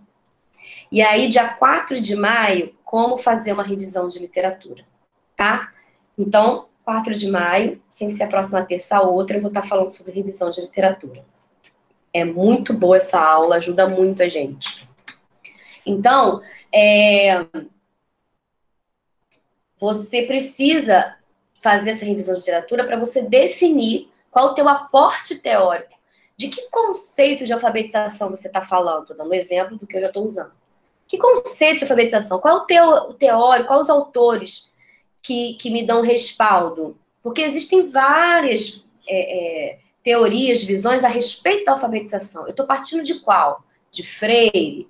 E 0.90 1.02
aí, 1.02 1.28
dia 1.28 1.48
4 1.48 2.00
de 2.00 2.14
maio, 2.14 2.74
como 2.84 3.18
fazer 3.18 3.52
uma 3.52 3.64
revisão 3.64 4.08
de 4.08 4.18
literatura, 4.18 4.84
tá? 5.36 5.72
Então, 6.16 6.68
4 6.84 7.14
de 7.14 7.28
maio, 7.28 7.82
sem 7.88 8.10
ser 8.10 8.24
a 8.24 8.28
próxima 8.28 8.64
terça 8.64 9.00
ou 9.00 9.14
outra, 9.14 9.36
eu 9.36 9.40
vou 9.40 9.48
estar 9.48 9.62
falando 9.62 9.88
sobre 9.88 10.12
revisão 10.12 10.50
de 10.50 10.60
literatura. 10.60 11.24
É 12.12 12.24
muito 12.24 12.72
boa 12.72 12.96
essa 12.96 13.20
aula, 13.20 13.56
ajuda 13.56 13.88
muito 13.88 14.22
a 14.22 14.28
gente. 14.28 14.88
Então, 15.84 16.40
é, 16.72 17.44
você 19.78 20.22
precisa 20.22 21.16
fazer 21.60 21.90
essa 21.90 22.04
revisão 22.04 22.34
de 22.34 22.40
literatura 22.40 22.84
para 22.84 22.96
você 22.96 23.22
definir 23.22 24.08
qual 24.30 24.48
o 24.48 24.54
teu 24.54 24.68
aporte 24.68 25.42
teórico. 25.42 25.92
De 26.36 26.48
que 26.48 26.68
conceito 26.70 27.46
de 27.46 27.52
alfabetização 27.52 28.30
você 28.30 28.46
está 28.46 28.60
falando? 28.60 29.02
Estou 29.02 29.16
dando 29.16 29.30
um 29.30 29.34
exemplo 29.34 29.76
do 29.76 29.86
que 29.86 29.96
eu 29.96 30.02
já 30.02 30.08
estou 30.08 30.24
usando. 30.24 30.52
Que 31.08 31.18
conceito 31.18 31.78
de 31.78 31.84
alfabetização? 31.84 32.40
Qual 32.40 32.58
é 32.58 32.60
o 32.60 32.64
teu 32.64 33.14
teórico? 33.14 33.68
Quais 33.68 33.82
os 33.82 33.90
autores 33.90 34.72
que, 35.22 35.54
que 35.54 35.70
me 35.70 35.86
dão 35.86 36.02
respaldo? 36.02 36.96
Porque 37.22 37.42
existem 37.42 37.88
várias 37.88 38.84
é, 39.08 39.70
é, 39.70 39.78
teorias, 40.02 40.62
visões 40.62 41.04
a 41.04 41.08
respeito 41.08 41.64
da 41.64 41.72
alfabetização. 41.72 42.42
Eu 42.44 42.50
estou 42.50 42.66
partindo 42.66 43.02
de 43.02 43.20
qual? 43.20 43.64
De 43.90 44.02
Freire? 44.02 44.88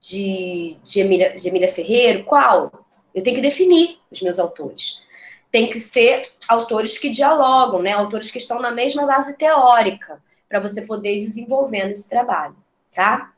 De, 0.00 0.76
de, 0.82 1.00
Emília, 1.00 1.36
de 1.38 1.48
Emília 1.48 1.70
Ferreira? 1.72 2.22
Qual? 2.22 2.70
Eu 3.14 3.22
tenho 3.22 3.36
que 3.36 3.42
definir 3.42 3.98
os 4.10 4.22
meus 4.22 4.38
autores. 4.38 5.02
Tem 5.50 5.68
que 5.68 5.80
ser 5.80 6.30
autores 6.46 6.98
que 6.98 7.10
dialogam, 7.10 7.82
né? 7.82 7.92
Autores 7.92 8.30
que 8.30 8.38
estão 8.38 8.60
na 8.60 8.70
mesma 8.70 9.06
base 9.06 9.36
teórica, 9.36 10.22
para 10.48 10.60
você 10.60 10.82
poder 10.82 11.16
ir 11.16 11.20
desenvolvendo 11.20 11.90
esse 11.90 12.08
trabalho, 12.08 12.56
tá? 12.94 13.32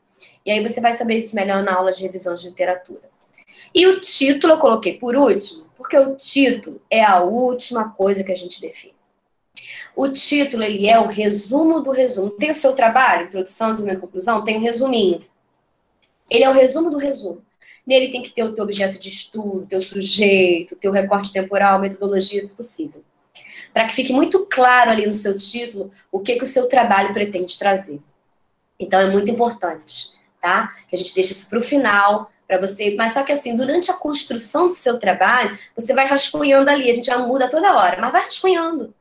E 0.45 0.51
aí 0.51 0.67
você 0.67 0.81
vai 0.81 0.93
saber 0.93 1.17
isso 1.17 1.35
melhor 1.35 1.63
na 1.63 1.75
aula 1.75 1.91
de 1.91 2.03
revisão 2.03 2.35
de 2.35 2.47
literatura. 2.47 3.09
E 3.73 3.87
o 3.87 4.01
título 4.01 4.53
eu 4.53 4.57
coloquei 4.57 4.97
por 4.97 5.15
último, 5.15 5.69
porque 5.77 5.97
o 5.97 6.15
título 6.15 6.81
é 6.89 7.03
a 7.03 7.21
última 7.21 7.91
coisa 7.91 8.23
que 8.23 8.31
a 8.31 8.35
gente 8.35 8.59
define. 8.59 8.93
O 9.95 10.07
título, 10.07 10.63
ele 10.63 10.87
é 10.87 10.99
o 10.99 11.07
resumo 11.07 11.81
do 11.81 11.91
resumo. 11.91 12.31
Tem 12.31 12.49
o 12.49 12.55
seu 12.55 12.75
trabalho, 12.75 13.25
introdução, 13.25 13.71
desenvolvimento, 13.71 14.01
conclusão, 14.01 14.43
tem 14.43 14.57
um 14.57 14.61
resuminho. 14.61 15.19
Ele 16.29 16.43
é 16.43 16.49
o 16.49 16.53
resumo 16.53 16.89
do 16.89 16.97
resumo. 16.97 17.41
Nele 17.85 18.09
tem 18.09 18.21
que 18.21 18.29
ter 18.29 18.43
o 18.43 18.53
teu 18.53 18.63
objeto 18.63 18.97
de 18.99 19.09
estudo, 19.09 19.65
teu 19.67 19.81
sujeito, 19.81 20.75
teu 20.75 20.91
recorte 20.91 21.33
temporal, 21.33 21.79
metodologia, 21.79 22.41
se 22.41 22.55
possível. 22.55 23.03
Para 23.73 23.85
que 23.85 23.93
fique 23.93 24.13
muito 24.13 24.45
claro 24.45 24.91
ali 24.91 25.05
no 25.05 25.13
seu 25.13 25.37
título 25.37 25.91
o 26.11 26.19
que, 26.19 26.35
que 26.35 26.43
o 26.43 26.47
seu 26.47 26.67
trabalho 26.67 27.13
pretende 27.13 27.57
trazer. 27.57 27.99
Então, 28.81 28.99
é 28.99 29.09
muito 29.09 29.29
importante, 29.29 30.19
tá? 30.41 30.73
Que 30.89 30.95
a 30.95 30.99
gente 30.99 31.13
deixe 31.15 31.31
isso 31.31 31.49
para 31.49 31.59
o 31.59 31.63
final, 31.63 32.31
para 32.47 32.59
você. 32.59 32.95
Mas 32.95 33.13
só 33.13 33.23
que 33.23 33.31
assim, 33.31 33.55
durante 33.55 33.89
a 33.91 33.93
construção 33.93 34.67
do 34.67 34.75
seu 34.75 34.99
trabalho, 34.99 35.57
você 35.75 35.93
vai 35.93 36.05
rascunhando 36.05 36.69
ali. 36.69 36.89
A 36.89 36.93
gente 36.93 37.05
já 37.05 37.17
muda 37.17 37.49
toda 37.49 37.75
hora, 37.75 38.01
mas 38.01 38.11
vai 38.11 38.23
rascunhando 38.23 38.93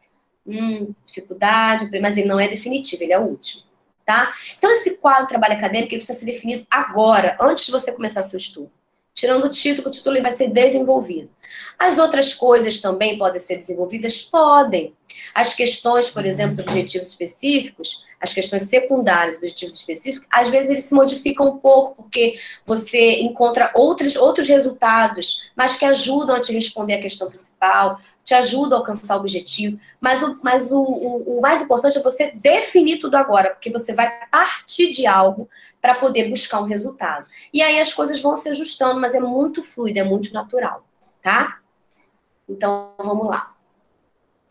hum, 0.47 0.95
dificuldade, 1.05 1.89
mas 2.01 2.17
ele 2.17 2.29
não 2.29 2.41
é 2.41 2.49
definitivo, 2.49 3.03
ele 3.03 3.13
é 3.13 3.19
o 3.19 3.23
último, 3.23 3.63
tá? 4.05 4.33
Então, 4.59 4.71
esse 4.71 4.99
quadro 4.99 5.29
trabalho 5.29 5.55
acadêmico, 5.55 5.91
precisa 5.91 6.15
ser 6.15 6.27
definido 6.27 6.67
agora, 6.71 7.37
antes 7.41 7.67
de 7.67 7.73
você 7.73 7.93
começar 7.93 8.23
seu 8.23 8.39
estudo. 8.39 8.71
Tirando 9.15 9.45
o 9.45 9.51
título, 9.51 9.89
o 9.89 9.91
título 9.91 10.23
vai 10.23 10.33
ser 10.33 10.49
desenvolvido. 10.49 11.31
As 11.79 11.99
outras 11.99 12.33
coisas 12.33 12.81
também 12.81 13.19
podem 13.19 13.41
ser 13.41 13.59
desenvolvidas? 13.59 14.23
Podem. 14.23 14.95
As 15.35 15.55
questões, 15.55 16.11
por 16.11 16.25
exemplo, 16.25 16.55
os 16.55 16.61
objetivos 16.61 17.09
específicos, 17.09 18.07
as 18.21 18.35
questões 18.35 18.65
secundárias, 18.65 19.39
objetivos 19.39 19.77
específicos, 19.77 20.27
às 20.31 20.49
vezes 20.51 20.69
eles 20.69 20.85
se 20.85 20.95
modificam 20.95 21.49
um 21.49 21.59
pouco, 21.59 22.03
porque 22.03 22.39
você 22.67 23.21
encontra 23.21 23.71
outros, 23.75 24.15
outros 24.15 24.47
resultados, 24.47 25.51
mas 25.57 25.77
que 25.77 25.87
ajudam 25.87 26.37
a 26.37 26.41
te 26.41 26.53
responder 26.53 26.95
a 26.95 27.01
questão 27.01 27.31
principal, 27.31 27.99
te 28.23 28.35
ajudam 28.35 28.77
a 28.77 28.81
alcançar 28.83 29.17
o 29.17 29.21
objetivo. 29.21 29.81
Mas, 30.01 30.23
o, 30.23 30.39
mas 30.43 30.71
o, 30.71 30.83
o, 30.83 31.39
o 31.39 31.41
mais 31.41 31.63
importante 31.63 31.97
é 31.97 32.03
você 32.03 32.31
definir 32.33 32.99
tudo 32.99 33.17
agora, 33.17 33.51
porque 33.51 33.71
você 33.71 33.95
vai 33.95 34.13
partir 34.31 34.93
de 34.93 35.07
algo 35.07 35.49
para 35.81 35.95
poder 35.95 36.29
buscar 36.29 36.61
um 36.61 36.67
resultado. 36.67 37.27
E 37.53 37.63
aí 37.63 37.81
as 37.81 37.93
coisas 37.93 38.21
vão 38.21 38.37
se 38.37 38.51
ajustando, 38.51 39.01
mas 39.01 39.15
é 39.15 39.21
muito 39.21 39.65
fluido, 39.65 39.99
é 39.99 40.05
muito 40.05 40.33
natural, 40.33 40.85
tá? 41.23 41.59
Então, 42.47 42.93
vamos 42.99 43.27
lá. 43.27 43.55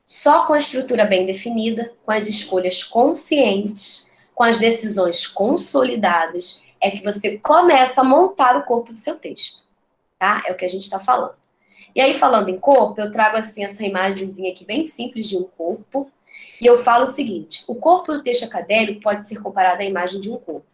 Só 0.10 0.48
com 0.48 0.54
a 0.54 0.58
estrutura 0.58 1.06
bem 1.06 1.28
definida, 1.28 1.94
com 2.04 2.12
as 2.12 2.28
escolhas 2.28 2.84
conscientes, 2.84 4.12
com 4.34 4.42
as 4.42 4.58
decisões 4.58 5.28
consolidadas, 5.28 6.64
é 6.82 6.90
que 6.90 7.04
você 7.04 7.38
começa 7.38 8.02
a 8.02 8.04
montar 8.04 8.58
o 8.58 8.64
corpo 8.64 8.92
do 8.92 8.98
seu 8.98 9.18
texto, 9.18 9.68
tá? 10.18 10.42
É 10.48 10.52
o 10.52 10.58
que 10.58 10.66
a 10.66 10.68
gente 10.68 10.82
está 10.82 10.98
falando. 10.98 11.36
E 11.94 12.02
aí, 12.02 12.16
falando 12.16 12.50
em 12.50 12.60
corpo, 12.60 13.00
eu 13.00 13.12
trago 13.12 13.38
assim 13.38 13.64
essa 13.64 13.86
imagenzinha 13.86 14.52
aqui 14.52 14.66
bem 14.66 14.84
simples 14.84 15.28
de 15.30 15.38
um 15.38 15.44
corpo. 15.44 16.12
E 16.60 16.66
eu 16.66 16.80
falo 16.80 17.04
o 17.04 17.14
seguinte: 17.14 17.64
o 17.68 17.76
corpo 17.76 18.12
do 18.12 18.24
texto 18.24 18.46
acadêmico 18.46 19.02
pode 19.02 19.28
ser 19.28 19.40
comparado 19.40 19.84
à 19.84 19.86
imagem 19.86 20.20
de 20.20 20.32
um 20.32 20.38
corpo. 20.38 20.66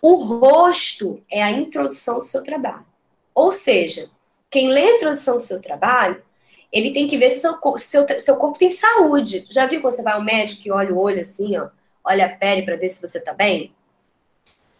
O 0.00 0.14
rosto 0.14 1.20
é 1.28 1.42
a 1.42 1.50
introdução 1.50 2.20
do 2.20 2.24
seu 2.24 2.44
trabalho. 2.44 2.86
Ou 3.34 3.50
seja, 3.50 4.08
quem 4.48 4.68
lê 4.68 4.82
a 4.82 4.94
introdução 4.94 5.38
do 5.38 5.42
seu 5.42 5.60
trabalho, 5.60 6.22
ele 6.76 6.92
tem 6.92 7.08
que 7.08 7.16
ver 7.16 7.30
se 7.30 7.40
seu, 7.40 7.58
seu, 7.78 8.20
seu 8.20 8.36
corpo 8.36 8.58
tem 8.58 8.70
saúde. 8.70 9.46
Já 9.50 9.64
viu 9.64 9.80
quando 9.80 9.94
você 9.94 10.02
vai 10.02 10.12
ao 10.12 10.22
médico 10.22 10.62
e 10.66 10.70
olha 10.70 10.92
o 10.92 10.98
olho 10.98 11.20
assim, 11.20 11.56
ó, 11.56 11.68
olha 12.04 12.26
a 12.26 12.28
pele 12.28 12.62
para 12.62 12.76
ver 12.76 12.90
se 12.90 13.00
você 13.00 13.16
está 13.16 13.32
bem? 13.32 13.74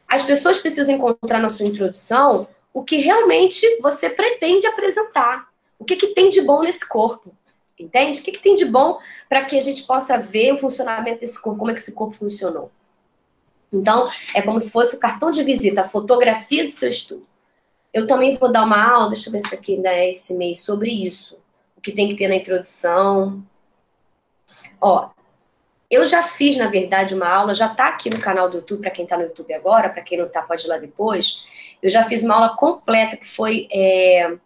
As 0.06 0.22
pessoas 0.22 0.58
precisam 0.58 0.94
encontrar 0.94 1.40
na 1.40 1.48
sua 1.48 1.66
introdução 1.66 2.46
o 2.72 2.84
que 2.84 2.98
realmente 2.98 3.64
você 3.80 4.10
pretende 4.10 4.66
apresentar. 4.66 5.48
O 5.78 5.84
que, 5.84 5.96
que 5.96 6.08
tem 6.08 6.28
de 6.28 6.42
bom 6.42 6.60
nesse 6.60 6.86
corpo? 6.86 7.32
Entende? 7.78 8.20
O 8.20 8.22
que, 8.22 8.32
que 8.32 8.42
tem 8.42 8.54
de 8.54 8.66
bom 8.66 8.98
para 9.26 9.44
que 9.46 9.56
a 9.56 9.60
gente 9.62 9.84
possa 9.84 10.18
ver 10.18 10.52
o 10.52 10.58
funcionamento 10.58 11.20
desse 11.20 11.40
corpo, 11.40 11.58
como 11.58 11.70
é 11.70 11.74
que 11.74 11.80
esse 11.80 11.94
corpo 11.94 12.16
funcionou? 12.16 12.70
Então, 13.72 14.08
é 14.34 14.42
como 14.42 14.60
se 14.60 14.70
fosse 14.70 14.96
o 14.96 15.00
cartão 15.00 15.30
de 15.30 15.42
visita, 15.42 15.80
a 15.80 15.88
fotografia 15.88 16.64
do 16.64 16.72
seu 16.72 16.90
estudo. 16.90 17.26
Eu 17.92 18.06
também 18.06 18.36
vou 18.36 18.52
dar 18.52 18.64
uma 18.64 18.82
aula, 18.82 19.08
deixa 19.08 19.28
eu 19.28 19.32
ver 19.32 19.40
se 19.40 19.54
aqui 19.54 19.74
ainda 19.74 19.88
é 19.88 20.10
esse 20.10 20.34
mês, 20.34 20.60
sobre 20.60 20.90
isso. 20.90 21.38
Que 21.86 21.92
tem 21.92 22.08
que 22.08 22.16
ter 22.16 22.26
na 22.26 22.34
introdução. 22.34 23.44
Ó, 24.80 25.10
eu 25.88 26.04
já 26.04 26.20
fiz, 26.20 26.56
na 26.56 26.66
verdade, 26.66 27.14
uma 27.14 27.28
aula, 27.28 27.54
já 27.54 27.66
está 27.66 27.86
aqui 27.86 28.10
no 28.10 28.18
canal 28.18 28.50
do 28.50 28.56
YouTube, 28.56 28.80
para 28.80 28.90
quem 28.90 29.04
está 29.04 29.16
no 29.16 29.22
YouTube 29.22 29.54
agora, 29.54 29.88
para 29.88 30.02
quem 30.02 30.18
não 30.18 30.26
está, 30.26 30.42
pode 30.42 30.66
ir 30.66 30.68
lá 30.68 30.78
depois. 30.78 31.46
Eu 31.80 31.88
já 31.88 32.02
fiz 32.02 32.24
uma 32.24 32.34
aula 32.34 32.56
completa 32.56 33.16
que 33.16 33.28
foi 33.28 33.68
é, 33.72 34.36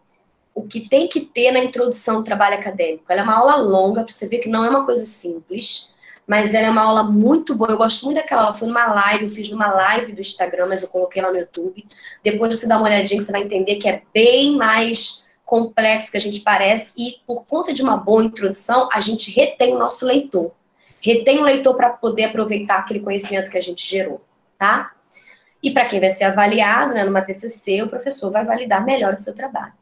o 0.55 0.65
que 0.65 0.87
tem 0.87 1.09
que 1.09 1.23
ter 1.23 1.51
na 1.51 1.61
introdução 1.61 2.17
do 2.17 2.25
trabalho 2.25 2.57
acadêmico. 2.57 3.11
Ela 3.11 3.23
é 3.23 3.25
uma 3.25 3.39
aula 3.39 3.57
longa, 3.57 4.05
para 4.05 4.13
você 4.13 4.29
ver 4.29 4.41
que 4.41 4.49
não 4.51 4.63
é 4.63 4.69
uma 4.69 4.85
coisa 4.85 5.07
simples, 5.07 5.95
mas 6.27 6.53
ela 6.53 6.67
é 6.67 6.71
uma 6.71 6.83
aula 6.83 7.05
muito 7.05 7.55
boa. 7.55 7.71
Eu 7.71 7.79
gosto 7.79 8.05
muito 8.05 8.19
daquela 8.19 8.43
aula. 8.43 8.55
Foi 8.55 8.69
numa 8.69 8.87
live, 8.93 9.25
eu 9.25 9.31
fiz 9.31 9.51
numa 9.51 9.73
live 9.73 10.13
do 10.13 10.21
Instagram, 10.21 10.67
mas 10.69 10.83
eu 10.83 10.89
coloquei 10.91 11.23
lá 11.23 11.33
no 11.33 11.39
YouTube. 11.39 11.87
Depois 12.23 12.61
você 12.61 12.69
dá 12.69 12.77
uma 12.77 12.85
olhadinha, 12.85 13.23
você 13.23 13.33
vai 13.33 13.45
entender 13.45 13.77
que 13.77 13.89
é 13.89 14.03
bem 14.13 14.59
mais 14.59 15.27
complexo 15.51 16.13
que 16.13 16.17
a 16.17 16.21
gente 16.21 16.43
parece, 16.43 16.93
e 16.97 17.17
por 17.27 17.45
conta 17.45 17.75
de 17.75 17.83
uma 17.83 17.97
boa 17.97 18.23
introdução, 18.23 18.89
a 18.93 19.01
gente 19.01 19.33
retém 19.33 19.75
o 19.75 19.79
nosso 19.81 20.07
leitor. 20.07 20.53
Retém 21.01 21.41
o 21.41 21.43
leitor 21.43 21.75
para 21.75 21.89
poder 21.91 22.27
aproveitar 22.27 22.79
aquele 22.79 23.01
conhecimento 23.01 23.51
que 23.51 23.59
a 23.59 23.61
gente 23.61 23.85
gerou, 23.85 24.25
tá? 24.57 24.93
E 25.61 25.73
para 25.73 25.87
quem 25.87 25.99
vai 25.99 26.11
ser 26.11 26.23
avaliado, 26.23 26.95
né, 26.95 27.03
numa 27.03 27.21
TCC, 27.21 27.83
o 27.83 27.89
professor 27.89 28.31
vai 28.31 28.45
validar 28.45 28.85
melhor 28.85 29.15
o 29.15 29.17
seu 29.17 29.35
trabalho. 29.35 29.73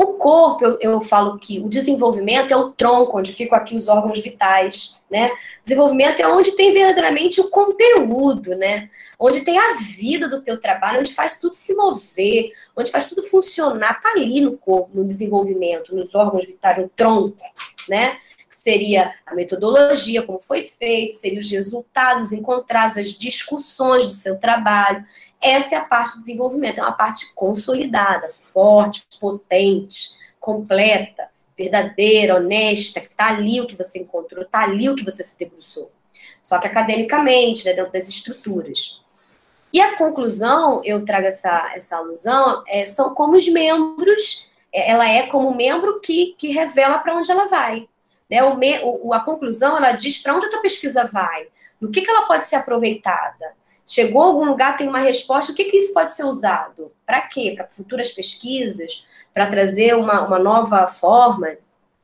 O 0.00 0.14
corpo, 0.14 0.64
eu, 0.64 0.78
eu, 0.80 1.00
falo 1.02 1.38
que 1.38 1.60
o 1.60 1.68
desenvolvimento 1.68 2.50
é 2.50 2.56
o 2.56 2.70
tronco, 2.70 3.18
onde 3.18 3.34
ficam 3.34 3.58
aqui 3.58 3.76
os 3.76 3.86
órgãos 3.86 4.18
vitais, 4.18 4.98
né? 5.10 5.30
Desenvolvimento 5.62 6.20
é 6.20 6.26
onde 6.26 6.52
tem 6.52 6.72
verdadeiramente 6.72 7.38
o 7.38 7.50
conteúdo, 7.50 8.56
né? 8.56 8.88
Onde 9.18 9.42
tem 9.42 9.58
a 9.58 9.74
vida 9.74 10.26
do 10.26 10.40
teu 10.40 10.58
trabalho, 10.58 11.00
onde 11.00 11.12
faz 11.12 11.38
tudo 11.38 11.54
se 11.54 11.74
mover, 11.74 12.50
onde 12.74 12.90
faz 12.90 13.10
tudo 13.10 13.22
funcionar, 13.22 14.00
tá 14.00 14.12
ali 14.12 14.40
no 14.40 14.56
corpo, 14.56 14.88
no 14.94 15.04
desenvolvimento, 15.04 15.94
nos 15.94 16.14
órgãos 16.14 16.46
vitais, 16.46 16.78
no 16.78 16.88
tronco, 16.88 17.36
né? 17.86 18.16
Que 18.48 18.56
seria 18.56 19.12
a 19.26 19.34
metodologia, 19.34 20.22
como 20.22 20.40
foi 20.40 20.62
feito, 20.62 21.16
seriam 21.16 21.40
os 21.40 21.50
resultados 21.50 22.32
encontrados, 22.32 22.96
as 22.96 23.08
discussões 23.08 24.06
do 24.06 24.12
seu 24.14 24.38
trabalho. 24.38 25.04
Essa 25.40 25.76
é 25.76 25.78
a 25.78 25.84
parte 25.84 26.16
do 26.16 26.20
desenvolvimento, 26.20 26.78
é 26.78 26.82
uma 26.82 26.92
parte 26.92 27.34
consolidada, 27.34 28.28
forte, 28.28 29.06
potente, 29.18 30.18
completa, 30.38 31.28
verdadeira, 31.56 32.36
honesta, 32.36 33.00
que 33.00 33.06
está 33.06 33.28
ali 33.28 33.60
o 33.60 33.66
que 33.66 33.76
você 33.76 34.00
encontrou, 34.00 34.42
está 34.42 34.62
ali 34.62 34.88
o 34.88 34.94
que 34.94 35.04
você 35.04 35.22
se 35.22 35.38
debruçou. 35.38 35.90
Só 36.42 36.58
que 36.58 36.66
academicamente, 36.66 37.64
né, 37.64 37.72
dentro 37.72 37.92
das 37.92 38.08
estruturas. 38.08 39.00
E 39.72 39.80
a 39.80 39.96
conclusão, 39.96 40.82
eu 40.84 41.04
trago 41.04 41.26
essa, 41.26 41.72
essa 41.74 41.96
alusão, 41.96 42.64
é, 42.66 42.86
são 42.86 43.14
como 43.14 43.36
os 43.36 43.48
membros, 43.48 44.50
é, 44.72 44.90
ela 44.90 45.08
é 45.08 45.26
como 45.26 45.54
membro 45.54 46.00
que, 46.00 46.34
que 46.36 46.48
revela 46.48 46.98
para 46.98 47.16
onde 47.16 47.30
ela 47.30 47.46
vai. 47.46 47.88
Né? 48.28 48.42
O, 48.42 48.56
me, 48.56 48.80
o, 48.82 49.12
a 49.14 49.20
conclusão, 49.20 49.76
ela 49.76 49.92
diz 49.92 50.18
para 50.18 50.34
onde 50.34 50.46
a 50.46 50.50
tua 50.50 50.62
pesquisa 50.62 51.04
vai, 51.04 51.46
no 51.80 51.90
que, 51.90 52.00
que 52.02 52.10
ela 52.10 52.26
pode 52.26 52.46
ser 52.46 52.56
aproveitada, 52.56 53.54
Chegou 53.90 54.22
a 54.22 54.26
algum 54.26 54.44
lugar, 54.44 54.76
tem 54.76 54.86
uma 54.86 55.00
resposta, 55.00 55.50
o 55.50 55.54
que, 55.54 55.64
que 55.64 55.76
isso 55.76 55.92
pode 55.92 56.14
ser 56.14 56.22
usado? 56.22 56.92
Para 57.04 57.22
quê? 57.22 57.54
Para 57.56 57.66
futuras 57.66 58.12
pesquisas? 58.12 59.04
Para 59.34 59.48
trazer 59.48 59.96
uma, 59.96 60.24
uma 60.24 60.38
nova 60.38 60.86
forma, 60.86 61.56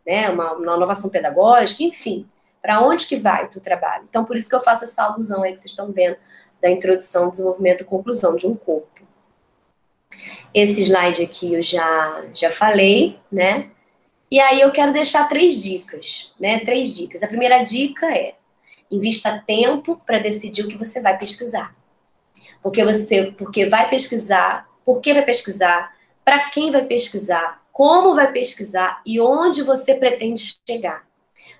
né? 0.04 0.28
uma, 0.28 0.54
uma 0.54 0.74
inovação 0.74 1.08
pedagógica, 1.08 1.84
enfim. 1.84 2.28
Para 2.60 2.84
onde 2.84 3.06
que 3.06 3.14
vai 3.14 3.44
o 3.44 3.60
trabalho? 3.60 4.04
Então, 4.10 4.24
por 4.24 4.36
isso 4.36 4.48
que 4.48 4.56
eu 4.56 4.60
faço 4.60 4.82
essa 4.82 5.04
alusão 5.04 5.44
aí 5.44 5.52
que 5.52 5.60
vocês 5.60 5.70
estão 5.70 5.92
vendo 5.92 6.16
da 6.60 6.68
introdução, 6.68 7.30
desenvolvimento 7.30 7.82
e 7.82 7.84
conclusão 7.84 8.34
de 8.34 8.48
um 8.48 8.56
corpo. 8.56 9.06
Esse 10.52 10.82
slide 10.82 11.22
aqui 11.22 11.54
eu 11.54 11.62
já, 11.62 12.24
já 12.34 12.50
falei, 12.50 13.16
né? 13.30 13.70
E 14.28 14.40
aí 14.40 14.60
eu 14.60 14.72
quero 14.72 14.92
deixar 14.92 15.28
três 15.28 15.62
dicas, 15.62 16.34
né? 16.40 16.58
Três 16.58 16.96
dicas. 16.96 17.22
A 17.22 17.28
primeira 17.28 17.62
dica 17.62 18.12
é 18.12 18.34
Invista 18.90 19.42
tempo 19.44 20.00
para 20.06 20.18
decidir 20.18 20.64
o 20.64 20.68
que 20.68 20.78
você 20.78 21.00
vai 21.00 21.18
pesquisar. 21.18 21.74
Porque 22.66 22.82
você, 22.82 23.32
porque 23.38 23.66
vai 23.66 23.88
pesquisar, 23.88 24.68
por 24.84 25.00
que 25.00 25.14
vai 25.14 25.24
pesquisar, 25.24 25.94
para 26.24 26.50
quem 26.50 26.72
vai 26.72 26.84
pesquisar, 26.84 27.62
como 27.70 28.12
vai 28.12 28.32
pesquisar 28.32 29.00
e 29.06 29.20
onde 29.20 29.62
você 29.62 29.94
pretende 29.94 30.58
chegar, 30.68 31.06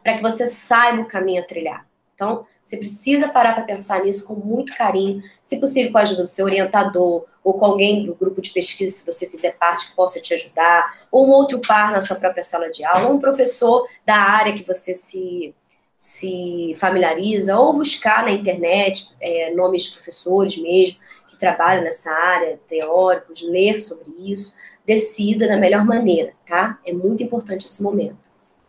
para 0.03 0.17
que 0.17 0.23
você 0.23 0.49
saiba 0.49 1.03
o 1.03 1.07
caminho 1.07 1.41
a 1.41 1.47
trilhar. 1.47 1.87
Então, 2.13 2.45
você 2.65 2.77
precisa 2.77 3.29
parar 3.29 3.55
para 3.55 3.63
pensar 3.63 4.03
nisso 4.03 4.27
com 4.27 4.35
muito 4.35 4.77
carinho, 4.77 5.23
se 5.45 5.61
possível 5.61 5.93
com 5.93 5.99
a 5.99 6.03
ajuda 6.03 6.25
do 6.25 6.29
seu 6.29 6.45
orientador 6.45 7.25
ou 7.45 7.55
com 7.55 7.65
alguém 7.65 8.05
do 8.05 8.13
grupo 8.13 8.43
de 8.43 8.51
pesquisa, 8.51 8.97
se 8.97 9.07
você 9.07 9.31
fizer 9.31 9.53
parte, 9.53 9.91
que 9.91 9.95
possa 9.95 10.21
te 10.21 10.35
ajudar, 10.35 11.03
ou 11.13 11.29
um 11.29 11.31
outro 11.31 11.61
par 11.61 11.93
na 11.93 12.01
sua 12.01 12.17
própria 12.17 12.43
sala 12.43 12.69
de 12.69 12.85
aula, 12.85 13.07
ou 13.07 13.15
um 13.15 13.21
professor 13.21 13.89
da 14.05 14.17
área 14.17 14.57
que 14.57 14.67
você 14.67 14.93
se, 14.93 15.55
se 15.97 16.75
familiariza, 16.77 17.59
ou 17.59 17.73
buscar 17.73 18.23
na 18.23 18.31
internet 18.31 19.15
é, 19.21 19.55
nomes 19.55 19.85
de 19.85 19.93
professores 19.93 20.57
mesmo, 20.59 20.99
que 21.27 21.39
trabalham 21.39 21.83
nessa 21.83 22.11
área, 22.13 22.61
teóricos, 22.69 23.43
ler 23.43 23.79
sobre 23.79 24.11
isso, 24.19 24.59
decida 24.87 25.49
da 25.49 25.57
melhor 25.57 25.85
maneira, 25.85 26.33
tá? 26.47 26.79
É 26.85 26.93
muito 26.93 27.23
importante 27.23 27.67
esse 27.67 27.83
momento. 27.83 28.26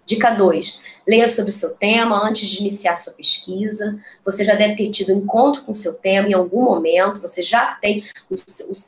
Dica 0.07 0.31
2. 0.31 0.81
Leia 1.05 1.27
sobre 1.27 1.51
seu 1.51 1.71
tema 1.71 2.25
antes 2.25 2.47
de 2.47 2.61
iniciar 2.61 2.95
sua 2.95 3.11
pesquisa. 3.11 3.99
Você 4.23 4.45
já 4.45 4.55
deve 4.55 4.77
ter 4.77 4.89
tido 4.89 5.13
um 5.13 5.17
encontro 5.17 5.63
com 5.63 5.73
seu 5.73 5.95
tema 5.95 6.29
em 6.29 6.33
algum 6.33 6.63
momento. 6.63 7.19
Você 7.19 7.41
já 7.41 7.75
tem. 7.75 8.05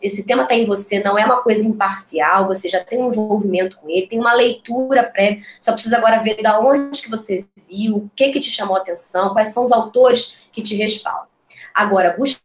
Esse 0.01 0.25
tema 0.25 0.43
está 0.43 0.55
em 0.55 0.65
você, 0.65 1.03
não 1.03 1.19
é 1.19 1.25
uma 1.25 1.41
coisa 1.41 1.67
imparcial. 1.67 2.47
Você 2.47 2.69
já 2.69 2.81
tem 2.81 3.03
um 3.03 3.11
envolvimento 3.11 3.77
com 3.79 3.89
ele, 3.89 4.07
tem 4.07 4.17
uma 4.17 4.33
leitura 4.33 5.03
prévia. 5.03 5.43
Só 5.59 5.73
precisa 5.73 5.97
agora 5.97 6.23
ver 6.23 6.41
da 6.41 6.57
onde 6.57 7.01
que 7.01 7.09
você 7.09 7.45
viu, 7.69 7.97
o 7.97 8.11
que 8.15 8.31
que 8.31 8.39
te 8.39 8.49
chamou 8.49 8.77
a 8.77 8.79
atenção, 8.79 9.33
quais 9.33 9.49
são 9.49 9.65
os 9.65 9.73
autores 9.73 10.37
que 10.53 10.61
te 10.61 10.77
respaldam. 10.77 11.27
Agora, 11.75 12.15
busque 12.17 12.39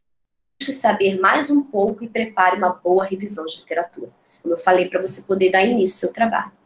saber 0.73 1.21
mais 1.21 1.49
um 1.49 1.63
pouco 1.63 2.03
e 2.03 2.09
prepare 2.09 2.57
uma 2.57 2.71
boa 2.71 3.05
revisão 3.05 3.47
de 3.47 3.57
literatura. 3.57 4.11
Como 4.43 4.53
eu 4.53 4.59
falei, 4.59 4.89
para 4.89 5.01
você 5.01 5.23
poder 5.23 5.53
dar 5.53 5.63
início 5.63 5.95
ao 5.95 6.01
seu 6.01 6.13
trabalho. 6.13 6.64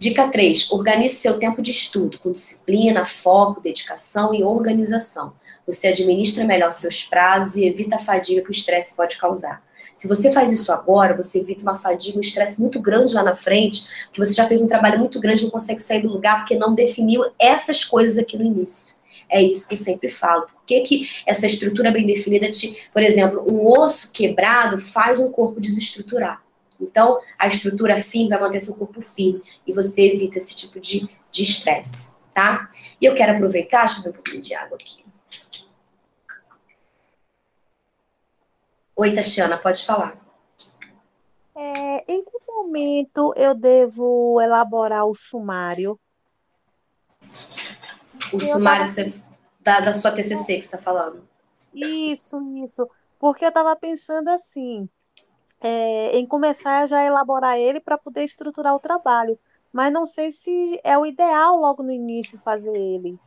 Dica 0.00 0.28
3. 0.28 0.70
Organize 0.70 1.16
seu 1.16 1.40
tempo 1.40 1.60
de 1.60 1.72
estudo 1.72 2.20
com 2.20 2.30
disciplina, 2.30 3.04
foco, 3.04 3.60
dedicação 3.60 4.32
e 4.32 4.44
organização. 4.44 5.32
Você 5.66 5.88
administra 5.88 6.44
melhor 6.44 6.70
seus 6.70 7.02
prazos 7.02 7.56
e 7.56 7.66
evita 7.66 7.96
a 7.96 7.98
fadiga 7.98 8.42
que 8.42 8.48
o 8.48 8.52
estresse 8.52 8.96
pode 8.96 9.16
causar. 9.16 9.60
Se 9.96 10.06
você 10.06 10.30
faz 10.30 10.52
isso 10.52 10.70
agora, 10.70 11.16
você 11.16 11.40
evita 11.40 11.62
uma 11.62 11.74
fadiga, 11.74 12.16
um 12.16 12.20
estresse 12.20 12.60
muito 12.60 12.80
grande 12.80 13.12
lá 13.12 13.24
na 13.24 13.34
frente, 13.34 13.88
porque 14.04 14.24
você 14.24 14.34
já 14.34 14.46
fez 14.46 14.62
um 14.62 14.68
trabalho 14.68 15.00
muito 15.00 15.18
grande, 15.18 15.42
não 15.42 15.50
consegue 15.50 15.82
sair 15.82 16.02
do 16.02 16.12
lugar 16.12 16.38
porque 16.38 16.54
não 16.54 16.76
definiu 16.76 17.24
essas 17.36 17.84
coisas 17.84 18.18
aqui 18.18 18.38
no 18.38 18.44
início. 18.44 18.98
É 19.28 19.42
isso 19.42 19.66
que 19.66 19.74
eu 19.74 19.78
sempre 19.78 20.08
falo. 20.08 20.42
Por 20.42 20.64
que, 20.64 20.80
que 20.82 21.10
essa 21.26 21.44
estrutura 21.44 21.90
bem 21.90 22.06
definida 22.06 22.48
te, 22.52 22.84
por 22.92 23.02
exemplo, 23.02 23.44
um 23.52 23.66
osso 23.66 24.12
quebrado 24.12 24.78
faz 24.78 25.18
um 25.18 25.28
corpo 25.28 25.60
desestruturar. 25.60 26.40
Então, 26.80 27.20
a 27.38 27.46
estrutura 27.46 28.00
firme 28.00 28.28
vai 28.28 28.40
manter 28.40 28.60
seu 28.60 28.76
corpo 28.76 29.00
firme 29.00 29.42
e 29.66 29.72
você 29.72 30.12
evita 30.12 30.38
esse 30.38 30.54
tipo 30.54 30.80
de 30.80 31.08
estresse, 31.32 32.20
tá? 32.32 32.70
E 33.00 33.04
eu 33.04 33.14
quero 33.14 33.32
aproveitar, 33.32 33.86
deixa 33.86 33.98
eu 33.98 34.04
ver 34.04 34.10
um 34.10 34.12
pouquinho 34.12 34.42
de 34.42 34.54
água 34.54 34.76
aqui. 34.76 35.04
Oi, 38.96 39.14
Tatiana, 39.14 39.56
pode 39.56 39.84
falar. 39.84 40.16
É, 41.54 42.12
em 42.12 42.24
que 42.24 42.38
momento 42.68 43.32
eu 43.36 43.54
devo 43.54 44.40
elaborar 44.40 45.06
o 45.06 45.14
sumário? 45.14 45.98
O 48.32 48.36
eu 48.36 48.40
sumário 48.40 48.86
tava... 48.86 48.88
você, 48.88 49.14
da, 49.60 49.80
da 49.80 49.94
sua 49.94 50.12
TCC 50.12 50.56
que 50.56 50.60
você 50.60 50.66
está 50.66 50.78
falando. 50.78 51.26
Isso, 51.72 52.40
isso. 52.64 52.88
Porque 53.18 53.44
eu 53.44 53.48
estava 53.48 53.74
pensando 53.76 54.28
assim, 54.28 54.88
é, 55.60 56.18
em 56.18 56.26
começar 56.26 56.80
a 56.80 56.86
já 56.86 57.04
elaborar 57.04 57.58
ele 57.58 57.80
para 57.80 57.98
poder 57.98 58.24
estruturar 58.24 58.74
o 58.74 58.80
trabalho. 58.80 59.38
Mas 59.72 59.92
não 59.92 60.06
sei 60.06 60.32
se 60.32 60.80
é 60.82 60.96
o 60.96 61.04
ideal 61.04 61.56
logo 61.56 61.82
no 61.82 61.92
início 61.92 62.38
fazer 62.38 62.74
ele. 62.74 63.18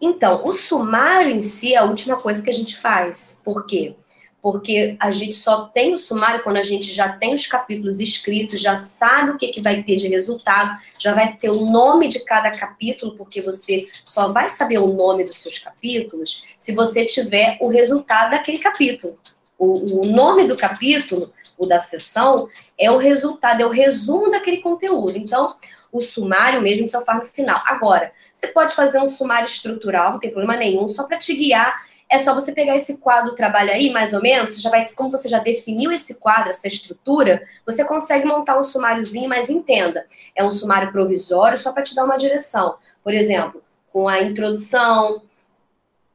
Então, 0.00 0.42
o 0.44 0.52
sumário 0.52 1.30
em 1.30 1.40
si 1.40 1.74
é 1.74 1.78
a 1.78 1.84
última 1.84 2.16
coisa 2.16 2.42
que 2.42 2.50
a 2.50 2.54
gente 2.54 2.76
faz. 2.76 3.40
Por 3.44 3.64
quê? 3.64 3.96
Porque 4.42 4.98
a 5.00 5.10
gente 5.10 5.32
só 5.32 5.68
tem 5.68 5.94
o 5.94 5.98
sumário 5.98 6.42
quando 6.42 6.58
a 6.58 6.62
gente 6.62 6.92
já 6.92 7.16
tem 7.16 7.34
os 7.34 7.46
capítulos 7.46 8.00
escritos, 8.00 8.60
já 8.60 8.76
sabe 8.76 9.30
o 9.30 9.38
que, 9.38 9.48
que 9.48 9.62
vai 9.62 9.82
ter 9.82 9.96
de 9.96 10.06
resultado, 10.06 10.78
já 10.98 11.14
vai 11.14 11.34
ter 11.34 11.48
o 11.48 11.64
nome 11.64 12.08
de 12.08 12.22
cada 12.24 12.50
capítulo, 12.50 13.16
porque 13.16 13.40
você 13.40 13.86
só 14.04 14.30
vai 14.30 14.46
saber 14.50 14.78
o 14.78 14.88
nome 14.88 15.24
dos 15.24 15.38
seus 15.38 15.58
capítulos 15.58 16.44
se 16.58 16.74
você 16.74 17.06
tiver 17.06 17.56
o 17.60 17.68
resultado 17.68 18.32
daquele 18.32 18.58
capítulo. 18.58 19.18
O, 19.58 20.00
o 20.00 20.06
nome 20.06 20.48
do 20.48 20.56
capítulo, 20.56 21.32
o 21.56 21.66
da 21.66 21.78
sessão, 21.78 22.48
é 22.78 22.90
o 22.90 22.96
resultado, 22.96 23.62
é 23.62 23.66
o 23.66 23.70
resumo 23.70 24.30
daquele 24.30 24.58
conteúdo. 24.58 25.16
Então, 25.16 25.54
o 25.92 26.00
sumário 26.00 26.60
mesmo 26.60 26.90
só 26.90 27.04
faz 27.04 27.20
no 27.20 27.26
final. 27.26 27.56
Agora, 27.66 28.12
você 28.32 28.48
pode 28.48 28.74
fazer 28.74 28.98
um 28.98 29.06
sumário 29.06 29.44
estrutural, 29.44 30.12
não 30.12 30.18
tem 30.18 30.30
problema 30.30 30.56
nenhum, 30.56 30.88
só 30.88 31.04
para 31.04 31.18
te 31.18 31.34
guiar. 31.34 31.84
É 32.10 32.18
só 32.18 32.34
você 32.34 32.52
pegar 32.52 32.76
esse 32.76 32.98
quadro 32.98 33.34
trabalho 33.34 33.70
aí, 33.70 33.90
mais 33.90 34.12
ou 34.12 34.20
menos, 34.20 34.60
já 34.60 34.70
vai, 34.70 34.88
como 34.90 35.10
você 35.10 35.28
já 35.28 35.38
definiu 35.38 35.90
esse 35.92 36.16
quadro, 36.16 36.50
essa 36.50 36.68
estrutura, 36.68 37.42
você 37.64 37.84
consegue 37.84 38.26
montar 38.26 38.58
um 38.58 38.62
sumáriozinho, 38.62 39.28
mas 39.28 39.48
entenda, 39.48 40.06
é 40.34 40.44
um 40.44 40.52
sumário 40.52 40.92
provisório 40.92 41.56
só 41.56 41.72
para 41.72 41.82
te 41.82 41.94
dar 41.94 42.04
uma 42.04 42.16
direção. 42.16 42.76
Por 43.02 43.14
exemplo, 43.14 43.62
com 43.92 44.08
a 44.08 44.20
introdução, 44.20 45.22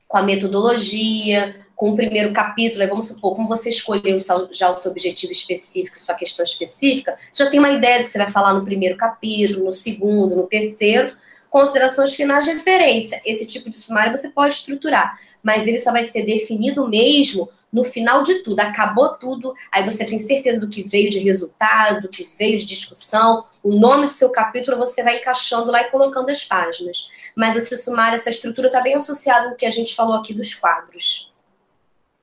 com 0.07 0.17
a 0.17 0.23
metodologia, 0.23 1.55
com 1.79 1.91
o 1.91 1.95
primeiro 1.95 2.33
capítulo, 2.33 2.85
vamos 2.89 3.07
supor, 3.07 3.33
como 3.37 3.47
você 3.47 3.69
escolheu 3.69 4.19
já 4.51 4.69
o 4.69 4.75
seu 4.75 4.91
objetivo 4.91 5.31
específico, 5.31 5.97
sua 5.97 6.13
questão 6.13 6.43
específica, 6.43 7.17
você 7.31 7.45
já 7.45 7.49
tem 7.49 7.57
uma 7.57 7.69
ideia 7.69 7.99
do 7.99 8.03
que 8.03 8.09
você 8.09 8.17
vai 8.17 8.29
falar 8.29 8.53
no 8.53 8.65
primeiro 8.65 8.97
capítulo, 8.97 9.63
no 9.63 9.71
segundo, 9.71 10.35
no 10.35 10.45
terceiro, 10.45 11.07
considerações 11.49 12.13
finais 12.13 12.43
de 12.43 12.51
referência. 12.51 13.21
Esse 13.25 13.45
tipo 13.45 13.69
de 13.69 13.77
sumário 13.77 14.11
você 14.11 14.27
pode 14.27 14.55
estruturar, 14.55 15.17
mas 15.41 15.67
ele 15.67 15.79
só 15.79 15.93
vai 15.93 16.03
ser 16.03 16.25
definido 16.25 16.85
mesmo 16.85 17.49
no 17.71 17.85
final 17.85 18.23
de 18.23 18.43
tudo. 18.43 18.59
Acabou 18.59 19.13
tudo, 19.13 19.53
aí 19.71 19.89
você 19.89 20.03
tem 20.03 20.19
certeza 20.19 20.59
do 20.59 20.67
que 20.67 20.83
veio 20.83 21.09
de 21.09 21.19
resultado, 21.19 22.01
do 22.01 22.09
que 22.09 22.27
veio 22.37 22.59
de 22.59 22.65
discussão, 22.65 23.45
o 23.63 23.73
nome 23.73 24.07
do 24.07 24.11
seu 24.11 24.33
capítulo 24.33 24.75
você 24.75 25.01
vai 25.01 25.15
encaixando 25.15 25.71
lá 25.71 25.79
e 25.83 25.89
colocando 25.89 26.29
as 26.29 26.43
páginas. 26.43 27.09
Mas 27.33 27.55
esse 27.55 27.77
sumário, 27.77 28.15
essa 28.15 28.29
estrutura 28.29 28.67
está 28.67 28.81
bem 28.81 28.95
associada 28.95 29.47
com 29.47 29.53
o 29.53 29.57
que 29.57 29.65
a 29.65 29.69
gente 29.69 29.95
falou 29.95 30.15
aqui 30.15 30.33
dos 30.33 30.53
quadros. 30.53 31.28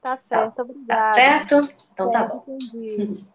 Tá 0.06 0.16
certo, 0.16 0.54
tá. 0.54 0.62
obrigada. 0.62 1.00
Tá 1.00 1.14
certo? 1.14 1.68
Então 1.92 2.12
tá 2.12 2.22
bom. 2.22 2.44
Entendi. 2.46 3.16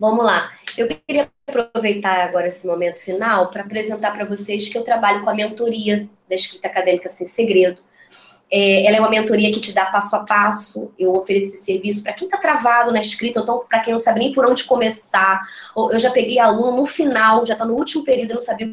Vamos 0.00 0.24
lá. 0.24 0.50
Eu 0.76 0.88
queria 0.88 1.30
aproveitar 1.46 2.26
agora 2.26 2.48
esse 2.48 2.66
momento 2.66 2.98
final 2.98 3.52
para 3.52 3.62
apresentar 3.62 4.10
para 4.10 4.24
vocês 4.24 4.68
que 4.68 4.76
eu 4.76 4.82
trabalho 4.82 5.22
com 5.22 5.30
a 5.30 5.34
mentoria 5.34 6.10
da 6.28 6.34
escrita 6.34 6.66
acadêmica 6.66 7.08
sem 7.08 7.24
segredo. 7.24 7.80
É, 8.50 8.84
ela 8.84 8.96
é 8.96 9.00
uma 9.00 9.08
mentoria 9.08 9.52
que 9.52 9.60
te 9.60 9.72
dá 9.72 9.86
passo 9.86 10.16
a 10.16 10.24
passo. 10.24 10.92
Eu 10.98 11.14
ofereço 11.14 11.46
esse 11.46 11.58
serviço 11.58 12.02
para 12.02 12.14
quem 12.14 12.26
está 12.26 12.38
travado 12.38 12.90
na 12.90 13.00
escrita, 13.00 13.38
então 13.38 13.64
para 13.68 13.78
quem 13.78 13.92
não 13.92 14.00
sabe 14.00 14.18
nem 14.18 14.32
por 14.32 14.44
onde 14.44 14.64
começar. 14.64 15.40
Eu 15.76 16.00
já 16.00 16.10
peguei 16.10 16.40
aluno 16.40 16.78
no 16.78 16.84
final, 16.84 17.46
já 17.46 17.52
está 17.52 17.64
no 17.64 17.74
último 17.74 18.04
período, 18.04 18.32
eu 18.32 18.34
não 18.34 18.42
sabia 18.42 18.66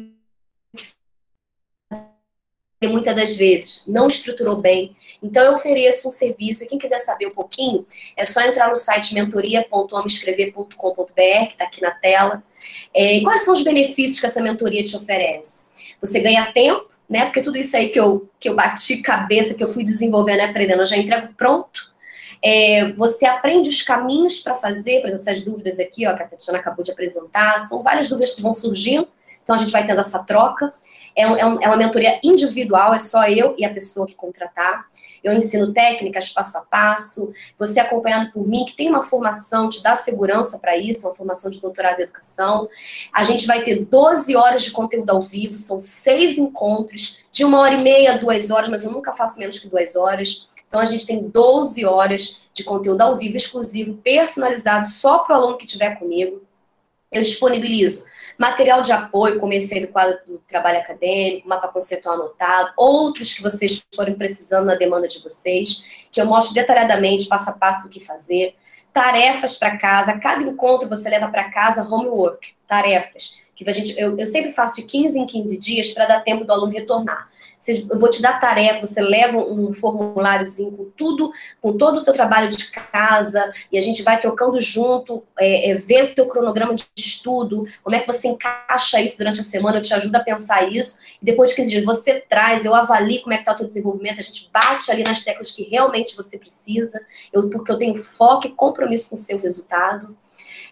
muitas 2.88 3.14
das 3.14 3.36
vezes 3.36 3.84
não 3.86 4.08
estruturou 4.08 4.56
bem. 4.56 4.96
Então, 5.22 5.44
eu 5.44 5.52
ofereço 5.52 6.08
um 6.08 6.10
serviço, 6.10 6.64
e 6.64 6.66
quem 6.66 6.78
quiser 6.78 6.98
saber 7.00 7.26
um 7.26 7.34
pouquinho, 7.34 7.84
é 8.16 8.24
só 8.24 8.40
entrar 8.40 8.70
no 8.70 8.76
site 8.76 9.12
mentoria.homescrever.com.br, 9.14 11.12
que 11.12 11.52
está 11.52 11.64
aqui 11.64 11.82
na 11.82 11.90
tela. 11.90 12.42
É, 12.94 13.18
e 13.18 13.22
quais 13.22 13.44
são 13.44 13.52
os 13.52 13.62
benefícios 13.62 14.18
que 14.18 14.24
essa 14.24 14.40
mentoria 14.40 14.82
te 14.82 14.96
oferece? 14.96 15.92
Você 16.00 16.20
ganha 16.20 16.50
tempo, 16.52 16.88
né? 17.06 17.26
Porque 17.26 17.42
tudo 17.42 17.58
isso 17.58 17.76
aí 17.76 17.90
que 17.90 18.00
eu, 18.00 18.30
que 18.40 18.48
eu 18.48 18.54
bati 18.54 19.02
cabeça, 19.02 19.52
que 19.52 19.62
eu 19.62 19.68
fui 19.68 19.84
desenvolvendo 19.84 20.38
e 20.38 20.44
aprendendo, 20.44 20.80
eu 20.80 20.86
já 20.86 20.96
entrego 20.96 21.34
pronto. 21.34 21.90
É, 22.42 22.92
você 22.92 23.26
aprende 23.26 23.68
os 23.68 23.82
caminhos 23.82 24.40
para 24.40 24.54
fazer, 24.54 25.00
por 25.00 25.08
exemplo, 25.08 25.28
essas 25.28 25.44
dúvidas 25.44 25.78
aqui, 25.78 26.06
ó, 26.06 26.14
que 26.14 26.22
a 26.22 26.26
Tatiana 26.26 26.58
acabou 26.58 26.82
de 26.82 26.90
apresentar, 26.90 27.60
são 27.60 27.82
várias 27.82 28.08
dúvidas 28.08 28.34
que 28.34 28.40
vão 28.40 28.54
surgindo, 28.54 29.06
então 29.42 29.54
a 29.54 29.58
gente 29.58 29.70
vai 29.70 29.86
tendo 29.86 30.00
essa 30.00 30.24
troca. 30.24 30.72
É, 31.14 31.22
é, 31.22 31.46
um, 31.46 31.60
é, 31.60 31.66
uma 31.66 31.76
mentoria 31.76 32.20
individual, 32.22 32.94
é 32.94 32.98
só 32.98 33.24
eu 33.26 33.54
e 33.58 33.64
a 33.64 33.72
pessoa 33.72 34.06
que 34.06 34.14
contratar. 34.14 34.86
Eu 35.22 35.34
ensino 35.34 35.72
técnicas 35.72 36.30
passo 36.30 36.56
a 36.56 36.62
passo, 36.62 37.32
você 37.58 37.78
acompanhado 37.78 38.32
por 38.32 38.46
mim, 38.46 38.64
que 38.64 38.74
tem 38.74 38.88
uma 38.88 39.02
formação, 39.02 39.68
te 39.68 39.82
dá 39.82 39.94
segurança 39.94 40.58
para 40.58 40.76
isso, 40.76 41.06
uma 41.06 41.14
formação 41.14 41.50
de 41.50 41.60
doutorado 41.60 42.00
em 42.00 42.04
educação. 42.04 42.68
A 43.12 43.22
gente 43.22 43.46
vai 43.46 43.62
ter 43.62 43.84
12 43.84 44.34
horas 44.34 44.62
de 44.62 44.70
conteúdo 44.70 45.10
ao 45.10 45.20
vivo, 45.20 45.56
são 45.56 45.78
seis 45.78 46.38
encontros, 46.38 47.18
de 47.30 47.44
uma 47.44 47.60
hora 47.60 47.74
e 47.74 47.82
meia, 47.82 48.18
duas 48.18 48.50
horas, 48.50 48.70
mas 48.70 48.84
eu 48.84 48.92
nunca 48.92 49.12
faço 49.12 49.38
menos 49.38 49.58
que 49.58 49.68
duas 49.68 49.94
horas. 49.94 50.48
Então, 50.66 50.80
a 50.80 50.86
gente 50.86 51.06
tem 51.06 51.28
12 51.28 51.84
horas 51.84 52.42
de 52.54 52.64
conteúdo 52.64 53.02
ao 53.02 53.18
vivo, 53.18 53.36
exclusivo, 53.36 53.94
personalizado, 53.94 54.88
só 54.88 55.18
para 55.18 55.36
o 55.36 55.42
aluno 55.42 55.58
que 55.58 55.66
estiver 55.66 55.98
comigo. 55.98 56.42
Eu 57.12 57.22
disponibilizo 57.22 58.06
material 58.40 58.80
de 58.80 58.90
apoio, 58.90 59.38
comecei 59.38 59.84
do 59.84 59.92
quadro 59.92 60.18
do 60.26 60.38
trabalho 60.48 60.78
acadêmico, 60.78 61.46
mapa 61.46 61.68
conceitual 61.68 62.14
anotado, 62.14 62.72
outros 62.74 63.34
que 63.34 63.42
vocês 63.42 63.84
forem 63.94 64.14
precisando 64.14 64.64
na 64.64 64.76
demanda 64.76 65.06
de 65.06 65.18
vocês, 65.18 65.84
que 66.10 66.18
eu 66.18 66.24
mostro 66.24 66.54
detalhadamente, 66.54 67.28
passo 67.28 67.50
a 67.50 67.52
passo 67.52 67.82
do 67.82 67.90
que 67.90 68.00
fazer, 68.00 68.56
tarefas 68.94 69.58
para 69.58 69.76
casa, 69.76 70.18
cada 70.18 70.42
encontro 70.42 70.88
você 70.88 71.10
leva 71.10 71.28
para 71.28 71.50
casa 71.50 71.82
homework, 71.82 72.54
tarefas, 72.66 73.38
que 73.54 73.68
a 73.68 73.72
gente, 73.74 74.00
eu, 74.00 74.18
eu 74.18 74.26
sempre 74.26 74.50
faço 74.52 74.76
de 74.76 74.86
15 74.86 75.18
em 75.18 75.26
15 75.26 75.60
dias 75.60 75.90
para 75.90 76.06
dar 76.06 76.20
tempo 76.20 76.42
do 76.42 76.50
aluno 76.50 76.72
retornar. 76.72 77.29
Eu 77.68 77.98
vou 77.98 78.08
te 78.08 78.22
dar 78.22 78.40
tarefa, 78.40 78.86
você 78.86 79.02
leva 79.02 79.36
um 79.36 79.72
formuláriozinho 79.74 80.72
com 80.72 80.84
tudo, 80.96 81.30
com 81.60 81.76
todo 81.76 81.98
o 81.98 82.00
seu 82.00 82.12
trabalho 82.12 82.48
de 82.48 82.70
casa, 82.70 83.52
e 83.70 83.76
a 83.76 83.82
gente 83.82 84.02
vai 84.02 84.18
trocando 84.18 84.58
junto, 84.58 85.22
é, 85.38 85.70
é, 85.70 85.74
ver 85.74 86.04
o 86.04 86.14
teu 86.14 86.26
cronograma 86.26 86.74
de 86.74 86.86
estudo, 86.96 87.68
como 87.82 87.94
é 87.94 88.00
que 88.00 88.06
você 88.06 88.28
encaixa 88.28 89.02
isso 89.02 89.18
durante 89.18 89.40
a 89.40 89.44
semana, 89.44 89.76
eu 89.76 89.82
te 89.82 89.92
ajudo 89.92 90.16
a 90.16 90.20
pensar 90.20 90.72
isso, 90.72 90.96
e 91.20 91.24
depois 91.24 91.50
de 91.50 91.56
15 91.56 91.70
dias 91.70 91.84
você 91.84 92.20
traz, 92.20 92.64
eu 92.64 92.74
avalio 92.74 93.20
como 93.20 93.34
é 93.34 93.36
que 93.36 93.42
está 93.42 93.52
o 93.52 93.56
teu 93.56 93.66
desenvolvimento, 93.66 94.20
a 94.20 94.22
gente 94.22 94.48
bate 94.50 94.90
ali 94.90 95.02
nas 95.02 95.22
teclas 95.22 95.52
que 95.52 95.64
realmente 95.64 96.16
você 96.16 96.38
precisa, 96.38 96.98
eu, 97.30 97.50
porque 97.50 97.70
eu 97.70 97.78
tenho 97.78 97.94
foco 97.94 98.46
e 98.46 98.52
compromisso 98.52 99.10
com 99.10 99.16
o 99.16 99.18
seu 99.18 99.38
resultado. 99.38 100.16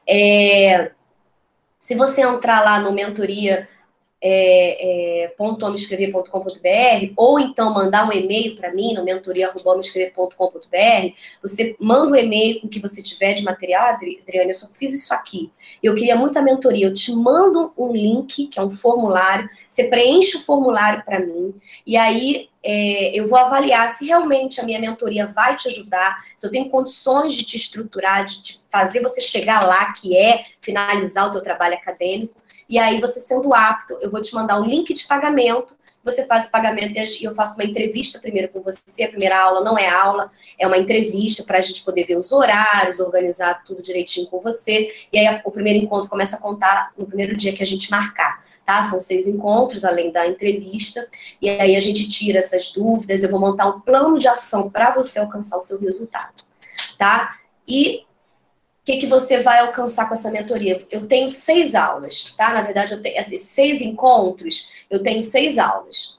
É, 0.08 0.92
se 1.80 1.94
você 1.94 2.22
entrar 2.22 2.62
lá 2.62 2.80
no 2.80 2.92
mentoria 2.92 3.68
é, 4.20 5.24
é, 5.24 5.34
.homescrever.com.br 5.38 7.12
ou 7.16 7.38
então 7.38 7.72
mandar 7.72 8.08
um 8.08 8.12
e-mail 8.12 8.56
para 8.56 8.72
mim 8.72 8.94
no 8.94 9.04
mentoria.homescrever.com.br, 9.04 11.14
você 11.40 11.76
manda 11.78 12.12
um 12.12 12.16
e-mail 12.16 12.60
com 12.60 12.66
o 12.66 12.70
que 12.70 12.80
você 12.80 13.00
tiver 13.02 13.34
de 13.34 13.44
material, 13.44 13.90
Adriana, 13.90 14.50
eu 14.50 14.56
só 14.56 14.66
fiz 14.66 14.92
isso 14.92 15.14
aqui. 15.14 15.52
Eu 15.82 15.94
queria 15.94 16.16
muita 16.16 16.42
mentoria, 16.42 16.86
eu 16.86 16.94
te 16.94 17.12
mando 17.12 17.72
um 17.76 17.92
link, 17.92 18.48
que 18.48 18.58
é 18.58 18.62
um 18.62 18.70
formulário, 18.70 19.48
você 19.68 19.84
preenche 19.84 20.36
o 20.36 20.40
formulário 20.40 21.04
para 21.04 21.20
mim, 21.20 21.54
e 21.86 21.96
aí 21.96 22.48
é, 22.62 23.18
eu 23.18 23.28
vou 23.28 23.38
avaliar 23.38 23.88
se 23.90 24.06
realmente 24.06 24.60
a 24.60 24.64
minha 24.64 24.80
mentoria 24.80 25.26
vai 25.26 25.54
te 25.54 25.68
ajudar, 25.68 26.24
se 26.36 26.44
eu 26.44 26.50
tenho 26.50 26.68
condições 26.70 27.34
de 27.34 27.44
te 27.44 27.56
estruturar, 27.56 28.24
de, 28.24 28.42
de 28.42 28.58
fazer 28.70 29.00
você 29.00 29.20
chegar 29.20 29.64
lá, 29.64 29.92
que 29.92 30.16
é 30.16 30.44
finalizar 30.60 31.28
o 31.28 31.30
teu 31.30 31.40
trabalho 31.40 31.74
acadêmico, 31.74 32.34
e 32.68 32.78
aí, 32.78 33.00
você 33.00 33.18
sendo 33.18 33.54
apto, 33.54 33.94
eu 34.02 34.10
vou 34.10 34.20
te 34.20 34.34
mandar 34.34 34.60
um 34.60 34.66
link 34.66 34.92
de 34.92 35.06
pagamento. 35.06 35.76
Você 36.04 36.26
faz 36.26 36.46
o 36.46 36.50
pagamento 36.50 36.96
e 36.96 37.24
eu 37.24 37.34
faço 37.34 37.54
uma 37.54 37.64
entrevista 37.64 38.18
primeiro 38.18 38.48
com 38.50 38.60
você. 38.60 39.04
A 39.04 39.08
primeira 39.08 39.38
aula 39.38 39.62
não 39.62 39.76
é 39.76 39.88
aula, 39.88 40.30
é 40.58 40.66
uma 40.66 40.76
entrevista 40.76 41.44
para 41.44 41.58
a 41.58 41.62
gente 41.62 41.82
poder 41.82 42.04
ver 42.04 42.16
os 42.16 42.30
horários, 42.30 43.00
organizar 43.00 43.64
tudo 43.64 43.82
direitinho 43.82 44.26
com 44.26 44.38
você. 44.40 44.92
E 45.10 45.18
aí, 45.18 45.40
o 45.44 45.50
primeiro 45.50 45.82
encontro 45.82 46.10
começa 46.10 46.36
a 46.36 46.40
contar 46.40 46.92
no 46.96 47.06
primeiro 47.06 47.34
dia 47.36 47.54
que 47.54 47.62
a 47.62 47.66
gente 47.66 47.90
marcar. 47.90 48.44
Tá? 48.66 48.82
São 48.82 49.00
seis 49.00 49.26
encontros, 49.26 49.82
além 49.82 50.12
da 50.12 50.26
entrevista, 50.26 51.08
e 51.40 51.48
aí 51.48 51.74
a 51.74 51.80
gente 51.80 52.06
tira 52.06 52.40
essas 52.40 52.70
dúvidas, 52.70 53.22
eu 53.22 53.30
vou 53.30 53.40
montar 53.40 53.66
um 53.66 53.80
plano 53.80 54.18
de 54.18 54.28
ação 54.28 54.68
para 54.68 54.90
você 54.90 55.18
alcançar 55.18 55.56
o 55.56 55.62
seu 55.62 55.80
resultado, 55.80 56.44
tá? 56.98 57.38
E 57.66 58.02
que, 58.88 58.96
que 58.96 59.06
você 59.06 59.42
vai 59.42 59.58
alcançar 59.58 60.08
com 60.08 60.14
essa 60.14 60.30
mentoria? 60.30 60.82
Eu 60.90 61.06
tenho 61.06 61.28
seis 61.28 61.74
aulas, 61.74 62.34
tá? 62.34 62.54
Na 62.54 62.62
verdade, 62.62 62.94
eu 62.94 63.02
tenho 63.02 63.20
assim, 63.20 63.36
seis 63.36 63.82
encontros, 63.82 64.72
eu 64.88 65.02
tenho 65.02 65.22
seis 65.22 65.58
aulas. 65.58 66.16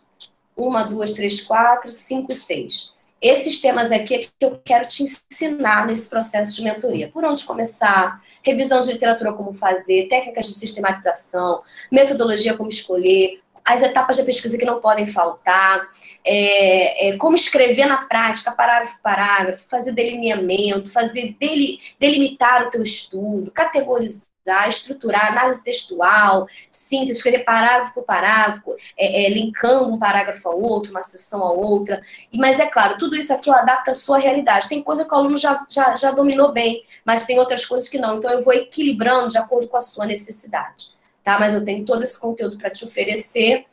Uma, 0.55 0.83
duas, 0.83 1.13
três, 1.13 1.41
quatro, 1.41 1.91
cinco, 1.91 2.31
seis. 2.31 2.93
Esses 3.19 3.59
temas 3.59 3.91
aqui 3.91 4.13
é 4.13 4.17
que 4.19 4.29
eu 4.39 4.61
quero 4.63 4.87
te 4.87 5.03
ensinar 5.03 5.87
nesse 5.87 6.11
processo 6.11 6.55
de 6.55 6.63
mentoria. 6.63 7.09
Por 7.09 7.25
onde 7.25 7.43
começar, 7.43 8.21
revisão 8.43 8.81
de 8.81 8.93
literatura, 8.93 9.33
como 9.33 9.51
fazer, 9.51 10.07
técnicas 10.07 10.45
de 10.45 10.53
sistematização, 10.53 11.63
metodologia, 11.91 12.55
como 12.55 12.69
escolher, 12.69 13.41
as 13.65 13.81
etapas 13.83 14.17
da 14.17 14.23
pesquisa 14.23 14.57
que 14.57 14.65
não 14.65 14.79
podem 14.79 15.07
faltar, 15.07 15.87
é, 16.25 17.09
é, 17.09 17.17
como 17.17 17.35
escrever 17.35 17.85
na 17.85 17.97
prática, 17.97 18.51
parágrafo 18.51 18.95
por 18.95 19.01
parágrafo, 19.01 19.67
fazer 19.69 19.91
delineamento, 19.91 20.91
fazer 20.91 21.35
deli, 21.39 21.79
delimitar 21.99 22.67
o 22.67 22.69
teu 22.69 22.83
estudo, 22.83 23.51
categorizar, 23.51 24.29
estruturar, 24.67 25.31
análise 25.31 25.63
textual, 25.63 26.47
síntese, 26.71 27.17
escrever 27.17 27.43
parágrafo 27.43 27.93
por 27.93 28.03
parágrafo, 28.03 28.75
é, 28.97 29.25
é, 29.25 29.29
linkando 29.29 29.93
um 29.93 29.99
parágrafo 29.99 30.49
ao 30.49 30.59
outro, 30.59 30.91
uma 30.91 31.03
sessão 31.03 31.43
a 31.43 31.51
outra. 31.51 32.01
Mas 32.33 32.59
é 32.59 32.65
claro, 32.65 32.97
tudo 32.97 33.15
isso 33.15 33.33
aqui 33.33 33.49
eu 33.49 33.53
adapto 33.53 33.91
à 33.91 33.95
sua 33.95 34.17
realidade. 34.17 34.69
Tem 34.69 34.81
coisa 34.81 35.05
que 35.05 35.13
o 35.13 35.17
aluno 35.17 35.37
já, 35.37 35.65
já, 35.69 35.95
já 35.95 36.11
dominou 36.11 36.51
bem, 36.51 36.83
mas 37.05 37.25
tem 37.25 37.39
outras 37.39 37.65
coisas 37.65 37.89
que 37.89 37.99
não. 37.99 38.17
Então 38.17 38.31
eu 38.31 38.43
vou 38.43 38.53
equilibrando 38.53 39.29
de 39.29 39.37
acordo 39.37 39.67
com 39.67 39.77
a 39.77 39.81
sua 39.81 40.05
necessidade 40.05 40.98
tá? 41.29 41.39
Mas 41.39 41.53
eu 41.53 41.63
tenho 41.63 41.85
todo 41.85 42.03
esse 42.03 42.19
conteúdo 42.19 42.57
para 42.57 42.71
te 42.71 42.83
oferecer. 42.83 43.65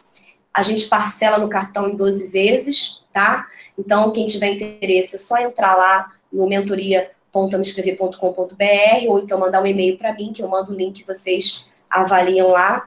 A 0.52 0.62
gente 0.62 0.88
parcela 0.88 1.38
no 1.38 1.48
cartão 1.48 1.88
em 1.88 1.96
12 1.96 2.28
vezes, 2.28 3.02
tá? 3.14 3.48
Então, 3.78 4.12
quem 4.12 4.26
tiver 4.26 4.48
interesse, 4.48 5.16
é 5.16 5.18
só 5.18 5.38
entrar 5.38 5.74
lá 5.74 6.12
no 6.30 6.46
mentoria.amescrever.com.br 6.46 9.08
ou 9.08 9.20
então 9.20 9.38
mandar 9.38 9.62
um 9.62 9.66
e-mail 9.66 9.96
para 9.96 10.12
mim, 10.12 10.34
que 10.34 10.42
eu 10.42 10.48
mando 10.48 10.72
o 10.72 10.74
link 10.74 11.00
que 11.00 11.06
vocês 11.06 11.70
avaliam 11.88 12.48
lá. 12.48 12.86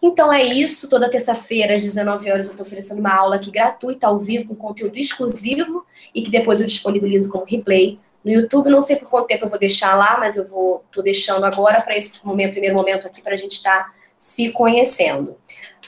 Então 0.00 0.32
é 0.32 0.44
isso, 0.44 0.88
toda 0.88 1.10
terça-feira 1.10 1.72
às 1.72 1.82
19 1.82 2.30
horas 2.30 2.46
eu 2.46 2.52
estou 2.52 2.64
oferecendo 2.64 3.00
uma 3.00 3.12
aula 3.12 3.34
aqui 3.36 3.50
gratuita, 3.50 4.06
ao 4.06 4.20
vivo, 4.20 4.46
com 4.48 4.54
conteúdo 4.54 4.96
exclusivo 4.98 5.84
e 6.14 6.22
que 6.22 6.30
depois 6.30 6.60
eu 6.60 6.66
disponibilizo 6.66 7.32
como 7.32 7.44
replay 7.44 7.98
no 8.24 8.30
YouTube. 8.30 8.70
Não 8.70 8.82
sei 8.82 8.94
por 8.96 9.08
quanto 9.08 9.26
tempo 9.26 9.46
eu 9.46 9.48
vou 9.48 9.58
deixar 9.58 9.96
lá, 9.96 10.18
mas 10.20 10.36
eu 10.36 10.46
vou 10.46 10.84
tô 10.92 11.02
deixando 11.02 11.44
agora 11.44 11.80
para 11.80 11.96
esse 11.96 12.24
momento, 12.24 12.52
primeiro 12.52 12.76
momento 12.76 13.04
aqui 13.06 13.20
para 13.22 13.34
a 13.34 13.36
gente 13.36 13.52
estar 13.52 13.84
tá 13.84 13.95
se 14.18 14.50
conhecendo. 14.52 15.36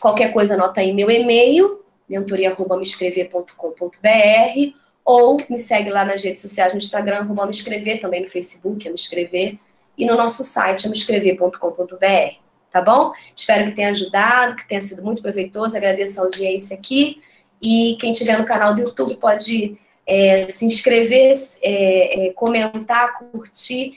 Qualquer 0.00 0.32
coisa, 0.32 0.54
anota 0.54 0.80
aí 0.80 0.92
meu 0.92 1.08
e-mail, 1.10 1.80
mentoria.meescrever.com.br 2.08 4.76
ou 5.04 5.36
me 5.48 5.56
segue 5.56 5.88
lá 5.88 6.04
nas 6.04 6.20
redes 6.22 6.42
sociais 6.42 6.72
no 6.72 6.78
Instagram, 6.78 7.20
arroba 7.20 7.46
me 7.46 7.52
escrever, 7.52 7.98
também 7.98 8.22
no 8.22 8.28
Facebook, 8.28 8.86
é 8.86 8.90
me 8.90 8.96
escrever, 8.96 9.58
e 9.96 10.04
no 10.04 10.14
nosso 10.14 10.44
site, 10.44 10.86
é 10.86 10.90
meescrever.com.br, 10.90 12.34
tá 12.70 12.82
bom? 12.82 13.12
Espero 13.34 13.64
que 13.64 13.72
tenha 13.72 13.88
ajudado, 13.88 14.56
que 14.56 14.68
tenha 14.68 14.82
sido 14.82 15.02
muito 15.02 15.22
proveitoso, 15.22 15.78
agradeço 15.78 16.20
a 16.20 16.24
audiência 16.24 16.76
aqui, 16.76 17.22
e 17.60 17.96
quem 17.98 18.12
estiver 18.12 18.38
no 18.38 18.44
canal 18.44 18.72
do 18.74 18.82
YouTube 18.82 19.16
pode 19.16 19.78
é, 20.06 20.46
se 20.48 20.66
inscrever, 20.66 21.34
é, 21.62 22.26
é, 22.26 22.32
comentar, 22.34 23.18
curtir, 23.18 23.96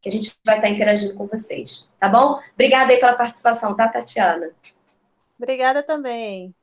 que 0.00 0.08
a 0.08 0.12
gente 0.12 0.34
vai 0.44 0.56
estar 0.56 0.68
interagindo 0.68 1.14
com 1.14 1.26
vocês, 1.26 1.92
tá 1.98 2.08
bom? 2.08 2.40
Obrigada 2.54 2.92
aí 2.92 2.98
pela 2.98 3.14
participação, 3.14 3.74
tá, 3.76 3.88
Tatiana? 3.88 4.50
Obrigada 5.38 5.82
também. 5.82 6.54